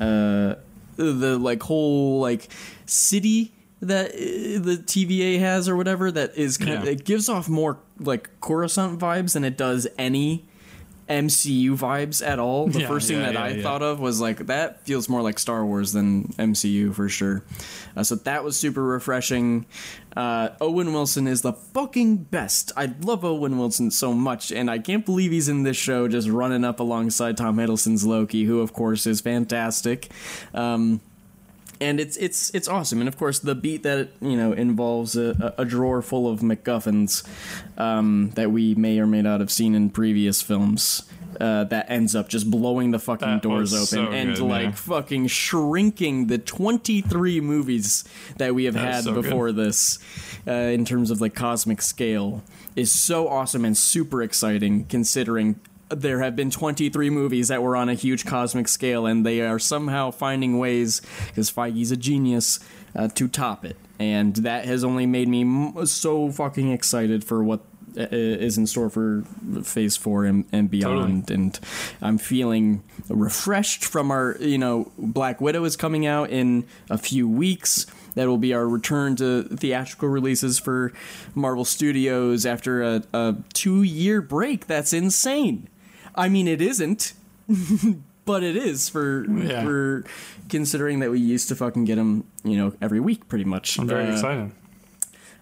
[0.00, 0.54] uh,
[0.96, 2.48] the like whole like
[2.86, 3.52] city
[3.82, 7.80] that uh, the TVA has or whatever that is kind of it gives off more
[8.00, 10.46] like Coruscant vibes than it does any
[11.08, 12.66] MCU vibes at all.
[12.68, 15.22] The Yeah, first thing yeah, that yeah, I thought of was like that feels more
[15.22, 17.42] like Star Wars than MCU for sure.
[17.96, 19.66] Uh, so that was super refreshing.
[20.16, 22.72] Uh, Owen Wilson is the fucking best.
[22.76, 26.28] I love Owen Wilson so much, and I can't believe he's in this show just
[26.28, 30.10] running up alongside Tom Hiddleston's Loki, who of course is fantastic.
[30.54, 31.00] Um,
[31.84, 33.00] and it's it's it's awesome.
[33.00, 37.22] And of course, the beat that you know involves a, a drawer full of MacGuffins
[37.78, 41.02] um, that we may or may not have seen in previous films.
[41.40, 44.62] Uh, that ends up just blowing the fucking That doors open so and good, like
[44.66, 44.70] yeah.
[44.70, 48.04] fucking shrinking the 23 movies
[48.36, 49.24] that we have That had so good.
[49.24, 49.98] before this
[50.46, 52.44] uh, in terms of like cosmic scale
[52.76, 55.58] is so awesome and super exciting considering
[55.90, 59.58] there have been 23 movies that were on a huge cosmic scale and they are
[59.58, 62.58] somehow finding ways because Feige's a genius
[62.96, 67.44] uh, to top it and that has only made me m- so fucking excited for
[67.44, 67.60] what
[67.96, 69.22] uh, in store for
[69.62, 71.60] phase 4 and, and beyond and
[72.02, 77.28] I'm feeling refreshed from our you know Black Widow is coming out in a few
[77.28, 80.92] weeks that will be our return to theatrical releases for
[81.34, 84.66] Marvel Studios after a, a two year break.
[84.66, 85.68] That's insane.
[86.14, 87.12] I mean, it isn't,
[88.24, 89.62] but it is for Yeah.
[89.64, 90.04] for
[90.48, 93.78] considering that we used to fucking get them, you know, every week pretty much.
[93.78, 94.50] I'm very Uh, excited.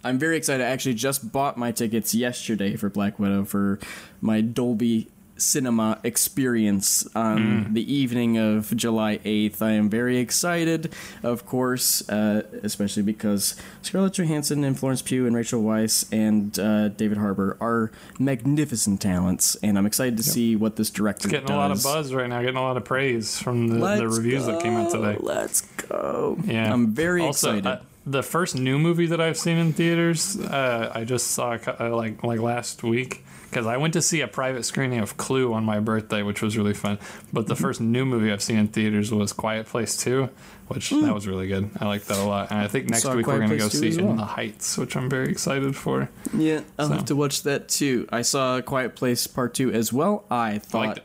[0.04, 0.64] I'm very excited.
[0.64, 3.78] I actually just bought my tickets yesterday for Black Widow for
[4.20, 9.60] my Dolby cinema experience on the evening of July 8th.
[9.62, 10.92] I am very excited,
[11.22, 16.88] of course, uh, especially because Scarlett Johansson and Florence Pugh and Rachel Weisz and uh,
[16.88, 21.54] David Harbour are magnificent talents, and I'm excited to see what this director Getting does.
[21.54, 24.46] a lot of buzz right now, getting a lot of praise from the, the reviews
[24.46, 25.16] that came out today.
[25.20, 26.38] Let's go.
[26.44, 27.66] Yeah, I'm very also, excited.
[27.66, 31.94] uh, the first new movie that I've seen in theaters, uh, I just saw uh,
[31.94, 35.62] like like last week because I went to see a private screening of Clue on
[35.62, 36.98] my birthday, which was really fun.
[37.32, 37.48] But Mm-hmm.
[37.50, 40.30] the first new movie I've seen in theaters was Quiet Place Two,
[40.68, 41.68] which that was really good.
[41.78, 43.02] I liked that a lot, and I think next.
[43.02, 45.76] Saw week Quiet we're gonna go see as In the Heights, which I'm very excited
[45.76, 46.08] for.
[46.34, 46.94] Yeah, I'll So.
[46.94, 48.08] have to watch that too.
[48.10, 50.24] I saw Quiet Place Part Two as well.
[50.30, 51.04] I I thought it.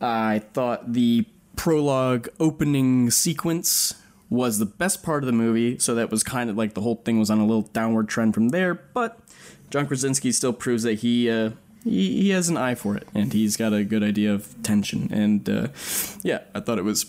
[0.00, 1.26] I thought the
[1.56, 3.94] prologue opening sequence
[4.30, 6.94] was the best part of the movie, so that was kind of like the whole
[7.04, 8.72] thing was on a little downward trend from there.
[8.72, 9.21] But
[9.72, 11.50] John Krasinski still proves that he uh,
[11.82, 15.08] he, he has an eye for it, and he's got a good idea of tension.
[15.12, 15.68] And uh,
[16.22, 17.06] yeah, I thought it was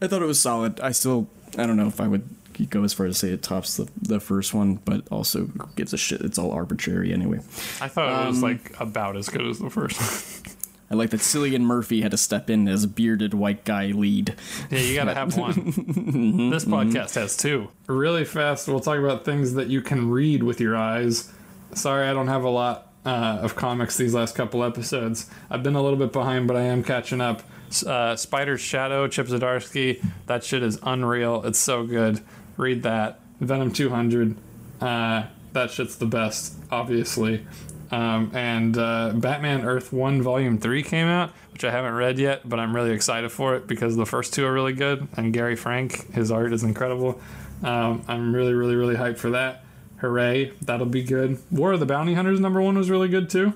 [0.00, 0.78] I thought it was solid.
[0.80, 1.28] I still
[1.58, 2.28] I don't know if I would
[2.68, 5.46] go as far as to say it tops the, the first one, but also
[5.76, 6.20] gives a shit.
[6.20, 7.38] It's all arbitrary anyway.
[7.80, 10.54] I thought it Um, was like about as good as the first one.
[10.92, 14.34] I like that Cillian Murphy had to step in as a bearded white guy lead.
[14.70, 15.54] Yeah, you gotta have one.
[16.50, 17.68] this podcast has two.
[17.86, 21.32] Really fast, we'll talk about things that you can read with your eyes.
[21.74, 25.30] Sorry, I don't have a lot uh, of comics these last couple episodes.
[25.48, 27.42] I've been a little bit behind, but I am catching up.
[27.86, 31.44] Uh, Spider's Shadow, Chip Zdarsky, that shit is unreal.
[31.44, 32.20] It's so good.
[32.56, 33.20] Read that.
[33.40, 34.36] Venom 200,
[34.80, 37.46] uh, that shit's the best, obviously.
[37.90, 42.48] Um, and uh, Batman Earth 1 Volume 3 came out, which I haven't read yet,
[42.48, 45.56] but I'm really excited for it because the first two are really good, and Gary
[45.56, 47.20] Frank, his art is incredible.
[47.64, 49.64] Um, I'm really, really, really hyped for that.
[50.00, 51.38] Hooray, that'll be good.
[51.50, 53.52] War of the Bounty Hunters number one was really good too.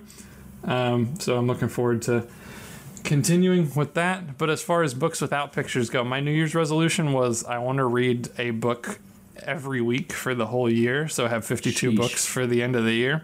[0.65, 2.27] Um, so I'm looking forward to
[3.03, 4.39] continuing with that.
[4.39, 7.79] But as far as books without pictures go, my New Year's resolution was I want
[7.79, 8.99] to read a book
[9.43, 11.09] every week for the whole year.
[11.09, 11.97] So I have 52 Sheesh.
[11.97, 13.23] books for the end of the year.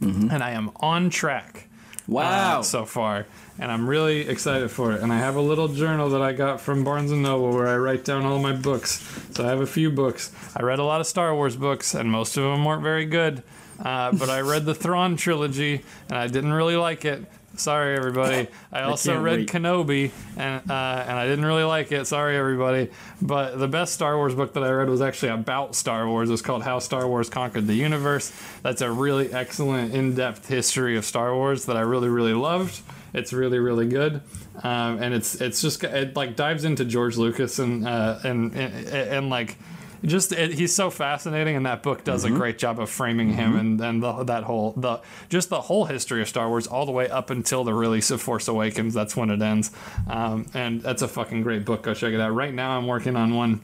[0.00, 1.68] And I am on track
[2.08, 2.60] Wow.
[2.60, 3.26] uh, so far,
[3.58, 5.00] and I'm really excited for it.
[5.02, 7.76] And I have a little journal that I got from Barnes and Noble where I
[7.76, 9.02] write down all my books.
[9.32, 10.30] So I have a few books.
[10.56, 13.42] I read a lot of Star Wars books, and most of them weren't very good.
[13.78, 17.24] Uh, but I read the Thrawn trilogy, and I didn't really like it.
[17.56, 18.48] Sorry, everybody.
[18.72, 19.48] I also can't read wait.
[19.48, 22.06] Kenobi, and uh, and I didn't really like it.
[22.06, 22.90] Sorry, everybody.
[23.20, 26.30] But the best Star Wars book that I read was actually about Star Wars.
[26.30, 28.32] It's called How Star Wars Conquered the Universe.
[28.62, 32.82] That's a really excellent, in-depth history of Star Wars that I really, really loved.
[33.14, 34.20] It's really, really good,
[34.62, 38.88] um, and it's it's just it like dives into George Lucas and uh, and, and
[38.88, 39.56] and like
[40.04, 42.34] just it, he's so fascinating and that book does Mm-hmm.
[42.34, 45.84] a great job of framing him and, and the, that whole the just the whole
[45.86, 48.94] history of star wars all the way up until the release of force awakens.
[48.94, 49.70] That's when it ends.
[50.08, 51.82] Um, and that's a fucking great book.
[51.82, 52.34] Go check it out.
[52.34, 53.60] Right now i'm working on one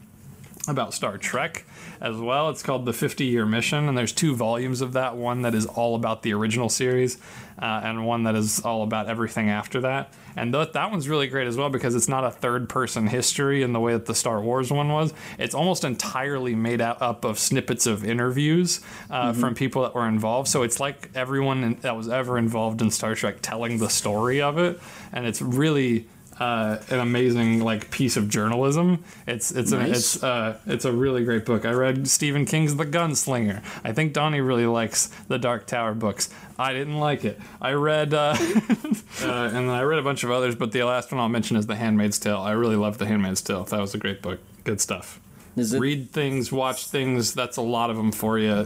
[0.68, 1.64] about Star Trek
[2.02, 2.50] as well.
[2.50, 5.66] It's called The 50 Year Mission, and there's two volumes of that one that is
[5.66, 7.16] all about the original series,
[7.60, 10.12] uh, and one that is all about everything after that.
[10.34, 13.62] And th- that one's really great as well because it's not a third person history
[13.62, 15.14] in the way that the Star Wars one was.
[15.38, 20.08] It's almost entirely made out up of snippets of interviews uh, from people that were
[20.08, 20.48] involved.
[20.48, 24.40] So it's like everyone in- that was ever involved in Star Trek telling the story
[24.42, 24.80] of it,
[25.12, 29.04] and it's really uh, an amazing like piece of journalism.
[29.26, 31.64] It's it's a, it's uh, it's a really great book.
[31.64, 33.62] I read Stephen King's The Gunslinger.
[33.84, 36.30] I think Donnie really likes the Dark Tower books.
[36.58, 37.40] I didn't like it.
[37.60, 41.12] I read uh, uh, and then I read a bunch of others, but the last
[41.12, 42.38] one I'll mention is The Handmaid's Tale.
[42.38, 43.64] I really loved The Handmaid's Tale.
[43.64, 44.40] That was a great book.
[44.64, 45.20] Good stuff.
[45.54, 47.34] It Read things, watch things.
[47.34, 48.64] That's a lot of them for you.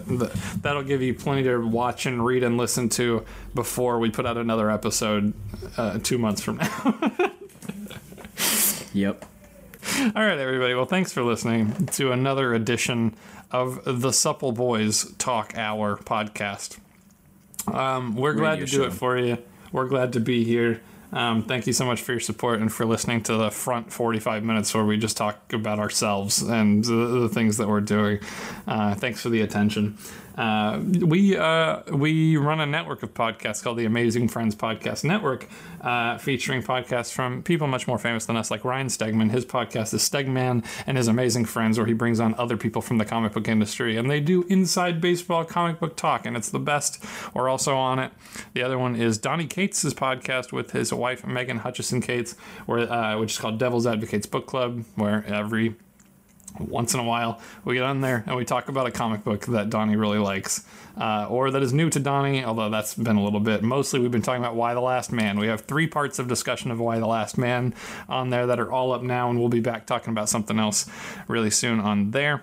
[0.62, 3.24] That'll give you plenty to watch and read and listen to
[3.54, 5.32] before we put out another episode
[5.76, 7.00] uh, two months from now.
[8.92, 9.24] Yep.
[9.98, 10.74] All right, everybody.
[10.74, 13.14] Well, thanks for listening to another edition
[13.50, 16.78] of the Supple Boys Talk Hour podcast.
[17.72, 18.84] Um, we're glad to do show.
[18.84, 19.38] it for you.
[19.72, 20.80] We're glad to be here.
[21.12, 24.42] Um, thank you so much for your support and for listening to the front 45
[24.44, 28.18] minutes where we just talk about ourselves and the, the things that we're doing.
[28.66, 29.98] Uh, thanks for the attention.
[30.36, 35.48] Uh, we uh, we run a network of podcasts called the Amazing Friends Podcast Network,
[35.80, 39.30] uh, featuring podcasts from people much more famous than us, like Ryan Stegman.
[39.30, 42.98] His podcast is Stegman and His Amazing Friends, where he brings on other people from
[42.98, 46.58] the comic book industry, and they do inside baseball comic book talk, and it's the
[46.58, 47.02] best.
[47.32, 48.12] We're also on it.
[48.52, 52.34] The other one is Donnie Cates' podcast with his wife Megan Hutchison Cates,
[52.66, 55.76] where uh, which is called Devil's Advocates Book Club, where every
[56.58, 59.46] once in a while we get on there and we talk about a comic book
[59.46, 60.64] that Donnie really likes
[60.98, 63.62] uh, or that is new to Donnie, although that's been a little bit.
[63.62, 65.38] Mostly we've been talking about Y: The Last Man.
[65.38, 67.74] We have three parts of discussion of Y: The Last Man
[68.08, 70.88] on there that are all up now, and we'll be back talking about something else
[71.28, 72.42] really soon on there.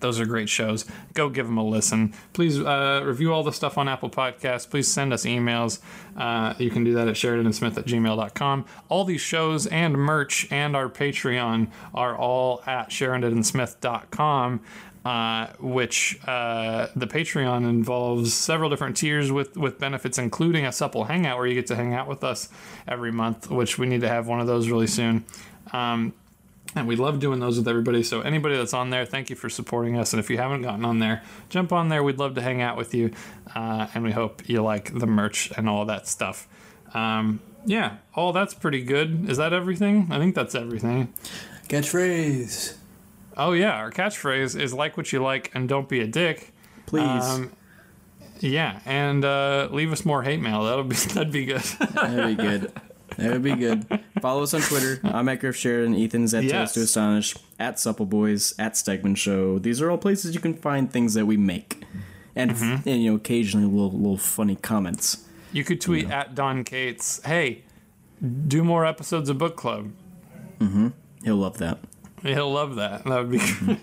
[0.00, 0.86] Those are great shows.
[1.12, 2.14] Go give them a listen.
[2.32, 4.68] Please uh, review all the stuff on Apple Podcasts.
[4.68, 5.80] Please send us emails.
[6.16, 8.64] Uh, you can do that at SheridanandSmith at gmail.com.
[8.88, 14.60] All these shows and merch and our Patreon are all at SheridanandSmith.com.
[15.04, 21.02] Uh, which uh, the Patreon involves several different tiers with, with benefits, including a supple
[21.02, 22.48] hangout where you get to hang out with us
[22.86, 25.24] every month, which we need to have one of those really soon.
[25.72, 26.12] Um,
[26.74, 28.02] and we love doing those with everybody.
[28.02, 30.12] So anybody that's on there, thank you for supporting us.
[30.12, 32.02] And if you haven't gotten on there, jump on there.
[32.02, 33.12] We'd love to hang out with you.
[33.54, 36.48] Uh, and we hope you like the merch and all that stuff.
[36.94, 39.28] Um, yeah, all that's pretty good.
[39.28, 40.08] Is that everything?
[40.10, 41.12] I think that's everything.
[41.68, 42.76] Catchphrase.
[43.36, 46.52] Oh yeah, our catchphrase is like what you like and don't be a dick.
[46.86, 47.24] Please.
[47.24, 47.52] Um,
[48.40, 50.64] yeah, and uh, leave us more hate mail.
[50.64, 51.62] That'll be that'd be good.
[51.62, 52.72] That'd be good.
[53.16, 53.86] That would be good.
[54.20, 55.00] Follow us on Twitter.
[55.04, 55.94] I'm at Griff Sheridan.
[55.94, 56.52] Ethan's at Yes.
[56.52, 57.36] Tales to Astonish.
[57.58, 58.54] At Supple Boys.
[58.58, 59.58] At Stegman Show.
[59.58, 61.84] These are all places you can find things that we make.
[62.34, 62.88] And, Mm-hmm.
[62.88, 65.24] and you know, occasionally little, little funny comments.
[65.52, 67.62] you could tweet at Don Cates, "Hey,
[68.48, 69.90] do more episodes of book club."
[70.58, 70.88] Mm-hmm.
[71.24, 71.78] He'll love that.
[72.22, 73.04] He'll love that.
[73.04, 73.80] That would be great.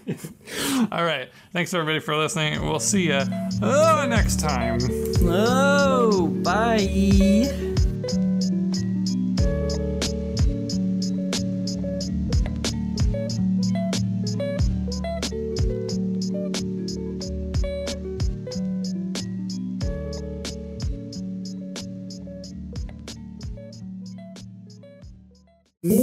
[0.92, 1.30] All right.
[1.54, 2.62] Thanks everybody for listening.
[2.66, 3.20] We'll see you
[3.62, 4.80] oh, next time.
[5.22, 7.68] Oh, bye.
[25.82, 25.94] Hey,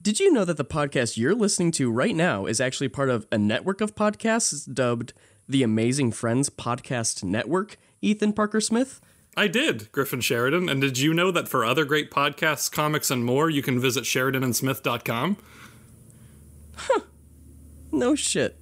[0.00, 3.26] did you know that the podcast you're listening to right now is actually part of
[3.32, 5.12] a network of podcasts dubbed
[5.48, 7.78] the Amazing Friends Podcast Network?
[8.00, 9.00] Ethan Parker Smith?
[9.36, 10.68] I did, Griffin Sheridan.
[10.68, 14.04] And did you know that for other great podcasts, comics, and more, you can visit
[14.04, 15.36] SheridanandSmith.com?
[17.90, 18.56] No shit.